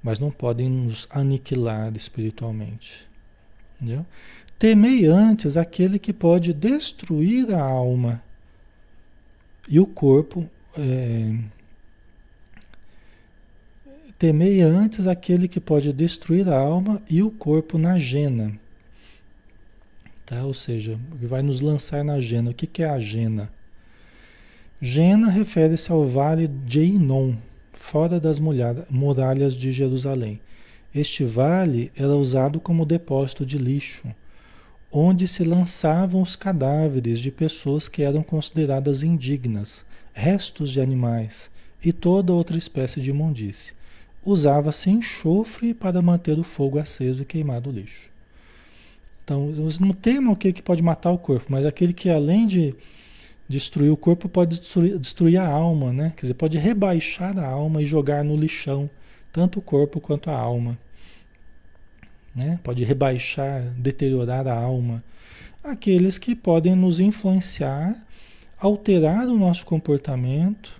mas 0.06 0.20
não 0.20 0.30
podem 0.30 0.70
nos 0.70 1.08
aniquilar 1.10 1.92
espiritualmente. 1.98 3.10
Entendeu? 3.76 4.06
Temei 4.60 5.08
antes 5.08 5.58
aquele 5.58 5.98
que 5.98 6.14
pode 6.14 6.54
destruir 6.54 7.52
a 7.52 7.60
alma 7.60 8.24
e 9.68 9.80
o 9.80 9.88
corpo. 9.88 10.48
É... 10.78 11.36
Temei 14.20 14.62
antes 14.62 15.08
aquele 15.08 15.48
que 15.48 15.60
pode 15.60 15.92
destruir 15.92 16.48
a 16.48 16.58
alma 16.58 17.02
e 17.10 17.24
o 17.24 17.32
corpo 17.32 17.78
na 17.80 17.98
jena 17.98 18.58
Tá? 20.26 20.44
Ou 20.44 20.54
seja, 20.54 21.00
vai 21.22 21.44
nos 21.44 21.62
lançar 21.62 22.04
na 22.04 22.20
Gena. 22.20 22.50
O 22.50 22.54
que, 22.54 22.66
que 22.66 22.82
é 22.82 22.90
a 22.90 23.00
Gena? 23.00 23.50
Gena 24.82 25.30
refere-se 25.30 25.92
ao 25.92 26.06
vale 26.06 26.48
de 26.48 26.82
Inon, 26.82 27.36
fora 27.86 28.20
das 28.20 28.40
muralhas 28.40 29.54
de 29.54 29.72
Jerusalém. 29.72 30.42
Este 30.94 31.24
vale 31.24 31.92
era 31.96 32.16
usado 32.16 32.60
como 32.60 32.84
depósito 32.84 33.46
de 33.46 33.60
lixo, 33.60 34.08
onde 34.92 35.28
se 35.28 35.44
lançavam 35.44 36.22
os 36.22 36.36
cadáveres 36.36 37.20
de 37.20 37.30
pessoas 37.30 37.88
que 37.88 38.02
eram 38.02 38.24
consideradas 38.24 39.04
indignas, 39.04 39.86
restos 40.14 40.72
de 40.72 40.82
animais 40.82 41.52
e 41.84 41.94
toda 41.94 42.34
outra 42.34 42.58
espécie 42.58 43.00
de 43.00 43.12
imundície. 43.12 43.74
Usava-se 44.26 44.90
enxofre 44.90 45.72
para 45.74 46.02
manter 46.02 46.40
o 46.40 46.44
fogo 46.44 46.80
aceso 46.80 47.22
e 47.22 47.26
queimar 47.26 47.68
o 47.68 47.72
lixo. 47.72 48.10
Então, 49.24 49.54
não 49.80 49.94
tema 49.94 50.32
o 50.32 50.36
que 50.36 50.62
pode 50.62 50.82
matar 50.82 51.12
o 51.12 51.20
corpo, 51.20 51.46
mas 51.50 51.66
aquele 51.66 51.94
que 51.94 52.10
além 52.10 52.48
de 52.48 52.74
destruir 53.48 53.92
o 53.92 53.98
corpo 53.98 54.28
pode 54.28 54.60
destruir, 54.60 54.98
destruir 54.98 55.38
a 55.38 55.48
alma, 55.48 55.94
né? 55.94 56.14
Quer 56.16 56.22
dizer, 56.22 56.34
pode 56.34 56.58
rebaixar 56.58 57.38
a 57.38 57.48
alma 57.48 57.82
e 57.82 57.86
jogar 57.86 58.24
no 58.24 58.36
lixão, 58.36 58.90
tanto 59.32 59.60
o 59.60 59.62
corpo 59.62 60.00
quanto 60.00 60.30
a 60.30 60.38
alma. 60.38 60.78
Né? 62.36 62.60
Pode 62.64 62.84
rebaixar, 62.84 63.62
deteriorar 63.78 64.48
a 64.48 64.54
alma. 64.54 65.04
Aqueles 65.64 66.18
que 66.18 66.36
podem 66.36 66.76
nos 66.76 67.00
influenciar, 67.00 67.96
alterar 68.60 69.28
o 69.28 69.38
nosso 69.38 69.66
comportamento, 69.66 70.72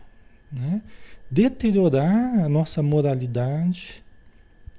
né? 0.52 0.82
deteriorar 1.30 2.44
a 2.44 2.50
nossa 2.50 2.84
moralidade. 2.84 4.04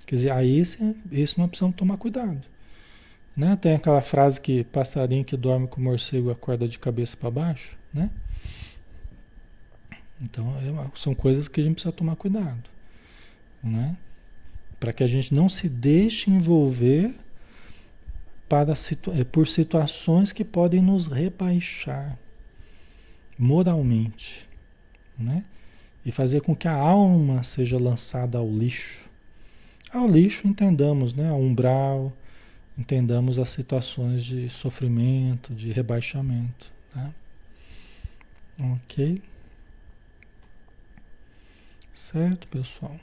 Quer 0.05 0.15
dizer, 0.17 0.31
a 0.31 0.45
esse, 0.45 0.95
esse 1.11 1.39
nós 1.39 1.49
precisamos 1.49 1.77
tomar 1.77 1.97
cuidado. 1.97 2.56
Né? 3.37 3.55
Tem 3.57 3.75
aquela 3.75 4.01
frase 4.01 4.41
que 4.41 4.65
passarinho 4.65 5.25
que 5.25 5.37
dorme 5.37 5.69
com 5.69 5.81
morcego 5.81 6.31
acorda 6.31 6.67
de 6.67 6.79
cabeça 6.79 7.17
para 7.17 7.31
baixo, 7.31 7.77
né? 7.93 8.11
Então, 10.21 10.55
é, 10.57 10.91
são 10.95 11.15
coisas 11.15 11.47
que 11.47 11.61
a 11.61 11.65
gente 11.65 11.75
precisa 11.75 11.93
tomar 11.93 12.17
cuidado, 12.17 12.71
né? 13.63 13.95
Para 14.81 14.93
que 14.93 15.05
a 15.05 15.07
gente 15.07 15.35
não 15.35 15.49
se 15.49 15.69
deixe 15.69 16.31
envolver 16.31 17.15
para 18.49 18.75
situ 18.75 19.13
é, 19.13 19.25
por 19.25 19.47
situações 19.47 20.33
que 20.33 20.45
podem 20.45 20.81
nos 20.81 21.07
rebaixar 21.07 22.19
moralmente, 23.39 24.49
né? 25.19 25.45
E 26.05 26.11
fazer 26.11 26.41
com 26.41 26.55
que 26.55 26.69
a 26.69 26.75
alma 26.75 27.43
seja 27.43 27.77
lançada 27.77 28.39
ao 28.39 28.49
lixo. 28.49 29.05
Ao 29.93 30.09
lixo, 30.09 30.47
entendamos, 30.47 31.13
né? 31.13 31.29
Ao 31.29 31.39
umbral, 31.39 32.13
entendamos 32.79 33.39
as 33.39 33.51
situações 33.51 34.25
de 34.25 34.49
sofrimento, 34.51 35.55
de 35.55 35.71
rebaixamento. 35.73 36.73
Tá? 36.93 37.11
Ok? 38.59 39.23
Certo, 41.93 42.47
pessoal? 42.49 42.99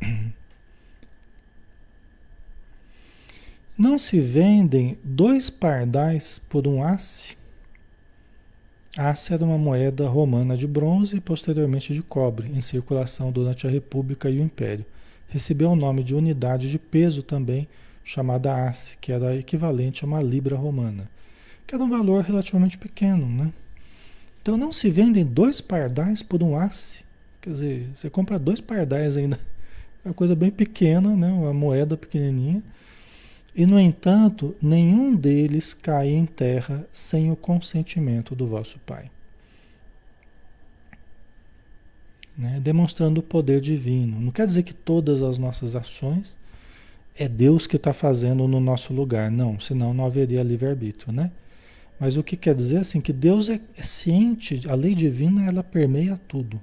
Não 3.76 3.96
se 3.96 4.20
vendem 4.20 4.98
dois 5.04 5.50
pardais 5.50 6.40
por 6.48 6.66
um 6.66 6.82
asse? 6.82 7.36
Asse 8.96 9.32
era 9.32 9.44
uma 9.44 9.58
moeda 9.58 10.08
romana 10.08 10.56
de 10.56 10.66
bronze 10.66 11.16
e 11.16 11.20
posteriormente 11.20 11.94
de 11.94 12.02
cobre, 12.02 12.48
em 12.48 12.60
circulação 12.60 13.30
durante 13.30 13.68
a 13.68 13.70
República 13.70 14.28
e 14.28 14.40
o 14.40 14.42
Império. 14.42 14.84
Recebeu 15.28 15.70
o 15.70 15.76
nome 15.76 16.02
de 16.02 16.14
unidade 16.14 16.68
de 16.68 16.78
peso 16.78 17.22
também 17.22 17.68
chamada 18.08 18.66
asse, 18.66 18.96
que 18.96 19.12
era 19.12 19.36
equivalente 19.36 20.02
a 20.02 20.06
uma 20.06 20.22
libra 20.22 20.56
romana, 20.56 21.10
que 21.66 21.74
era 21.74 21.84
um 21.84 21.90
valor 21.90 22.24
relativamente 22.24 22.78
pequeno, 22.78 23.28
né? 23.28 23.52
Então 24.40 24.56
não 24.56 24.72
se 24.72 24.88
vendem 24.88 25.26
dois 25.26 25.60
pardais 25.60 26.22
por 26.22 26.42
um 26.42 26.56
asse. 26.56 27.04
Quer 27.38 27.50
dizer, 27.50 27.90
você 27.94 28.08
compra 28.08 28.38
dois 28.38 28.62
pardais 28.62 29.16
ainda. 29.16 29.38
É 30.04 30.08
uma 30.08 30.14
coisa 30.14 30.36
bem 30.36 30.48
pequena, 30.48 31.16
né? 31.16 31.26
uma 31.26 31.52
moeda 31.52 31.96
pequenininha. 31.96 32.62
E, 33.52 33.66
no 33.66 33.78
entanto, 33.80 34.54
nenhum 34.62 35.14
deles 35.14 35.74
cai 35.74 36.10
em 36.10 36.24
terra 36.24 36.86
sem 36.92 37.32
o 37.32 37.36
consentimento 37.36 38.32
do 38.32 38.46
vosso 38.46 38.78
Pai. 38.86 39.10
Né? 42.38 42.60
Demonstrando 42.62 43.18
o 43.18 43.24
poder 43.24 43.60
divino. 43.60 44.20
Não 44.20 44.30
quer 44.30 44.46
dizer 44.46 44.62
que 44.62 44.72
todas 44.72 45.20
as 45.20 45.36
nossas 45.36 45.74
ações 45.74 46.36
é 47.18 47.28
Deus 47.28 47.66
que 47.66 47.76
está 47.76 47.92
fazendo 47.92 48.46
no 48.46 48.60
nosso 48.60 48.94
lugar. 48.94 49.30
Não, 49.30 49.58
senão 49.58 49.92
não 49.92 50.06
haveria 50.06 50.42
livre-arbítrio, 50.42 51.12
né? 51.12 51.32
Mas 51.98 52.16
o 52.16 52.22
que 52.22 52.36
quer 52.36 52.54
dizer 52.54 52.78
assim 52.78 53.00
que 53.00 53.12
Deus 53.12 53.48
é, 53.48 53.60
é, 53.76 53.82
ciente, 53.82 54.62
a 54.68 54.74
lei 54.74 54.94
divina 54.94 55.44
ela 55.44 55.64
permeia 55.64 56.18
tudo 56.28 56.60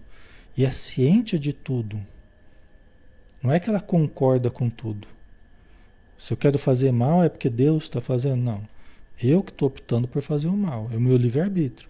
e 0.57 0.63
é 0.63 0.71
ciente 0.71 1.37
de 1.37 1.51
tudo. 1.51 1.99
Não 3.43 3.51
é 3.51 3.59
que 3.59 3.69
ela 3.69 3.81
concorda 3.81 4.49
com 4.49 4.69
tudo. 4.69 5.07
Se 6.17 6.31
eu 6.31 6.37
quero 6.37 6.57
fazer 6.57 6.93
mal 6.93 7.21
é 7.21 7.27
porque 7.27 7.49
Deus 7.49 7.83
está 7.83 7.99
fazendo, 7.99 8.41
não. 8.41 8.63
Eu 9.21 9.43
que 9.43 9.51
estou 9.51 9.67
optando 9.67 10.07
por 10.07 10.21
fazer 10.21 10.47
o 10.47 10.55
mal, 10.55 10.89
é 10.93 10.95
o 10.95 11.01
meu 11.01 11.17
livre-arbítrio. 11.17 11.89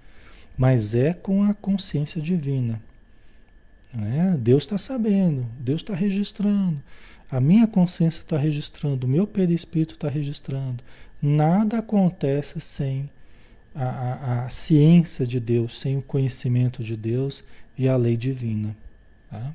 Mas 0.58 0.96
é 0.96 1.14
com 1.14 1.44
a 1.44 1.54
consciência 1.54 2.20
divina. 2.20 2.82
É? 3.94 4.36
Deus 4.36 4.64
está 4.64 4.78
sabendo, 4.78 5.46
Deus 5.60 5.82
está 5.82 5.94
registrando. 5.94 6.82
A 7.30 7.42
minha 7.42 7.68
consciência 7.68 8.20
está 8.20 8.38
registrando, 8.38 9.08
o 9.08 9.10
meu 9.10 9.26
perispírito 9.26 9.96
está 9.96 10.08
registrando. 10.08 10.84
Nada 11.22 11.80
acontece 11.80 12.60
sem 12.60 13.10
a, 13.74 13.84
a, 13.84 14.46
a, 14.46 14.50
ciência 14.50 15.26
de 15.26 15.40
Deus, 15.40 15.80
sem 15.80 15.98
o 15.98 16.02
conhecimento 16.02 16.84
de 16.84 16.96
Deus 16.96 17.44
e 17.78 17.88
a 17.88 17.98
lei 17.98 18.16
divina. 18.16 18.76
Tá? 19.30 19.54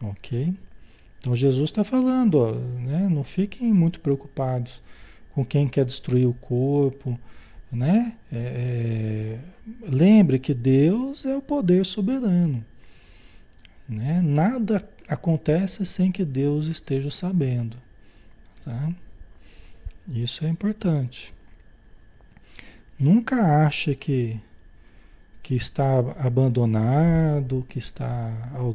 Ok? 0.00 0.54
Então 1.18 1.36
Jesus 1.36 1.70
está 1.70 1.84
falando, 1.84 2.36
ó, 2.36 2.52
né? 2.52 3.08
não 3.10 3.22
fiquem 3.22 3.72
muito 3.72 4.00
preocupados 4.00 4.82
com 5.32 5.44
quem 5.44 5.68
quer 5.68 5.84
destruir 5.84 6.26
o 6.26 6.34
corpo. 6.34 7.18
Né? 7.70 8.14
É, 8.32 8.38
é, 8.38 9.38
lembre 9.88 10.38
que 10.38 10.54
Deus 10.54 11.26
é 11.26 11.36
o 11.36 11.42
poder 11.42 11.84
soberano. 11.84 12.64
Né? 13.88 14.20
Nada 14.22 14.88
acontece 15.08 15.84
sem 15.84 16.10
que 16.10 16.24
Deus 16.24 16.66
esteja 16.66 17.10
sabendo. 17.10 17.76
Tá? 18.64 18.90
Isso 20.08 20.44
é 20.44 20.48
importante. 20.48 21.34
Nunca 22.98 23.66
ache 23.66 23.94
que, 23.94 24.40
que 25.42 25.54
está 25.54 25.98
abandonado, 26.18 27.66
que 27.68 27.78
está 27.78 28.50
ao, 28.54 28.74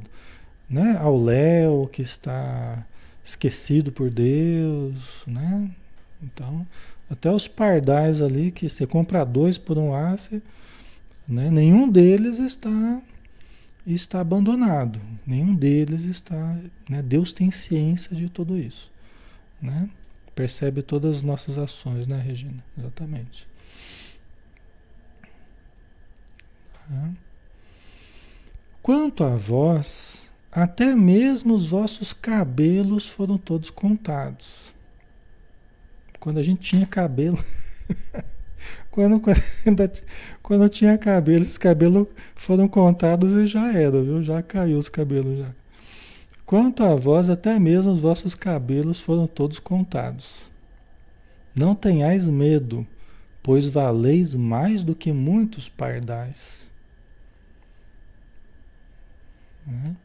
né, 0.70 0.96
ao 1.00 1.18
léu, 1.18 1.90
que 1.92 2.02
está 2.02 2.86
esquecido 3.24 3.92
por 3.92 4.10
Deus, 4.10 5.24
né? 5.26 5.70
Então, 6.22 6.66
até 7.10 7.32
os 7.32 7.48
pardais 7.48 8.22
ali, 8.22 8.52
que 8.52 8.70
você 8.70 8.86
compra 8.86 9.26
dois 9.26 9.58
por 9.58 9.78
um 9.78 9.96
ace, 9.96 10.42
né, 11.28 11.50
nenhum 11.50 11.90
deles 11.90 12.38
está 12.38 13.02
está 13.86 14.22
abandonado, 14.22 15.02
nenhum 15.26 15.56
deles 15.56 16.04
está, 16.04 16.58
né, 16.90 17.02
Deus 17.02 17.34
tem 17.34 17.50
ciência 17.50 18.16
de 18.16 18.30
tudo 18.30 18.58
isso, 18.58 18.92
né? 19.62 19.90
Percebe 20.36 20.82
todas 20.82 21.18
as 21.18 21.22
nossas 21.22 21.58
ações, 21.58 22.08
né, 22.08 22.20
Regina? 22.20 22.64
Exatamente. 22.78 23.48
Quanto 28.82 29.24
a 29.24 29.36
vós, 29.36 30.30
até 30.52 30.96
mesmo 30.96 31.54
os 31.54 31.68
vossos 31.68 32.14
cabelos 32.14 33.08
foram 33.08 33.38
todos 33.38 33.70
contados. 33.70 34.74
Quando 36.20 36.40
a 36.40 36.44
gente 36.44 36.62
tinha 36.62 36.86
cabelo. 36.86 37.44
quando, 38.92 39.22
quando, 39.22 39.42
quando 40.44 40.70
tinha 40.70 40.98
cabelo, 40.98 41.44
esses 41.44 41.58
cabelos 41.58 42.08
foram 42.36 42.68
contados 42.68 43.32
e 43.32 43.48
já 43.48 43.74
era, 43.74 44.04
viu? 44.04 44.22
Já 44.22 44.44
caiu 44.44 44.78
os 44.78 44.90
cabelos 44.90 45.40
já. 45.40 45.52
Quanto 46.46 46.84
a 46.84 46.94
vós, 46.96 47.30
até 47.30 47.58
mesmo 47.58 47.94
os 47.94 48.02
vossos 48.02 48.36
cabelos 48.36 49.00
foram 49.00 49.26
todos 49.26 49.58
contados. 49.58 50.50
Não 51.56 51.74
tenhais 51.74 52.30
medo, 52.30 52.86
pois 53.42 53.70
valeis 53.70 54.36
mais 54.36 54.84
do 54.84 54.94
que 54.94 55.14
muitos 55.14 55.70
pardais. 55.70 56.70
Né? 59.66 59.96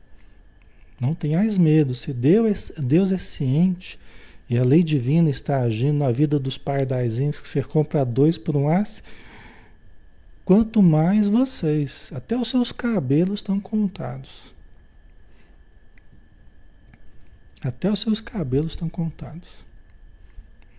Não 1.01 1.14
tenhais 1.14 1.59
medo, 1.59 1.95
se 1.95 2.12
Deus 2.12 2.70
é, 2.70 2.80
Deus 2.80 3.11
é 3.11 3.18
ciente 3.18 3.99
e 4.49 4.57
a 4.57 4.64
lei 4.64 4.82
divina 4.82 5.28
está 5.28 5.61
agindo 5.61 5.99
na 5.99 6.12
vida 6.12 6.38
dos 6.38 6.57
pardaizinhos 6.57 7.40
que 7.40 7.49
você 7.49 7.62
compra 7.62 8.05
dois 8.05 8.38
por 8.38 8.57
um 8.57 8.68
asse, 8.68 9.03
quanto 10.44 10.82
mais 10.82 11.28
vocês, 11.28 12.11
até 12.14 12.36
os 12.36 12.49
seus 12.49 12.70
cabelos 12.70 13.40
estão 13.40 13.59
contados. 13.59 14.55
Até 17.61 17.90
os 17.90 18.01
seus 18.01 18.20
cabelos 18.20 18.72
estão 18.72 18.88
contados. 18.88 19.64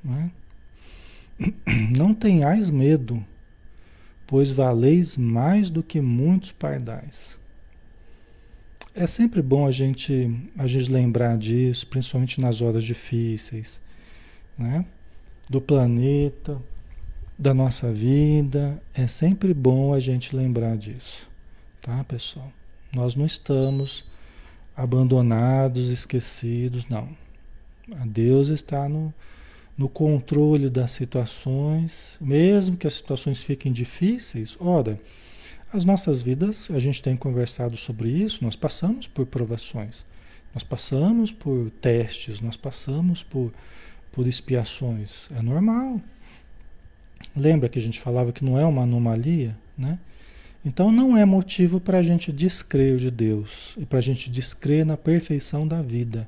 Não, 0.02 0.16
é? 0.16 0.32
não 1.98 2.14
tenhais 2.14 2.72
medo, 2.72 3.24
pois 4.26 4.52
valeis 4.52 5.18
mais 5.18 5.70
do 5.70 5.84
que 5.84 6.00
muitos 6.00 6.54
pardais. 6.54 7.37
É 9.00 9.06
sempre 9.06 9.44
bom 9.44 9.68
a 9.68 9.72
gente, 9.72 10.28
a 10.58 10.66
gente 10.66 10.92
lembrar 10.92 11.38
disso, 11.38 11.86
principalmente 11.86 12.42
nas 12.42 12.62
horas 12.62 12.84
difíceis, 12.84 13.80
né? 14.58 14.84
Do 15.48 15.62
planeta, 15.62 16.60
da 17.38 17.54
nossa 17.54 17.94
vida. 17.94 18.82
É 18.96 19.06
sempre 19.06 19.54
bom 19.54 19.94
a 19.94 20.00
gente 20.00 20.36
lembrar 20.36 20.76
disso, 20.76 21.30
tá, 21.80 22.04
pessoal? 22.06 22.52
Nós 22.92 23.16
não 23.16 23.28
estamos 23.28 24.04
abandonados, 24.76 25.92
esquecidos, 25.92 26.88
não. 26.88 27.08
Deus 28.08 28.48
está 28.48 28.90
no, 28.90 29.14
no 29.78 29.88
controle 29.88 30.72
das 30.72 30.90
situações, 30.90 32.18
mesmo 32.20 32.76
que 32.76 32.88
as 32.88 32.96
situações 32.96 33.38
fiquem 33.42 33.72
difíceis. 33.72 34.58
Ora, 34.60 35.00
as 35.72 35.84
nossas 35.84 36.22
vidas, 36.22 36.70
a 36.72 36.80
gente 36.80 37.04
tem 37.04 37.16
conversado 37.16 37.76
sobre 37.76 38.10
isso, 38.10 38.44
nós 38.44 38.56
passamos 38.56 39.08
por 39.08 39.26
provações, 39.26 40.06
nós 40.54 40.64
passamos 40.64 41.32
por 41.32 41.70
testes, 41.82 42.40
nós 42.40 42.56
passamos 42.56 43.24
por, 43.24 43.54
por 44.12 44.28
expiações. 44.28 45.28
É 45.36 45.42
normal. 45.42 46.02
Lembra 47.36 47.70
que 47.70 47.78
a 47.78 47.82
gente 47.82 48.00
falava 48.00 48.32
que 48.32 48.44
não 48.44 48.58
é 48.58 48.66
uma 48.66 48.84
anomalia, 48.84 49.58
né? 49.78 50.00
Então 50.66 50.92
não 50.92 51.16
é 51.16 51.24
motivo 51.24 51.80
para 51.80 52.00
a 52.00 52.04
gente 52.04 52.32
descrer 52.32 52.98
de 52.98 53.10
Deus 53.10 53.74
e 53.78 53.86
para 53.86 54.00
a 54.00 54.02
gente 54.02 54.30
descrer 54.30 54.86
na 54.86 54.98
perfeição 54.98 55.68
da 55.68 55.82
vida, 55.82 56.28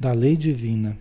da 0.00 0.12
lei 0.12 0.36
divina. 0.36 0.96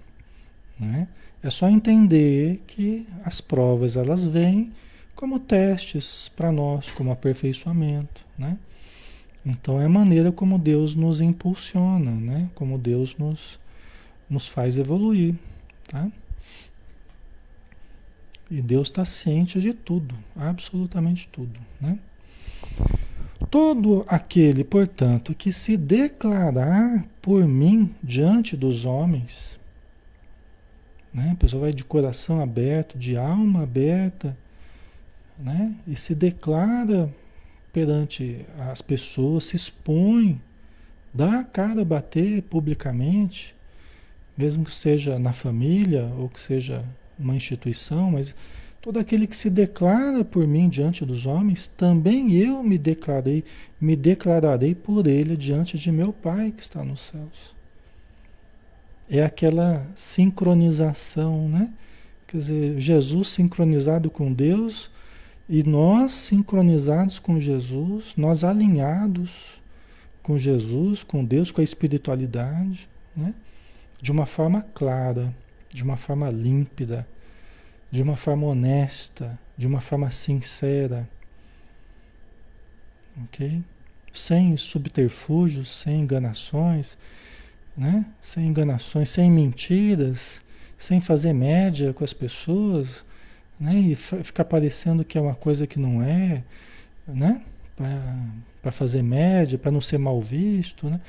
Né? 0.80 1.08
É 1.42 1.50
só 1.50 1.68
entender 1.68 2.62
que 2.68 3.08
as 3.24 3.42
provas 3.42 3.96
elas 3.96 4.28
vêm 4.28 4.72
como 5.18 5.40
testes 5.40 6.32
para 6.36 6.52
nós, 6.52 6.92
como 6.92 7.12
aperfeiçoamento, 7.12 8.24
né? 8.38 8.58
Então 9.44 9.82
é 9.82 9.86
a 9.86 9.90
maneira 9.90 10.32
como 10.32 10.60
Deus 10.60 10.94
nos 10.94 11.20
impulsiona, 11.20 12.12
né? 12.12 12.50
Como 12.54 12.78
Deus 12.78 13.18
nos, 13.18 13.60
nos 14.30 14.48
faz 14.48 14.78
evoluir, 14.78 15.34
tá? 15.88 16.08
E 18.50 18.62
Deus 18.62 18.90
está 18.90 19.04
ciente 19.06 19.60
de 19.60 19.74
tudo, 19.74 20.16
absolutamente 20.36 21.28
tudo, 21.30 21.60
né? 21.82 21.98
Todo 23.50 24.06
aquele, 24.08 24.64
portanto, 24.64 25.34
que 25.34 25.52
se 25.52 25.76
declarar 25.76 27.06
por 27.22 27.46
mim 27.48 27.94
diante 28.04 28.56
dos 28.56 28.86
homens, 28.86 29.60
né? 31.12 31.32
A 31.32 31.36
pessoa 31.36 31.62
vai 31.62 31.74
de 31.74 31.84
coração 31.84 32.40
aberto, 32.40 33.00
de 33.00 33.18
alma 33.18 33.64
aberta, 33.64 34.38
né? 35.40 35.76
E 35.88 35.96
se 35.96 36.16
declara 36.16 37.14
perante 37.72 38.46
as 38.58 38.82
pessoas, 38.82 39.46
se 39.46 39.56
expõe, 39.56 40.42
dá 41.14 41.40
a 41.40 41.44
cara 41.44 41.82
a 41.82 41.86
bater 41.86 42.42
publicamente, 42.44 43.56
mesmo 44.38 44.66
que 44.66 44.74
seja 44.74 45.18
na 45.20 45.34
família 45.34 46.12
ou 46.18 46.30
que 46.30 46.40
seja 46.40 46.84
uma 47.18 47.36
instituição, 47.36 48.12
mas 48.12 48.36
todo 48.82 49.00
aquele 49.00 49.28
que 49.28 49.36
se 49.36 49.50
declara 49.50 50.24
por 50.24 50.48
mim 50.48 50.70
diante 50.70 51.06
dos 51.06 51.26
homens, 51.26 51.68
também 51.68 52.34
eu 52.34 52.64
me 52.64 52.78
declarei, 52.78 53.44
me 53.82 53.96
declararei 53.96 54.74
por 54.76 55.08
ele 55.08 55.36
diante 55.36 55.78
de 55.78 55.92
meu 55.92 56.14
Pai 56.14 56.54
que 56.56 56.62
está 56.62 56.84
nos 56.84 57.02
céus. 57.02 57.56
É 59.10 59.24
aquela 59.24 59.88
sincronização, 59.96 61.50
né? 61.50 61.74
Quer 62.28 62.38
dizer, 62.38 62.80
Jesus 62.80 63.30
sincronizado 63.30 64.10
com 64.10 64.32
Deus, 64.34 64.92
E 65.50 65.64
nós 65.64 66.12
sincronizados 66.12 67.20
com 67.20 67.40
Jesus, 67.40 68.14
nós 68.18 68.44
alinhados 68.44 69.62
com 70.22 70.38
Jesus, 70.38 71.04
com 71.04 71.24
Deus, 71.24 71.52
com 71.52 71.62
a 71.62 71.64
espiritualidade, 71.64 72.90
né? 73.16 73.34
de 74.02 74.12
uma 74.12 74.26
forma 74.26 74.62
clara, 74.62 75.34
de 75.74 75.84
uma 75.84 75.96
forma 75.96 76.30
límpida, 76.30 77.08
de 77.90 78.02
uma 78.02 78.18
forma 78.18 78.46
honesta, 78.46 79.40
de 79.58 79.66
uma 79.66 79.80
forma 79.80 80.12
sincera. 80.12 81.10
Ok? 83.24 83.64
Sem 84.12 84.56
subterfúgios, 84.58 85.70
sem 85.70 86.02
enganações, 86.02 86.98
né? 87.76 88.06
Sem 88.22 88.48
enganações, 88.48 89.10
sem 89.10 89.32
mentiras, 89.32 90.42
sem 90.78 91.00
fazer 91.00 91.34
média 91.34 91.94
com 91.94 92.04
as 92.04 92.14
pessoas, 92.14 93.06
né? 93.60 93.76
E 93.76 93.96
ficar 93.96 94.46
parecendo 94.46 95.04
que 95.04 95.18
é 95.18 95.22
uma 95.22 95.36
coisa 95.36 95.68
que 95.68 95.80
não 95.80 96.02
é, 96.02 96.44
né? 97.08 97.42
Para 98.62 98.72
fazer 98.72 99.04
média, 99.04 99.58
para 99.58 99.72
não 99.72 99.82
ser 99.82 99.98
mal 99.98 100.22
visto, 100.22 100.90
né? 100.90 101.00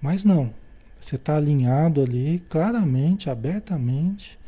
Mas 0.00 0.24
não, 0.24 0.52
você 1.00 1.16
está 1.16 1.36
alinhado 1.36 2.02
ali, 2.02 2.42
claramente, 2.48 3.28
abertamente, 3.30 4.38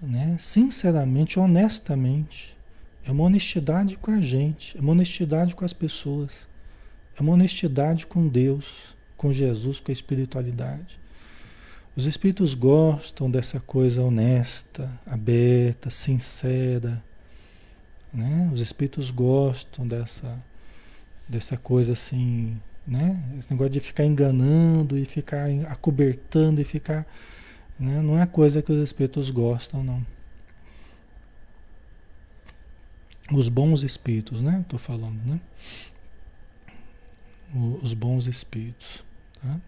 né? 0.00 0.36
sinceramente, 0.38 1.38
honestamente. 1.38 2.56
É 3.04 3.10
uma 3.10 3.24
honestidade 3.24 3.96
com 3.96 4.10
a 4.10 4.20
gente, 4.20 4.76
é 4.76 4.80
uma 4.80 4.92
honestidade 4.92 5.56
com 5.56 5.64
as 5.64 5.72
pessoas, 5.72 6.46
é 7.18 7.22
uma 7.22 7.32
honestidade 7.32 8.06
com 8.06 8.28
Deus, 8.28 8.94
com 9.16 9.32
Jesus, 9.32 9.80
com 9.80 9.90
a 9.90 9.92
espiritualidade. 9.92 10.99
Os 11.96 12.06
espíritos 12.06 12.54
gostam 12.54 13.30
dessa 13.30 13.58
coisa 13.58 14.02
honesta, 14.02 14.90
aberta, 15.04 15.90
sincera. 15.90 17.02
Né? 18.12 18.48
Os 18.52 18.60
espíritos 18.60 19.10
gostam 19.10 19.86
dessa, 19.86 20.38
dessa 21.28 21.56
coisa 21.56 21.92
assim, 21.92 22.60
né? 22.86 23.22
Esse 23.38 23.50
negócio 23.50 23.72
de 23.72 23.80
ficar 23.80 24.04
enganando 24.04 24.96
e 24.96 25.04
ficar 25.04 25.48
acobertando 25.68 26.60
e 26.60 26.64
ficar. 26.64 27.06
Né? 27.78 28.00
Não 28.00 28.18
é 28.18 28.26
coisa 28.26 28.62
que 28.62 28.72
os 28.72 28.80
espíritos 28.80 29.30
gostam, 29.30 29.82
não. 29.82 30.06
Os 33.32 33.48
bons 33.48 33.82
espíritos, 33.82 34.40
né? 34.40 34.60
Estou 34.60 34.78
falando, 34.78 35.20
né? 35.24 35.40
Os 37.82 37.94
bons 37.94 38.26
espíritos. 38.26 39.04
Tá? 39.40 39.60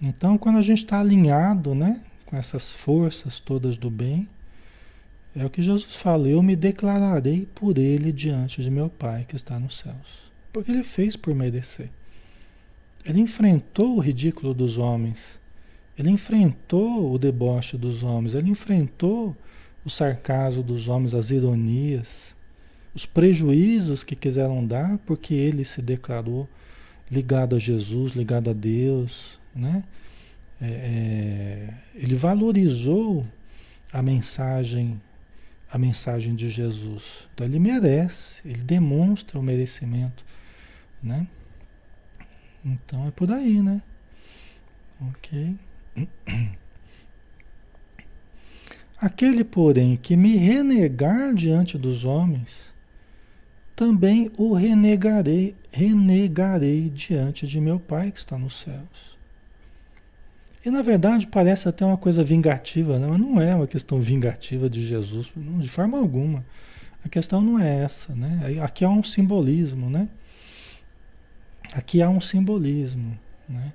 Então, 0.00 0.36
quando 0.36 0.58
a 0.58 0.62
gente 0.62 0.78
está 0.78 1.00
alinhado, 1.00 1.74
né? 1.74 2.00
Com 2.26 2.36
essas 2.36 2.72
forças 2.72 3.38
todas 3.38 3.76
do 3.76 3.90
bem, 3.90 4.28
é 5.34 5.44
o 5.44 5.50
que 5.50 5.62
Jesus 5.62 5.94
fala: 5.94 6.28
Eu 6.28 6.42
me 6.42 6.56
declararei 6.56 7.46
por 7.54 7.78
ele 7.78 8.12
diante 8.12 8.62
de 8.62 8.70
meu 8.70 8.88
Pai 8.88 9.24
que 9.28 9.36
está 9.36 9.58
nos 9.58 9.78
céus. 9.78 10.32
Porque 10.52 10.70
ele 10.70 10.84
fez 10.84 11.16
por 11.16 11.34
merecer. 11.34 11.90
Ele 13.04 13.20
enfrentou 13.20 13.96
o 13.96 14.00
ridículo 14.00 14.54
dos 14.54 14.78
homens. 14.78 15.40
Ele 15.98 16.10
enfrentou 16.10 17.12
o 17.12 17.18
deboche 17.18 17.76
dos 17.76 18.02
homens. 18.02 18.34
Ele 18.34 18.50
enfrentou 18.50 19.36
o 19.84 19.90
sarcasmo 19.90 20.62
dos 20.62 20.88
homens, 20.88 21.14
as 21.14 21.30
ironias 21.30 22.34
os 22.94 23.04
prejuízos 23.04 24.04
que 24.04 24.14
quiseram 24.14 24.64
dar, 24.64 24.98
porque 24.98 25.34
ele 25.34 25.64
se 25.64 25.82
declarou 25.82 26.48
ligado 27.10 27.56
a 27.56 27.58
Jesus, 27.58 28.12
ligado 28.12 28.50
a 28.50 28.52
Deus, 28.52 29.40
né? 29.54 29.84
É, 30.60 30.66
é, 30.66 31.74
ele 31.94 32.14
valorizou 32.14 33.26
a 33.92 34.02
mensagem, 34.02 35.00
a 35.70 35.78
mensagem 35.78 36.34
de 36.34 36.48
Jesus. 36.48 37.28
Então 37.34 37.46
ele 37.46 37.58
merece, 37.58 38.46
ele 38.48 38.62
demonstra 38.62 39.38
o 39.38 39.42
merecimento, 39.42 40.24
né? 41.02 41.26
Então 42.64 43.06
é 43.06 43.10
por 43.10 43.30
aí, 43.30 43.60
né? 43.62 43.82
Ok. 45.00 45.56
Aquele, 48.96 49.44
porém, 49.44 49.96
que 49.96 50.16
me 50.16 50.36
renegar 50.36 51.34
diante 51.34 51.76
dos 51.76 52.04
homens, 52.06 52.72
também 53.76 54.30
o 54.38 54.54
renegarei, 54.54 55.54
renegarei 55.70 56.88
diante 56.88 57.46
de 57.46 57.60
meu 57.60 57.78
Pai 57.78 58.10
que 58.10 58.18
está 58.18 58.38
nos 58.38 58.60
céus. 58.60 59.18
E 60.64 60.70
na 60.70 60.80
verdade 60.80 61.26
parece 61.26 61.68
até 61.68 61.84
uma 61.84 61.96
coisa 61.96 62.24
vingativa, 62.24 62.98
né? 62.98 63.06
mas 63.06 63.20
não 63.20 63.40
é 63.40 63.54
uma 63.54 63.66
questão 63.66 64.00
vingativa 64.00 64.68
de 64.70 64.84
Jesus, 64.84 65.30
de 65.36 65.68
forma 65.68 65.98
alguma. 65.98 66.44
A 67.04 67.08
questão 67.08 67.42
não 67.42 67.58
é 67.58 67.82
essa, 67.82 68.14
né? 68.14 68.58
Aqui 68.62 68.82
há 68.82 68.88
um 68.88 69.04
simbolismo, 69.04 69.90
né? 69.90 70.08
Aqui 71.74 72.00
há 72.00 72.08
um 72.08 72.20
simbolismo, 72.20 73.18
né? 73.46 73.74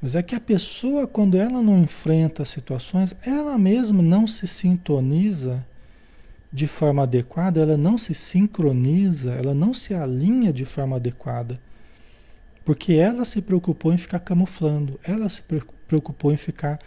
Mas 0.00 0.16
é 0.16 0.22
que 0.22 0.34
a 0.34 0.40
pessoa, 0.40 1.06
quando 1.06 1.36
ela 1.36 1.62
não 1.62 1.78
enfrenta 1.78 2.44
situações, 2.44 3.14
ela 3.24 3.58
mesma 3.58 4.02
não 4.02 4.26
se 4.26 4.48
sintoniza 4.48 5.64
de 6.52 6.66
forma 6.66 7.04
adequada, 7.04 7.60
ela 7.60 7.76
não 7.76 7.96
se 7.96 8.14
sincroniza, 8.14 9.32
ela 9.32 9.54
não 9.54 9.72
se 9.72 9.94
alinha 9.94 10.52
de 10.52 10.64
forma 10.64 10.96
adequada. 10.96 11.60
Porque 12.64 12.94
ela 12.94 13.24
se 13.24 13.40
preocupou 13.40 13.92
em 13.92 13.98
ficar 13.98 14.18
camuflando, 14.18 14.98
ela 15.04 15.28
se 15.28 15.42
preocupou 15.92 16.32
em 16.32 16.38
ficar 16.38 16.78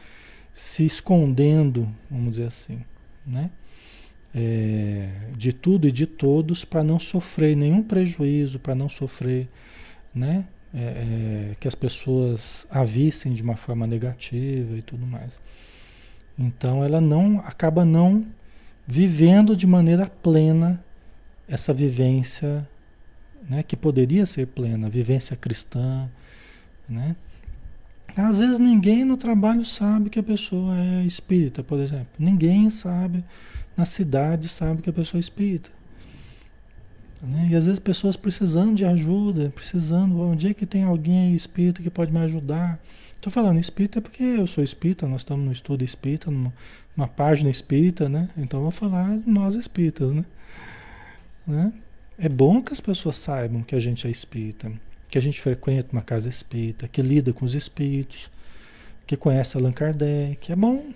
se 0.51 0.83
escondendo, 0.83 1.87
vamos 2.09 2.31
dizer 2.31 2.47
assim, 2.47 2.81
né? 3.23 3.51
É, 4.33 5.09
de 5.37 5.53
tudo 5.53 5.87
e 5.87 5.91
de 5.91 6.07
todos 6.07 6.65
para 6.65 6.83
não 6.83 6.99
sofrer 6.99 7.55
nenhum 7.55 7.83
prejuízo, 7.83 8.57
para 8.57 8.73
não 8.73 8.89
sofrer, 8.89 9.47
né? 10.13 10.47
É, 10.73 10.79
é, 10.79 11.55
que 11.59 11.67
as 11.67 11.75
pessoas 11.75 12.65
a 12.69 12.83
vissem 12.83 13.31
de 13.31 13.43
uma 13.43 13.55
forma 13.55 13.85
negativa 13.85 14.75
e 14.75 14.81
tudo 14.81 15.05
mais. 15.05 15.39
Então 16.37 16.83
ela 16.83 16.99
não 16.99 17.37
acaba 17.39 17.85
não 17.85 18.25
vivendo 18.87 19.55
de 19.55 19.67
maneira 19.67 20.07
plena 20.07 20.83
essa 21.47 21.73
vivência 21.73 22.67
né, 23.47 23.61
que 23.61 23.77
poderia 23.77 24.25
ser 24.25 24.47
plena, 24.47 24.89
vivência 24.89 25.35
cristã. 25.35 26.09
Né? 26.89 27.15
Às 28.15 28.39
vezes 28.39 28.59
ninguém 28.59 29.03
no 29.03 29.17
trabalho 29.17 29.65
sabe 29.65 30.09
que 30.09 30.19
a 30.19 30.23
pessoa 30.23 30.77
é 30.79 31.03
espírita, 31.05 31.61
por 31.61 31.79
exemplo. 31.79 32.07
Ninguém 32.17 32.69
sabe, 32.69 33.23
na 33.75 33.83
cidade 33.83 34.47
sabe 34.47 34.81
que 34.81 34.89
a 34.89 34.93
pessoa 34.93 35.19
é 35.19 35.21
espírita. 35.21 35.69
Né? 37.21 37.49
E 37.51 37.55
às 37.55 37.65
vezes 37.65 37.79
pessoas 37.79 38.15
precisando 38.15 38.75
de 38.75 38.85
ajuda, 38.85 39.51
precisando, 39.53 40.21
um 40.21 40.35
dia 40.35 40.53
que 40.53 40.65
tem 40.65 40.83
alguém 40.83 41.35
espírita 41.35 41.81
que 41.81 41.89
pode 41.89 42.11
me 42.11 42.19
ajudar. 42.19 42.79
Estou 43.15 43.31
falando 43.31 43.59
espírita 43.59 44.01
porque 44.01 44.23
eu 44.23 44.47
sou 44.47 44.63
espírita, 44.63 45.07
nós 45.07 45.21
estamos 45.21 45.45
no 45.45 45.51
estudo 45.51 45.83
espírita, 45.83 46.31
numa, 46.31 46.53
uma 46.95 47.07
página 47.07 47.49
espírita, 47.49 48.07
né? 48.07 48.29
Então 48.37 48.61
vou 48.61 48.71
falar 48.71 49.19
nós 49.25 49.55
espíritas, 49.55 50.13
né? 50.13 50.25
né? 51.45 51.73
É 52.17 52.29
bom 52.29 52.61
que 52.61 52.71
as 52.71 52.79
pessoas 52.79 53.17
saibam 53.17 53.61
que 53.61 53.75
a 53.75 53.79
gente 53.79 54.07
é 54.07 54.09
espírita, 54.09 54.71
que 55.15 55.19
a 55.19 55.21
gente 55.21 55.39
frequenta 55.39 55.93
uma 55.93 56.01
casa 56.01 56.27
espírita, 56.27 56.89
que 56.89 57.01
lida 57.01 57.31
com 57.31 57.45
os 57.45 57.55
espíritos, 57.55 58.29
que 59.07 59.15
conhece 59.15 59.55
Allan 59.55 59.71
Kardec. 59.71 60.51
É 60.51 60.55
bom. 60.57 60.91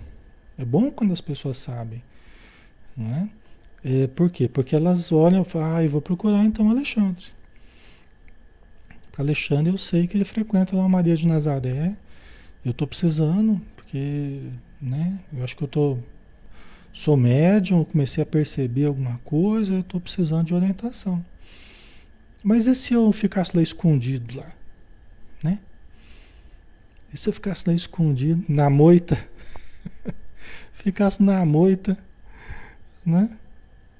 É 0.58 0.64
bom 0.64 0.90
quando 0.90 1.10
as 1.10 1.22
pessoas 1.22 1.56
sabem. 1.56 2.02
Não 2.94 3.10
é? 3.14 3.28
é 3.82 4.06
por 4.08 4.28
quê? 4.28 4.46
Porque 4.46 4.76
elas 4.76 5.10
olham 5.10 5.40
e 5.40 5.44
falam, 5.46 5.74
ah, 5.74 5.82
eu 5.82 5.88
vou 5.88 6.02
procurar 6.02 6.44
então 6.44 6.68
Alexandre. 6.68 7.24
Alexandre 9.16 9.72
eu 9.72 9.78
sei 9.78 10.06
que 10.06 10.18
ele 10.18 10.26
frequenta 10.26 10.76
lá 10.76 10.84
a 10.84 10.88
Maria 10.88 11.16
de 11.16 11.26
Nazaré. 11.26 11.96
Eu 12.62 12.72
estou 12.72 12.86
precisando, 12.86 13.58
porque 13.74 14.42
né? 14.82 15.18
Eu 15.32 15.42
acho 15.42 15.56
que 15.56 15.64
eu 15.64 15.68
tô 15.68 15.96
sou 16.92 17.16
médium, 17.16 17.84
comecei 17.84 18.22
a 18.22 18.26
perceber 18.26 18.84
alguma 18.84 19.18
coisa, 19.24 19.72
eu 19.72 19.80
estou 19.80 19.98
precisando 19.98 20.48
de 20.48 20.54
orientação. 20.54 21.24
Mas 22.42 22.66
e 22.66 22.74
se 22.74 22.94
eu 22.94 23.12
ficasse 23.12 23.56
lá 23.56 23.62
escondido 23.62 24.36
lá, 24.38 24.52
né? 25.42 25.60
E 27.12 27.16
se 27.16 27.28
eu 27.28 27.32
ficasse 27.32 27.68
lá 27.68 27.74
escondido 27.74 28.44
na 28.48 28.70
moita? 28.70 29.18
ficasse 30.72 31.22
na 31.22 31.44
moita, 31.44 31.98
né? 33.04 33.36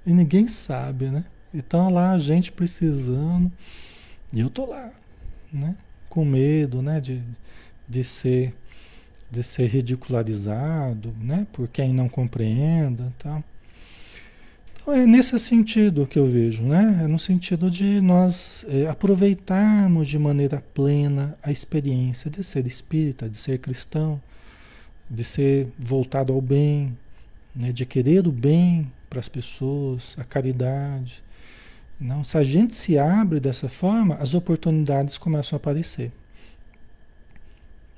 E 0.07 0.12
ninguém 0.12 0.49
sabe, 0.49 1.09
né? 1.09 1.24
Então 1.53 1.91
lá 1.91 2.12
a 2.12 2.18
gente 2.18 2.51
precisando, 2.51 3.53
e 4.32 4.41
eu 4.41 4.49
tô 4.49 4.66
lá, 4.66 4.91
né? 5.53 5.76
Com 6.09 6.24
medo, 6.24 6.80
né? 6.80 7.01
De, 7.01 7.22
de 7.88 8.05
ser 8.05 8.55
de 9.30 9.45
ser 9.45 9.68
ridicularizado, 9.68 11.14
né, 11.20 11.47
por 11.53 11.68
quem 11.68 11.95
não 11.95 12.09
compreenda, 12.09 13.12
tá? 13.16 13.43
É 14.93 15.07
nesse 15.07 15.38
sentido 15.38 16.07
que 16.07 16.18
eu 16.18 16.26
vejo, 16.26 16.62
né? 16.62 17.03
É 17.05 17.07
no 17.07 17.18
sentido 17.18 17.70
de 17.70 18.01
nós 18.01 18.64
é, 18.68 18.88
aproveitarmos 18.88 20.09
de 20.09 20.18
maneira 20.18 20.62
plena 20.74 21.36
a 21.43 21.53
experiência 21.53 22.30
de 22.30 22.43
ser 22.43 22.66
espírita, 22.66 23.28
de 23.28 23.38
ser 23.38 23.59
cristão, 23.59 24.20
de 25.09 25.22
ser 25.22 25.68
voltado 25.78 26.32
ao 26.32 26.41
bem, 26.41 26.97
né? 27.55 27.72
de 27.72 27.86
querer 27.86 28.26
o 28.26 28.32
bem 28.32 28.91
para 29.09 29.20
as 29.20 29.28
pessoas, 29.28 30.16
a 30.18 30.24
caridade. 30.24 31.22
Não, 32.01 32.24
se 32.24 32.36
a 32.38 32.45
gente 32.45 32.74
se 32.74 32.99
abre 32.99 33.38
dessa 33.38 33.68
forma, 33.68 34.14
as 34.16 34.34
oportunidades 34.34 35.18
começam 35.18 35.57
a 35.57 35.59
aparecer. 35.59 36.11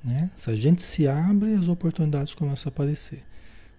Né? 0.03 0.29
Se 0.35 0.51
a 0.51 0.55
gente 0.55 0.81
se 0.81 1.07
abre, 1.07 1.53
as 1.53 1.67
oportunidades 1.67 2.35
começam 2.35 2.69
a 2.69 2.73
aparecer. 2.73 3.23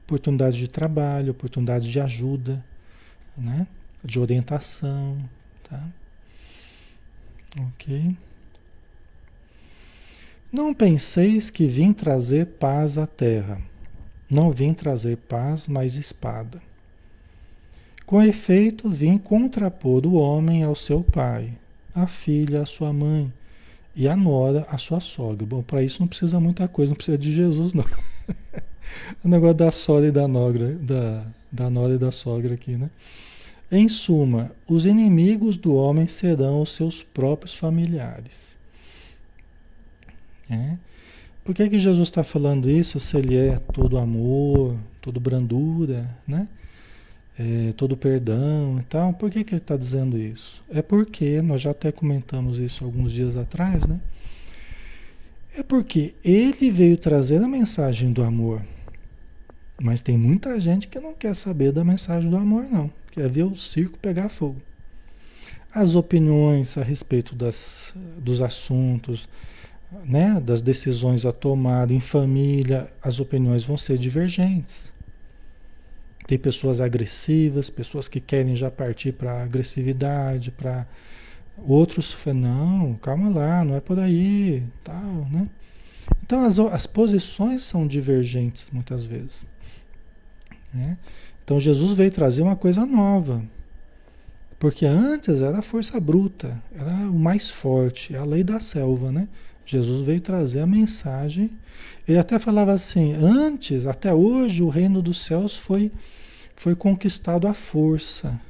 Oportunidades 0.04 0.58
de 0.58 0.68
trabalho, 0.68 1.32
oportunidades 1.32 1.88
de 1.88 2.00
ajuda, 2.00 2.64
né? 3.36 3.66
de 4.04 4.20
orientação. 4.20 5.18
Tá? 5.68 5.82
Ok. 7.58 8.14
Não 10.52 10.74
penseis 10.74 11.50
que 11.50 11.66
vim 11.66 11.92
trazer 11.92 12.46
paz 12.46 12.98
à 12.98 13.06
terra. 13.06 13.60
Não 14.30 14.52
vim 14.52 14.74
trazer 14.74 15.16
paz, 15.16 15.66
mas 15.66 15.96
espada. 15.96 16.62
Com 18.06 18.22
efeito, 18.22 18.90
vim 18.90 19.16
contrapor 19.16 20.06
o 20.06 20.14
homem 20.14 20.62
ao 20.62 20.74
seu 20.74 21.02
pai, 21.02 21.56
a 21.94 22.06
filha 22.06 22.62
à 22.62 22.66
sua 22.66 22.92
mãe 22.92 23.32
e 23.96 24.06
a 24.06 24.14
nora 24.14 24.66
à 24.68 24.76
sua 24.76 25.00
sogra. 25.00 25.46
Bom, 25.46 25.62
para 25.62 25.82
isso 25.82 26.00
não 26.00 26.06
precisa 26.06 26.38
muita 26.38 26.68
coisa, 26.68 26.90
não 26.90 26.96
precisa 26.96 27.16
de 27.16 27.32
Jesus, 27.32 27.72
não. 27.72 27.84
o 29.24 29.28
negócio 29.28 29.54
da 29.54 29.70
sogra 29.70 30.08
e 30.08 30.12
da 30.12 30.28
nogra, 30.28 30.74
da, 30.74 31.26
da 31.50 31.70
nora 31.70 31.94
e 31.94 31.98
da 31.98 32.12
sogra 32.12 32.54
aqui, 32.54 32.76
né? 32.76 32.90
Em 33.74 33.88
suma, 33.88 34.52
os 34.68 34.86
inimigos 34.86 35.56
do 35.56 35.74
homem 35.74 36.06
serão 36.06 36.62
os 36.62 36.72
seus 36.72 37.02
próprios 37.02 37.54
familiares. 37.54 38.56
É? 40.48 40.76
Por 41.44 41.54
que, 41.54 41.68
que 41.68 41.78
Jesus 41.78 42.08
está 42.08 42.22
falando 42.22 42.70
isso 42.70 43.00
se 43.00 43.16
ele 43.16 43.36
é 43.36 43.58
todo 43.58 43.98
amor, 43.98 44.76
todo 45.00 45.18
brandura, 45.18 46.08
né? 46.26 46.46
é, 47.38 47.72
todo 47.76 47.96
perdão 47.96 48.78
e 48.78 48.82
tal. 48.84 49.12
Por 49.12 49.30
que, 49.30 49.44
que 49.44 49.54
ele 49.54 49.60
está 49.60 49.76
dizendo 49.76 50.18
isso? 50.18 50.62
É 50.70 50.82
porque, 50.82 51.42
nós 51.42 51.60
já 51.60 51.70
até 51.70 51.90
comentamos 51.90 52.58
isso 52.58 52.84
alguns 52.84 53.12
dias 53.12 53.36
atrás, 53.36 53.86
né? 53.86 54.00
É 55.56 55.62
porque 55.62 56.14
ele 56.24 56.70
veio 56.70 56.96
trazer 56.96 57.42
a 57.42 57.48
mensagem 57.48 58.12
do 58.12 58.22
amor. 58.22 58.62
Mas 59.80 60.00
tem 60.00 60.16
muita 60.16 60.58
gente 60.60 60.88
que 60.88 60.98
não 60.98 61.14
quer 61.14 61.34
saber 61.34 61.72
da 61.72 61.84
mensagem 61.84 62.30
do 62.30 62.36
amor, 62.36 62.64
não. 62.64 62.90
Quer 63.14 63.28
ver 63.28 63.44
o 63.44 63.54
circo 63.54 63.96
pegar 63.96 64.28
fogo. 64.28 64.60
As 65.72 65.94
opiniões 65.94 66.76
a 66.76 66.82
respeito 66.82 67.32
das, 67.32 67.94
dos 68.18 68.42
assuntos, 68.42 69.28
né, 70.04 70.40
das 70.40 70.60
decisões 70.60 71.24
a 71.24 71.30
tomar 71.30 71.92
em 71.92 72.00
família, 72.00 72.92
as 73.00 73.20
opiniões 73.20 73.62
vão 73.62 73.76
ser 73.76 73.98
divergentes. 73.98 74.92
Tem 76.26 76.36
pessoas 76.36 76.80
agressivas, 76.80 77.70
pessoas 77.70 78.08
que 78.08 78.18
querem 78.18 78.56
já 78.56 78.68
partir 78.68 79.12
para 79.12 79.44
agressividade, 79.44 80.50
para 80.50 80.84
outros 81.56 82.16
não, 82.34 82.94
calma 82.94 83.28
lá, 83.28 83.64
não 83.64 83.76
é 83.76 83.80
por 83.80 84.00
aí, 84.00 84.64
tal, 84.82 85.28
né? 85.30 85.48
Então 86.20 86.44
as, 86.44 86.58
as 86.58 86.84
posições 86.84 87.62
são 87.62 87.86
divergentes 87.86 88.68
muitas 88.72 89.04
vezes. 89.04 89.46
Né? 90.72 90.98
Então 91.44 91.60
Jesus 91.60 91.96
veio 91.96 92.10
trazer 92.10 92.42
uma 92.42 92.56
coisa 92.56 92.86
nova. 92.86 93.44
Porque 94.58 94.86
antes 94.86 95.42
era 95.42 95.58
a 95.58 95.62
força 95.62 96.00
bruta, 96.00 96.60
era 96.74 96.90
o 97.10 97.18
mais 97.18 97.50
forte, 97.50 98.16
a 98.16 98.24
lei 98.24 98.42
da 98.42 98.58
selva, 98.58 99.12
né? 99.12 99.28
Jesus 99.66 100.00
veio 100.00 100.20
trazer 100.20 100.60
a 100.60 100.66
mensagem. 100.66 101.50
Ele 102.08 102.18
até 102.18 102.38
falava 102.38 102.72
assim: 102.72 103.12
antes, 103.14 103.86
até 103.86 104.12
hoje, 104.12 104.62
o 104.62 104.68
reino 104.68 105.02
dos 105.02 105.22
céus 105.22 105.56
foi 105.56 105.90
foi 106.56 106.74
conquistado 106.74 107.46
à 107.46 107.54
força. 107.54 108.40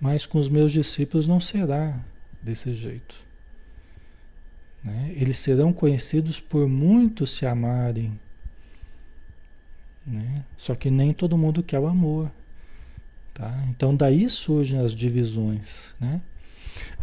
Mas 0.00 0.26
com 0.26 0.38
os 0.38 0.48
meus 0.48 0.72
discípulos 0.72 1.26
não 1.26 1.40
será 1.40 1.98
desse 2.42 2.74
jeito. 2.74 3.14
Né? 4.82 5.14
Eles 5.16 5.38
serão 5.38 5.72
conhecidos 5.72 6.40
por 6.40 6.68
muitos 6.68 7.30
se 7.30 7.46
amarem. 7.46 8.18
Né? 10.06 10.44
Só 10.56 10.74
que 10.74 10.90
nem 10.90 11.12
todo 11.12 11.38
mundo 11.38 11.62
quer 11.62 11.78
o 11.78 11.86
amor. 11.86 12.30
Tá? 13.32 13.64
Então 13.68 13.94
daí 13.94 14.28
surgem 14.28 14.78
as 14.78 14.94
divisões. 14.94 15.94
Né? 16.00 16.20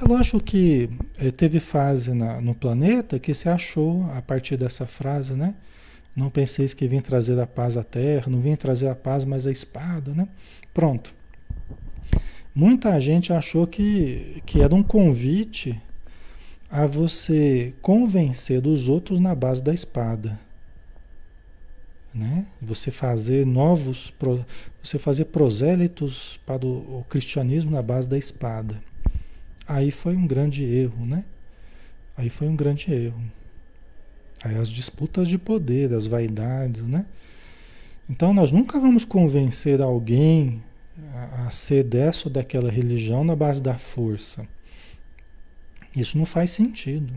É 0.01 0.05
lógico 0.05 0.39
que 0.39 0.89
eh, 1.17 1.31
teve 1.31 1.59
fase 1.59 2.13
na, 2.13 2.41
no 2.41 2.53
planeta 2.53 3.19
que 3.19 3.33
se 3.33 3.49
achou, 3.49 4.09
a 4.11 4.21
partir 4.21 4.57
dessa 4.57 4.85
frase, 4.85 5.33
né? 5.33 5.53
Não 6.15 6.29
penseis 6.29 6.73
que 6.73 6.87
vim 6.87 6.99
trazer 6.99 7.39
a 7.39 7.47
paz 7.47 7.77
à 7.77 7.83
terra, 7.83 8.29
não 8.29 8.41
vim 8.41 8.55
trazer 8.55 8.89
a 8.89 8.95
paz, 8.95 9.23
mas 9.23 9.47
a 9.47 9.51
espada, 9.51 10.13
né? 10.13 10.27
Pronto. 10.73 11.13
Muita 12.53 12.99
gente 12.99 13.31
achou 13.31 13.65
que, 13.65 14.41
que 14.45 14.61
era 14.61 14.75
um 14.75 14.83
convite 14.83 15.81
a 16.69 16.85
você 16.85 17.73
convencer 17.81 18.65
os 18.67 18.89
outros 18.89 19.19
na 19.19 19.33
base 19.33 19.63
da 19.63 19.73
espada. 19.73 20.37
Né? 22.13 22.45
Você 22.61 22.91
fazer 22.91 23.45
novos, 23.45 24.13
você 24.83 24.99
fazer 24.99 25.25
prosélitos 25.25 26.39
para 26.45 26.65
o, 26.65 27.05
cristianismo 27.09 27.71
na 27.71 27.81
base 27.81 28.07
da 28.07 28.17
espada. 28.17 28.81
Aí 29.65 29.91
foi 29.91 30.15
um 30.17 30.27
grande 30.27 30.63
erro, 30.63 31.05
né? 31.05 31.23
Aí 32.17 32.29
foi 32.29 32.49
um 32.49 32.55
grande 32.55 32.93
erro. 32.93 33.21
Aí 34.43 34.57
as 34.57 34.67
disputas 34.67 35.29
de 35.29 35.37
poder, 35.37 35.93
as 35.93 36.05
vaidades, 36.07 36.83
né? 36.83 37.05
Então 38.09 38.33
nós 38.33 38.51
nunca 38.51 38.77
vamos 38.77 39.05
convencer 39.05 39.81
alguém 39.81 40.61
a, 41.13 41.47
a 41.47 41.51
ser 41.51 41.83
dessa 41.83 42.27
ou 42.27 42.33
daquela 42.33 42.69
religião 42.69 43.23
na 43.23 43.35
base 43.35 43.61
da 43.61 43.77
força. 43.77 44.45
Isso 45.95 46.17
não 46.17 46.25
faz 46.25 46.51
sentido, 46.51 47.13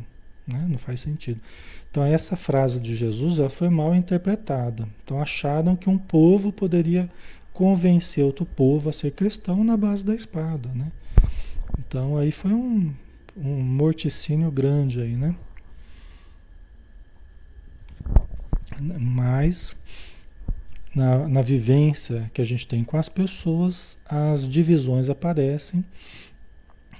né? 0.46 0.64
Não 0.68 0.78
faz 0.78 1.00
sentido. 1.00 1.40
Então 1.94 2.04
essa 2.04 2.36
frase 2.36 2.80
de 2.80 2.92
Jesus 2.92 3.38
ela 3.38 3.48
foi 3.48 3.68
mal 3.68 3.94
interpretada. 3.94 4.88
Então 5.04 5.16
acharam 5.20 5.76
que 5.76 5.88
um 5.88 5.96
povo 5.96 6.50
poderia 6.50 7.08
convencer 7.52 8.24
outro 8.24 8.44
povo 8.44 8.90
a 8.90 8.92
ser 8.92 9.12
cristão 9.12 9.62
na 9.62 9.76
base 9.76 10.04
da 10.04 10.12
espada, 10.12 10.68
né? 10.70 10.90
Então 11.78 12.16
aí 12.16 12.32
foi 12.32 12.52
um, 12.52 12.92
um 13.36 13.62
morticínio 13.62 14.50
grande 14.50 15.00
aí, 15.00 15.14
né? 15.14 15.36
Mas 18.98 19.76
na, 20.92 21.28
na 21.28 21.42
vivência 21.42 22.28
que 22.34 22.42
a 22.42 22.44
gente 22.44 22.66
tem 22.66 22.82
com 22.82 22.96
as 22.96 23.08
pessoas, 23.08 23.96
as 24.04 24.48
divisões 24.48 25.08
aparecem 25.08 25.84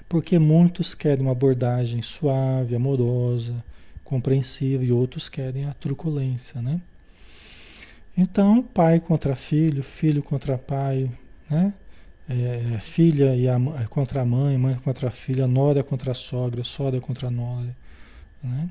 porque 0.09 0.39
muitos 0.39 0.95
querem 0.95 1.23
uma 1.23 1.33
abordagem 1.33 2.01
suave, 2.01 2.77
amorosa, 2.77 3.57
compreensiva 4.05 4.85
e 4.85 4.93
outros 4.93 5.29
querem 5.29 5.65
a 5.65 5.73
truculência, 5.73 6.61
né? 6.61 6.81
Então, 8.17 8.63
pai 8.63 9.01
contra 9.01 9.35
filho, 9.35 9.83
filho 9.83 10.23
contra 10.23 10.57
pai, 10.57 11.11
né? 11.51 11.75
É, 12.29 12.79
filha 12.81 13.37
e 13.37 13.49
a, 13.49 13.59
contra 13.89 14.23
a 14.23 14.25
mãe, 14.25 14.57
mãe 14.57 14.77
contra 14.77 15.09
a 15.09 15.11
filha, 15.11 15.47
nora 15.47 15.83
contra 15.83 16.13
a 16.13 16.15
sogra, 16.15 16.65
sogra 16.65 17.01
contra 17.01 17.29
a 17.29 17.31
nora, 17.31 17.77
né? 18.43 18.71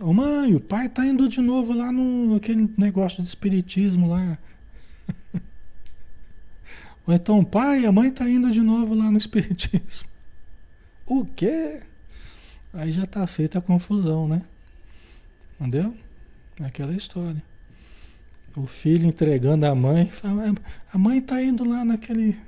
Ô 0.00 0.12
mãe, 0.12 0.54
o 0.54 0.60
pai 0.60 0.88
tá 0.88 1.06
indo 1.06 1.28
de 1.28 1.40
novo 1.40 1.72
lá 1.72 1.90
no 1.90 2.34
aquele 2.34 2.68
negócio 2.76 3.22
de 3.22 3.28
espiritismo 3.28 4.08
lá. 4.08 4.38
Ou 7.06 7.14
então, 7.14 7.44
pai, 7.44 7.86
a 7.86 7.92
mãe 7.92 8.10
tá 8.10 8.28
indo 8.28 8.50
de 8.50 8.60
novo 8.60 8.94
lá 8.94 9.10
no 9.10 9.16
espiritismo. 9.16 10.08
O 11.06 11.24
quê? 11.24 11.80
Aí 12.72 12.92
já 12.92 13.06
tá 13.06 13.26
feita 13.26 13.58
a 13.58 13.62
confusão, 13.62 14.28
né? 14.28 14.42
Entendeu? 15.58 15.96
Aquela 16.60 16.92
história. 16.94 17.42
O 18.56 18.66
filho 18.66 19.06
entregando 19.06 19.66
a 19.66 19.74
mãe, 19.74 20.06
fala, 20.06 20.54
a 20.92 20.98
mãe 20.98 21.20
tá 21.20 21.42
indo 21.42 21.68
lá 21.68 21.84
naquele 21.84 22.38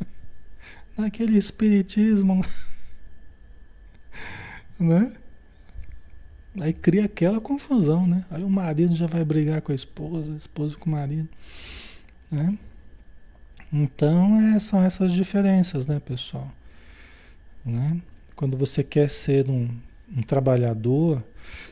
naquele 0.98 1.38
espiritismo, 1.38 2.44
né? 4.78 5.14
Aí 6.60 6.72
cria 6.72 7.04
aquela 7.04 7.40
confusão, 7.40 8.06
né? 8.06 8.24
Aí 8.30 8.42
o 8.42 8.50
marido 8.50 8.94
já 8.94 9.06
vai 9.06 9.24
brigar 9.24 9.60
com 9.60 9.72
a 9.72 9.74
esposa, 9.74 10.32
a 10.32 10.36
esposa 10.36 10.76
com 10.76 10.88
o 10.88 10.92
marido, 10.92 11.28
né? 12.30 12.56
Então 13.72 14.40
é, 14.40 14.58
são 14.60 14.80
essas 14.82 15.12
diferenças, 15.12 15.86
né, 15.86 16.00
pessoal? 16.00 16.50
Né? 17.64 18.00
Quando 18.36 18.56
você 18.56 18.82
quer 18.82 19.08
ser 19.08 19.48
um, 19.48 19.68
um 20.16 20.22
trabalhador, 20.22 21.22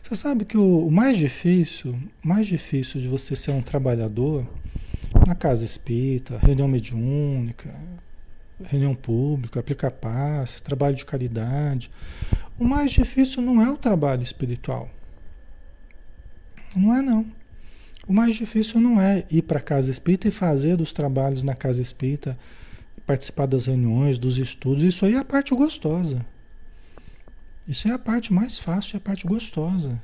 você 0.00 0.14
sabe 0.14 0.44
que 0.44 0.56
o, 0.56 0.86
o, 0.86 0.90
mais 0.90 1.18
difícil, 1.18 1.98
mais 2.22 2.46
difícil 2.46 3.00
de 3.00 3.08
você 3.08 3.34
ser 3.34 3.50
um 3.50 3.62
trabalhador 3.62 4.46
na 5.26 5.34
casa 5.34 5.64
espírita, 5.64 6.38
reunião 6.38 6.68
mediúnica, 6.68 7.74
reunião 8.64 8.94
pública, 8.94 9.60
aplicar 9.60 9.90
passe, 9.90 10.62
trabalho 10.62 10.94
de 10.94 11.04
caridade, 11.04 11.90
o 12.58 12.64
mais 12.64 12.92
difícil 12.92 13.42
não 13.42 13.60
é 13.60 13.70
o 13.70 13.76
trabalho 13.76 14.22
espiritual. 14.22 14.88
Não 16.76 16.94
é 16.94 17.02
não. 17.02 17.26
O 18.06 18.12
mais 18.12 18.34
difícil 18.34 18.80
não 18.80 19.00
é 19.00 19.24
ir 19.30 19.42
para 19.42 19.58
a 19.58 19.62
casa 19.62 19.90
espírita 19.90 20.28
e 20.28 20.30
fazer 20.30 20.76
dos 20.76 20.92
trabalhos 20.92 21.42
na 21.42 21.54
casa 21.54 21.82
espírita, 21.82 22.38
participar 23.06 23.46
das 23.46 23.66
reuniões, 23.66 24.18
dos 24.18 24.38
estudos. 24.38 24.82
Isso 24.82 25.04
aí 25.04 25.14
é 25.14 25.18
a 25.18 25.24
parte 25.24 25.54
gostosa. 25.54 26.24
Isso 27.66 27.88
é 27.88 27.92
a 27.92 27.98
parte 27.98 28.32
mais 28.32 28.58
fácil, 28.58 28.96
é 28.96 28.98
a 28.98 29.00
parte 29.00 29.26
gostosa. 29.26 30.00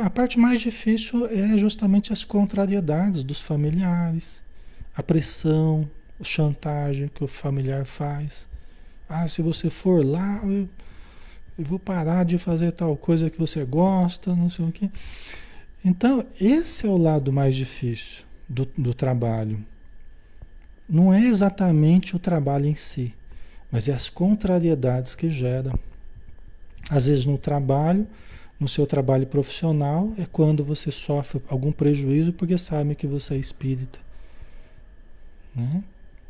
A 0.00 0.10
parte 0.10 0.38
mais 0.38 0.60
difícil 0.60 1.26
é 1.26 1.58
justamente 1.58 2.12
as 2.12 2.24
contrariedades 2.24 3.24
dos 3.24 3.40
familiares, 3.40 4.42
a 4.94 5.02
pressão, 5.02 5.88
a 6.20 6.24
chantagem 6.24 7.10
que 7.12 7.24
o 7.24 7.28
familiar 7.28 7.84
faz. 7.84 8.46
Ah, 9.08 9.26
se 9.26 9.42
você 9.42 9.68
for 9.68 10.04
lá, 10.04 10.40
eu, 10.44 10.68
eu 11.58 11.64
vou 11.64 11.78
parar 11.78 12.24
de 12.24 12.38
fazer 12.38 12.72
tal 12.72 12.96
coisa 12.96 13.28
que 13.28 13.38
você 13.38 13.64
gosta, 13.64 14.36
não 14.36 14.48
sei 14.48 14.64
o 14.64 14.72
quê. 14.72 14.88
Então, 15.84 16.24
esse 16.40 16.86
é 16.86 16.88
o 16.88 16.96
lado 16.96 17.32
mais 17.32 17.56
difícil 17.56 18.24
do, 18.48 18.68
do 18.78 18.94
trabalho. 18.94 19.64
Não 20.88 21.12
é 21.12 21.24
exatamente 21.24 22.14
o 22.14 22.20
trabalho 22.20 22.66
em 22.66 22.74
si, 22.76 23.12
mas 23.72 23.88
é 23.88 23.92
as 23.94 24.10
contrariedades 24.10 25.14
que 25.14 25.30
gera. 25.30 25.72
Às 26.90 27.06
vezes 27.06 27.24
no 27.24 27.38
trabalho, 27.38 28.06
no 28.60 28.68
seu 28.68 28.86
trabalho 28.86 29.26
profissional, 29.26 30.12
é 30.18 30.26
quando 30.30 30.62
você 30.62 30.90
sofre 30.90 31.42
algum 31.48 31.72
prejuízo 31.72 32.34
porque 32.34 32.58
sabe 32.58 32.94
que 32.94 33.06
você 33.06 33.34
é 33.34 33.38
espírita. 33.38 33.98
Né? 35.56 35.82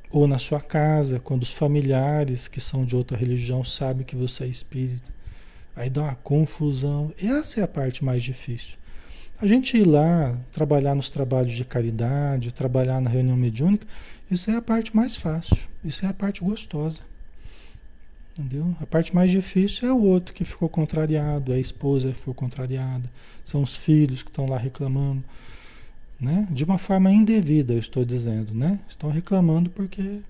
Ou 0.09 0.29
na 0.29 0.39
sua 0.39 0.61
casa, 0.61 1.19
quando 1.19 1.43
os 1.43 1.53
familiares 1.53 2.47
que 2.47 2.61
são 2.61 2.85
de 2.85 2.95
outra 2.95 3.17
religião 3.17 3.65
sabem 3.65 4.07
que 4.07 4.15
você 4.15 4.45
é 4.45 4.47
espírita. 4.47 5.11
Aí 5.75 5.91
dá 5.91 6.03
uma 6.03 6.15
confusão. 6.15 7.13
Essa 7.21 7.61
é 7.61 7.63
a 7.65 7.69
parte 7.69 8.05
mais 8.05 8.23
difícil. 8.23 8.77
A 9.41 9.47
gente 9.47 9.77
ir 9.77 9.85
lá, 9.85 10.39
trabalhar 10.53 10.95
nos 10.95 11.11
trabalhos 11.11 11.53
de 11.53 11.65
caridade, 11.65 12.53
trabalhar 12.53 13.01
na 13.01 13.11
reunião 13.11 13.37
mediúnica, 13.37 13.87
isso 14.31 14.49
é 14.51 14.55
a 14.55 14.63
parte 14.63 14.95
mais 14.95 15.17
fácil. 15.17 15.57
Isso 15.85 16.07
é 16.07 16.09
a 16.09 16.15
parte 16.15 16.43
gostosa. 16.43 17.01
Entendeu? 18.39 18.75
A 18.81 18.87
parte 18.87 19.15
mais 19.15 19.31
difícil 19.31 19.89
é 19.89 19.93
o 19.93 20.03
outro 20.03 20.33
que 20.33 20.43
ficou 20.43 20.69
contrariado, 20.69 21.53
é 21.53 21.57
a 21.57 21.61
esposa 21.61 22.09
que 22.09 22.15
ficou 22.15 22.33
contrariada, 22.33 23.11
são 23.45 23.63
os 23.63 23.77
filhos 23.77 24.23
que 24.23 24.31
estão 24.31 24.47
lá 24.47 24.57
reclamando, 24.57 25.23
né? 26.19 26.49
De 26.51 26.65
uma 26.65 26.79
forma 26.79 27.11
indevida, 27.11 27.75
eu 27.75 27.79
estou 27.79 28.07
dizendo, 28.07 28.55
né? 28.55 28.81
Estão 28.89 29.11
reclamando 29.11 29.69
porque 29.69 30.21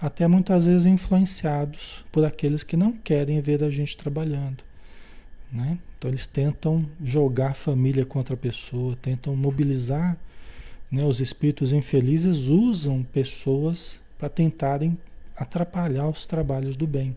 até 0.00 0.26
muitas 0.26 0.64
vezes 0.64 0.86
influenciados 0.86 2.04
por 2.10 2.24
aqueles 2.24 2.62
que 2.62 2.76
não 2.76 2.92
querem 2.92 3.38
ver 3.42 3.62
a 3.62 3.68
gente 3.68 3.98
trabalhando, 3.98 4.64
né? 5.52 5.78
Então 5.98 6.10
eles 6.10 6.26
tentam 6.26 6.86
jogar 7.04 7.50
a 7.50 7.54
família 7.54 8.06
contra 8.06 8.32
a 8.32 8.38
pessoa, 8.38 8.96
tentam 8.96 9.36
mobilizar, 9.36 10.16
né? 10.90 11.04
Os 11.04 11.20
espíritos 11.20 11.70
infelizes 11.70 12.48
usam 12.48 13.02
pessoas 13.02 14.00
para 14.18 14.30
tentarem 14.30 14.96
atrapalhar 15.36 16.08
os 16.08 16.26
trabalhos 16.26 16.76
do 16.76 16.86
bem. 16.86 17.16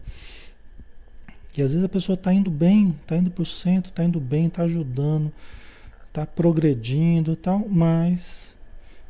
E 1.57 1.61
às 1.61 1.71
vezes 1.71 1.83
a 1.83 1.89
pessoa 1.89 2.13
está 2.13 2.33
indo 2.33 2.51
bem, 2.51 2.95
está 3.01 3.17
indo 3.17 3.31
para 3.31 3.41
o 3.41 3.45
centro, 3.45 3.89
está 3.89 4.03
indo 4.03 4.19
bem, 4.19 4.47
está 4.47 4.63
ajudando, 4.63 5.31
está 6.07 6.25
progredindo 6.25 7.35
tal, 7.35 7.67
mas 7.67 8.55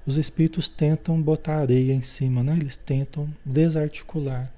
os 0.05 0.18
espíritos 0.18 0.68
tentam 0.68 1.22
botar 1.22 1.57
areia 1.57 1.93
em 1.93 2.01
cima, 2.01 2.41
né? 2.41 2.57
Eles 2.60 2.78
tentam 2.78 3.30
desarticular. 3.45 4.51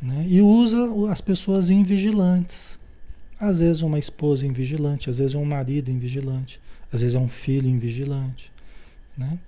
Né? 0.00 0.26
E 0.28 0.40
usa 0.40 0.78
as 1.10 1.20
pessoas 1.20 1.70
invigilantes. 1.70 2.78
Às 3.38 3.60
vezes 3.60 3.82
uma 3.82 3.98
esposa 3.98 4.46
invigilante, 4.46 5.10
às 5.10 5.18
vezes 5.18 5.34
um 5.34 5.44
marido 5.44 5.90
invigilante, 5.90 6.60
às 6.92 7.00
vezes 7.00 7.14
é 7.14 7.18
um 7.18 7.28
filho 7.28 7.68
invigilante. 7.68 8.50
Né? 9.16 9.38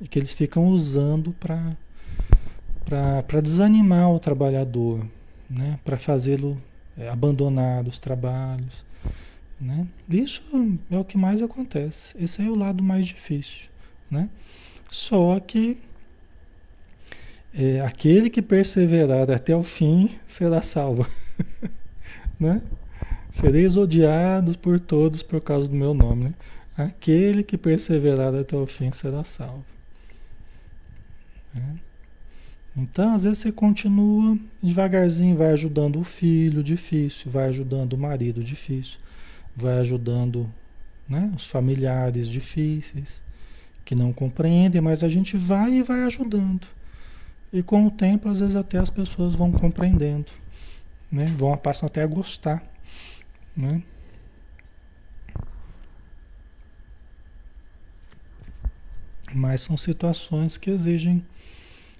E 0.00 0.08
que 0.08 0.18
eles 0.18 0.32
ficam 0.32 0.66
usando 0.68 1.32
para 1.32 1.76
para 2.86 3.40
desanimar 3.40 4.10
o 4.12 4.20
trabalhador, 4.20 5.04
né? 5.50 5.78
para 5.84 5.98
fazê-lo 5.98 6.56
é, 6.96 7.08
abandonar 7.08 7.86
os 7.86 7.98
trabalhos. 7.98 8.86
Né? 9.60 9.86
Isso 10.08 10.42
é 10.90 10.96
o 10.96 11.04
que 11.04 11.18
mais 11.18 11.42
acontece. 11.42 12.14
Esse 12.16 12.42
é 12.42 12.48
o 12.48 12.54
lado 12.54 12.82
mais 12.82 13.06
difícil. 13.06 13.68
Né? 14.08 14.30
Só 14.88 15.40
que 15.40 15.78
é, 17.52 17.80
aquele 17.80 18.30
que 18.30 18.40
perseverar 18.40 19.30
até 19.30 19.56
o 19.56 19.64
fim 19.64 20.10
será 20.26 20.62
salvo. 20.62 21.06
né? 22.38 22.62
Sereis 23.32 23.76
odiados 23.76 24.56
por 24.56 24.78
todos 24.78 25.24
por 25.24 25.40
causa 25.40 25.68
do 25.68 25.74
meu 25.74 25.92
nome. 25.92 26.24
Né? 26.24 26.34
Aquele 26.78 27.42
que 27.42 27.58
perseverar 27.58 28.32
até 28.32 28.56
o 28.56 28.66
fim 28.66 28.92
será 28.92 29.24
salvo. 29.24 29.64
Né? 31.52 31.76
Então, 32.76 33.14
às 33.14 33.24
vezes 33.24 33.38
você 33.38 33.50
continua 33.50 34.38
devagarzinho, 34.62 35.36
vai 35.36 35.52
ajudando 35.52 35.98
o 35.98 36.04
filho 36.04 36.62
difícil, 36.62 37.30
vai 37.30 37.48
ajudando 37.48 37.94
o 37.94 37.98
marido 37.98 38.44
difícil, 38.44 38.98
vai 39.56 39.78
ajudando 39.78 40.52
né, 41.08 41.32
os 41.34 41.46
familiares 41.46 42.28
difíceis, 42.28 43.22
que 43.82 43.94
não 43.94 44.12
compreendem, 44.12 44.82
mas 44.82 45.02
a 45.02 45.08
gente 45.08 45.38
vai 45.38 45.74
e 45.74 45.82
vai 45.82 46.02
ajudando. 46.02 46.66
E 47.50 47.62
com 47.62 47.86
o 47.86 47.90
tempo, 47.90 48.28
às 48.28 48.40
vezes 48.40 48.56
até 48.56 48.76
as 48.76 48.90
pessoas 48.90 49.34
vão 49.34 49.50
compreendendo, 49.50 50.30
né? 51.10 51.24
Vão 51.38 51.56
passam 51.56 51.86
até 51.86 52.02
a 52.02 52.06
gostar, 52.06 52.62
né? 53.56 53.82
Mas 59.32 59.62
são 59.62 59.76
situações 59.76 60.58
que 60.58 60.70
exigem 60.70 61.24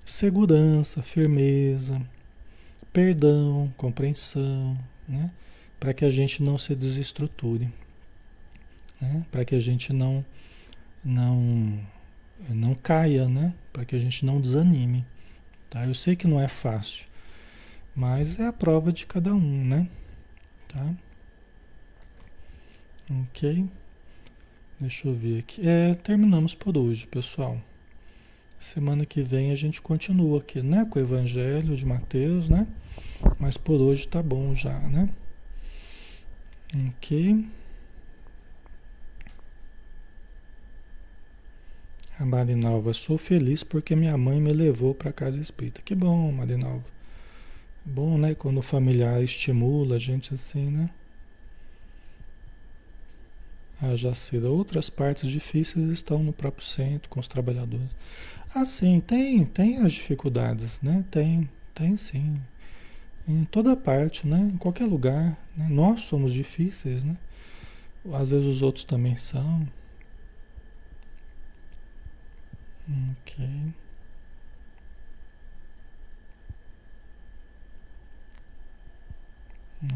segurança, 0.07 1.03
firmeza, 1.03 2.01
perdão, 2.93 3.73
compreensão, 3.77 4.79
né? 5.07 5.33
para 5.81 5.93
que 5.93 6.05
a 6.05 6.11
gente 6.11 6.43
não 6.43 6.57
se 6.57 6.77
desestruture, 6.77 7.69
né? 9.01 9.27
para 9.33 9.45
que 9.45 9.57
a 9.57 9.61
gente 9.61 9.93
não, 9.93 10.25
não, 11.05 11.79
não 12.49 12.75
caia, 12.77 13.29
né? 13.29 13.53
para 13.73 13.85
que 13.85 13.97
a 13.97 13.99
gente 13.99 14.25
não 14.25 14.41
desanime. 14.41 15.05
Tá? 15.69 15.85
Eu 15.85 15.95
sei 15.95 16.15
que 16.15 16.29
não 16.29 16.41
é 16.41 16.47
fácil, 16.47 17.07
mas 17.95 18.39
é 18.39 18.47
a 18.47 18.53
prova 18.53 18.93
de 18.93 19.05
cada 19.07 19.35
um, 19.35 19.65
né? 19.65 19.89
Tá? 20.69 20.95
Ok? 23.23 23.69
Deixa 24.79 25.09
eu 25.09 25.15
ver 25.15 25.41
aqui. 25.41 25.67
É, 25.67 25.95
terminamos 25.95 26.55
por 26.55 26.79
hoje, 26.79 27.07
pessoal. 27.09 27.61
Semana 28.59 29.05
que 29.05 29.23
vem 29.23 29.53
a 29.53 29.55
gente 29.55 29.83
continua 29.83 30.39
aqui, 30.39 30.63
né? 30.63 30.87
Com 30.89 30.99
o 30.99 31.03
Evangelho 31.03 31.77
de 31.77 31.85
Mateus, 31.85 32.49
né? 32.49 32.67
Mas 33.39 33.57
por 33.57 33.81
hoje 33.81 34.09
tá 34.09 34.23
bom 34.23 34.55
já, 34.55 34.79
né? 34.79 35.09
Ok. 36.89 37.47
A 42.19 42.25
Marinalva, 42.25 42.95
sou 42.95 43.19
feliz 43.19 43.63
porque 43.63 43.95
minha 43.95 44.17
mãe 44.17 44.41
me 44.41 44.53
levou 44.53 44.95
para 44.95 45.13
casa 45.13 45.39
espírita. 45.39 45.83
Que 45.83 45.95
bom, 45.95 46.33
Marinalva. 46.33 46.85
Bom, 47.85 48.17
né? 48.17 48.35
Quando 48.35 48.59
o 48.59 48.63
familiar 48.63 49.23
estimula 49.23 49.97
a 49.97 49.99
gente 49.99 50.33
assim, 50.33 50.71
né? 50.71 50.91
A 53.81 53.89
ah, 53.89 53.97
Jacira, 53.97 54.49
outras 54.49 54.89
partes 54.89 55.29
difíceis 55.29 55.91
estão 55.91 56.23
no 56.23 56.33
próprio 56.33 56.65
centro, 56.65 57.11
com 57.11 57.21
os 57.21 57.29
trabalhadores. 57.29 57.91
Ah, 58.59 58.65
sim, 58.65 59.01
tem, 59.01 59.45
tem 59.45 59.77
as 59.85 59.93
dificuldades, 59.93 60.81
né? 60.81 61.05
Tem, 61.11 61.47
tem 61.75 61.95
sim. 61.95 62.41
Em 63.29 63.45
toda 63.45 63.77
parte, 63.77 64.27
né? 64.27 64.39
Em 64.55 64.57
qualquer 64.57 64.87
lugar. 64.87 65.37
Né? 65.55 65.69
Nós 65.69 66.01
somos 66.01 66.33
difíceis, 66.33 67.05
né? 67.05 67.19
Às 68.15 68.31
vezes 68.31 68.47
os 68.47 68.63
outros 68.63 68.85
também 68.87 69.15
são. 69.15 69.69
Ok. 72.89 73.75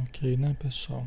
Ok, 0.02 0.36
né, 0.36 0.54
pessoal? 0.58 1.06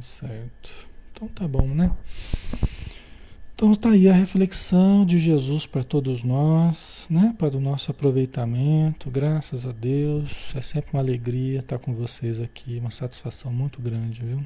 Certo. 0.00 0.70
Então 1.12 1.28
tá 1.28 1.46
bom, 1.46 1.66
né? 1.66 1.90
Então 3.54 3.70
está 3.70 3.90
aí 3.90 4.08
a 4.08 4.12
reflexão 4.12 5.06
de 5.06 5.18
Jesus 5.18 5.64
para 5.64 5.84
todos 5.84 6.22
nós, 6.24 7.06
né? 7.08 7.34
Para 7.38 7.56
o 7.56 7.60
nosso 7.60 7.90
aproveitamento. 7.90 9.10
Graças 9.10 9.64
a 9.64 9.72
Deus. 9.72 10.52
É 10.56 10.60
sempre 10.60 10.90
uma 10.92 11.00
alegria 11.00 11.60
estar 11.60 11.78
com 11.78 11.94
vocês 11.94 12.40
aqui, 12.40 12.78
uma 12.78 12.90
satisfação 12.90 13.52
muito 13.52 13.80
grande, 13.80 14.22
viu? 14.22 14.44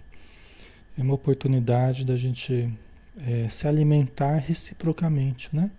É 0.98 1.02
uma 1.02 1.14
oportunidade 1.14 2.04
da 2.04 2.16
gente 2.16 2.70
é, 3.26 3.48
se 3.48 3.66
alimentar 3.66 4.36
reciprocamente, 4.36 5.48
né? 5.54 5.70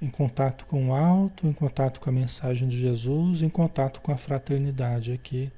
Em 0.00 0.08
contato 0.08 0.66
com 0.66 0.90
o 0.90 0.94
alto, 0.94 1.46
em 1.46 1.52
contato 1.52 1.98
com 1.98 2.10
a 2.10 2.12
mensagem 2.12 2.68
de 2.68 2.78
Jesus, 2.78 3.42
em 3.42 3.48
contato 3.48 4.00
com 4.00 4.12
a 4.12 4.16
fraternidade 4.16 5.10
aqui 5.10 5.50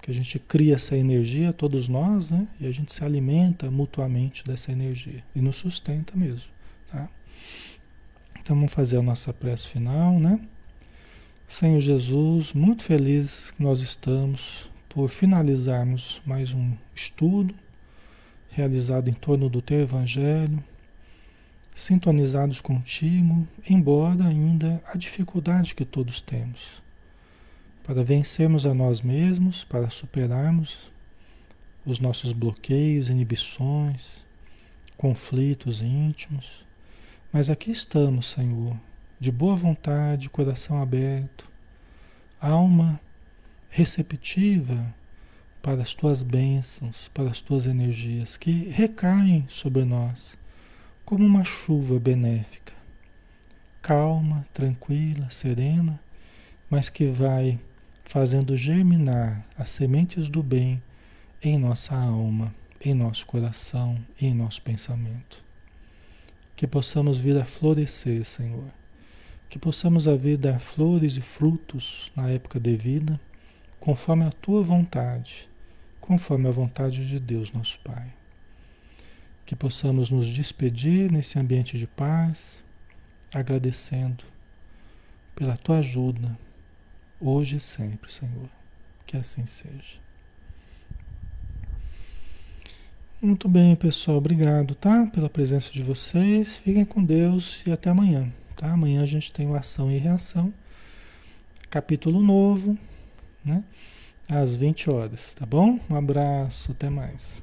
que 0.00 0.10
a 0.10 0.14
gente 0.14 0.38
cria 0.38 0.76
essa 0.76 0.96
energia, 0.96 1.52
todos 1.52 1.88
nós, 1.88 2.30
né? 2.30 2.46
E 2.60 2.66
a 2.66 2.72
gente 2.72 2.92
se 2.92 3.02
alimenta 3.04 3.70
mutuamente 3.70 4.44
dessa 4.44 4.70
energia 4.70 5.24
e 5.34 5.40
nos 5.40 5.56
sustenta 5.56 6.16
mesmo, 6.16 6.50
tá? 6.90 7.08
Então 8.40 8.54
vamos 8.54 8.72
fazer 8.72 8.98
a 8.98 9.02
nossa 9.02 9.32
prece 9.32 9.68
final, 9.68 10.18
né? 10.20 10.40
Senhor 11.48 11.80
Jesus, 11.80 12.52
muito 12.52 12.84
felizes 12.84 13.50
que 13.50 13.62
nós 13.62 13.80
estamos 13.80 14.68
por 14.88 15.08
finalizarmos 15.08 16.20
mais 16.24 16.52
um 16.52 16.72
estudo 16.94 17.54
realizado 18.50 19.10
em 19.10 19.12
torno 19.12 19.48
do 19.48 19.60
teu 19.60 19.80
evangelho, 19.80 20.62
sintonizados 21.74 22.60
contigo, 22.60 23.46
embora 23.68 24.24
ainda 24.24 24.82
a 24.86 24.96
dificuldade 24.96 25.74
que 25.74 25.84
todos 25.84 26.20
temos 26.20 26.85
para 27.86 28.02
vencermos 28.02 28.66
a 28.66 28.74
nós 28.74 29.00
mesmos, 29.00 29.62
para 29.62 29.88
superarmos 29.88 30.90
os 31.84 32.00
nossos 32.00 32.32
bloqueios, 32.32 33.08
inibições, 33.08 34.24
conflitos 34.96 35.82
íntimos. 35.82 36.66
Mas 37.32 37.48
aqui 37.48 37.70
estamos, 37.70 38.26
Senhor, 38.26 38.76
de 39.20 39.30
boa 39.30 39.54
vontade, 39.54 40.28
coração 40.28 40.82
aberto, 40.82 41.48
alma 42.40 43.00
receptiva 43.70 44.92
para 45.62 45.80
as 45.82 45.94
tuas 45.94 46.24
bênçãos, 46.24 47.08
para 47.14 47.30
as 47.30 47.40
tuas 47.40 47.66
energias 47.66 48.36
que 48.36 48.68
recaem 48.68 49.46
sobre 49.48 49.84
nós 49.84 50.36
como 51.04 51.24
uma 51.24 51.44
chuva 51.44 52.00
benéfica, 52.00 52.72
calma, 53.80 54.44
tranquila, 54.52 55.30
serena, 55.30 56.00
mas 56.68 56.88
que 56.88 57.06
vai 57.06 57.60
fazendo 58.06 58.56
germinar 58.56 59.44
as 59.58 59.68
sementes 59.68 60.28
do 60.28 60.40
bem 60.42 60.80
em 61.42 61.58
nossa 61.58 61.94
alma, 61.94 62.54
em 62.80 62.94
nosso 62.94 63.26
coração 63.26 63.98
e 64.20 64.28
em 64.28 64.34
nosso 64.34 64.62
pensamento. 64.62 65.44
Que 66.54 66.66
possamos 66.66 67.18
vir 67.18 67.36
a 67.36 67.44
florescer, 67.44 68.24
Senhor. 68.24 68.70
Que 69.48 69.58
possamos 69.58 70.06
a 70.06 70.16
vir 70.16 70.38
dar 70.38 70.60
flores 70.60 71.16
e 71.16 71.20
frutos 71.20 72.10
na 72.14 72.30
época 72.30 72.60
devida, 72.60 73.20
conforme 73.80 74.24
a 74.24 74.30
tua 74.30 74.62
vontade, 74.62 75.48
conforme 76.00 76.48
a 76.48 76.52
vontade 76.52 77.06
de 77.06 77.18
Deus, 77.18 77.52
nosso 77.52 77.78
Pai. 77.80 78.06
Que 79.44 79.56
possamos 79.56 80.10
nos 80.10 80.28
despedir 80.28 81.10
nesse 81.10 81.38
ambiente 81.38 81.76
de 81.76 81.86
paz, 81.88 82.64
agradecendo 83.34 84.24
pela 85.34 85.56
tua 85.56 85.78
ajuda 85.78 86.45
hoje 87.20 87.56
e 87.56 87.60
sempre, 87.60 88.12
Senhor. 88.12 88.48
Que 89.06 89.16
assim 89.16 89.46
seja. 89.46 89.98
Muito 93.20 93.48
bem, 93.48 93.74
pessoal. 93.74 94.18
Obrigado, 94.18 94.74
tá? 94.74 95.06
Pela 95.06 95.28
presença 95.28 95.72
de 95.72 95.82
vocês. 95.82 96.58
Fiquem 96.58 96.84
com 96.84 97.02
Deus 97.02 97.62
e 97.66 97.72
até 97.72 97.90
amanhã, 97.90 98.32
tá? 98.54 98.72
Amanhã 98.72 99.02
a 99.02 99.06
gente 99.06 99.32
tem 99.32 99.46
o 99.46 99.54
ação 99.54 99.90
e 99.90 99.98
reação. 99.98 100.52
Capítulo 101.70 102.20
novo, 102.20 102.76
né? 103.44 103.64
Às 104.28 104.54
20 104.54 104.90
horas, 104.90 105.34
tá 105.34 105.46
bom? 105.46 105.78
Um 105.88 105.96
abraço, 105.96 106.72
até 106.72 106.90
mais. 106.90 107.42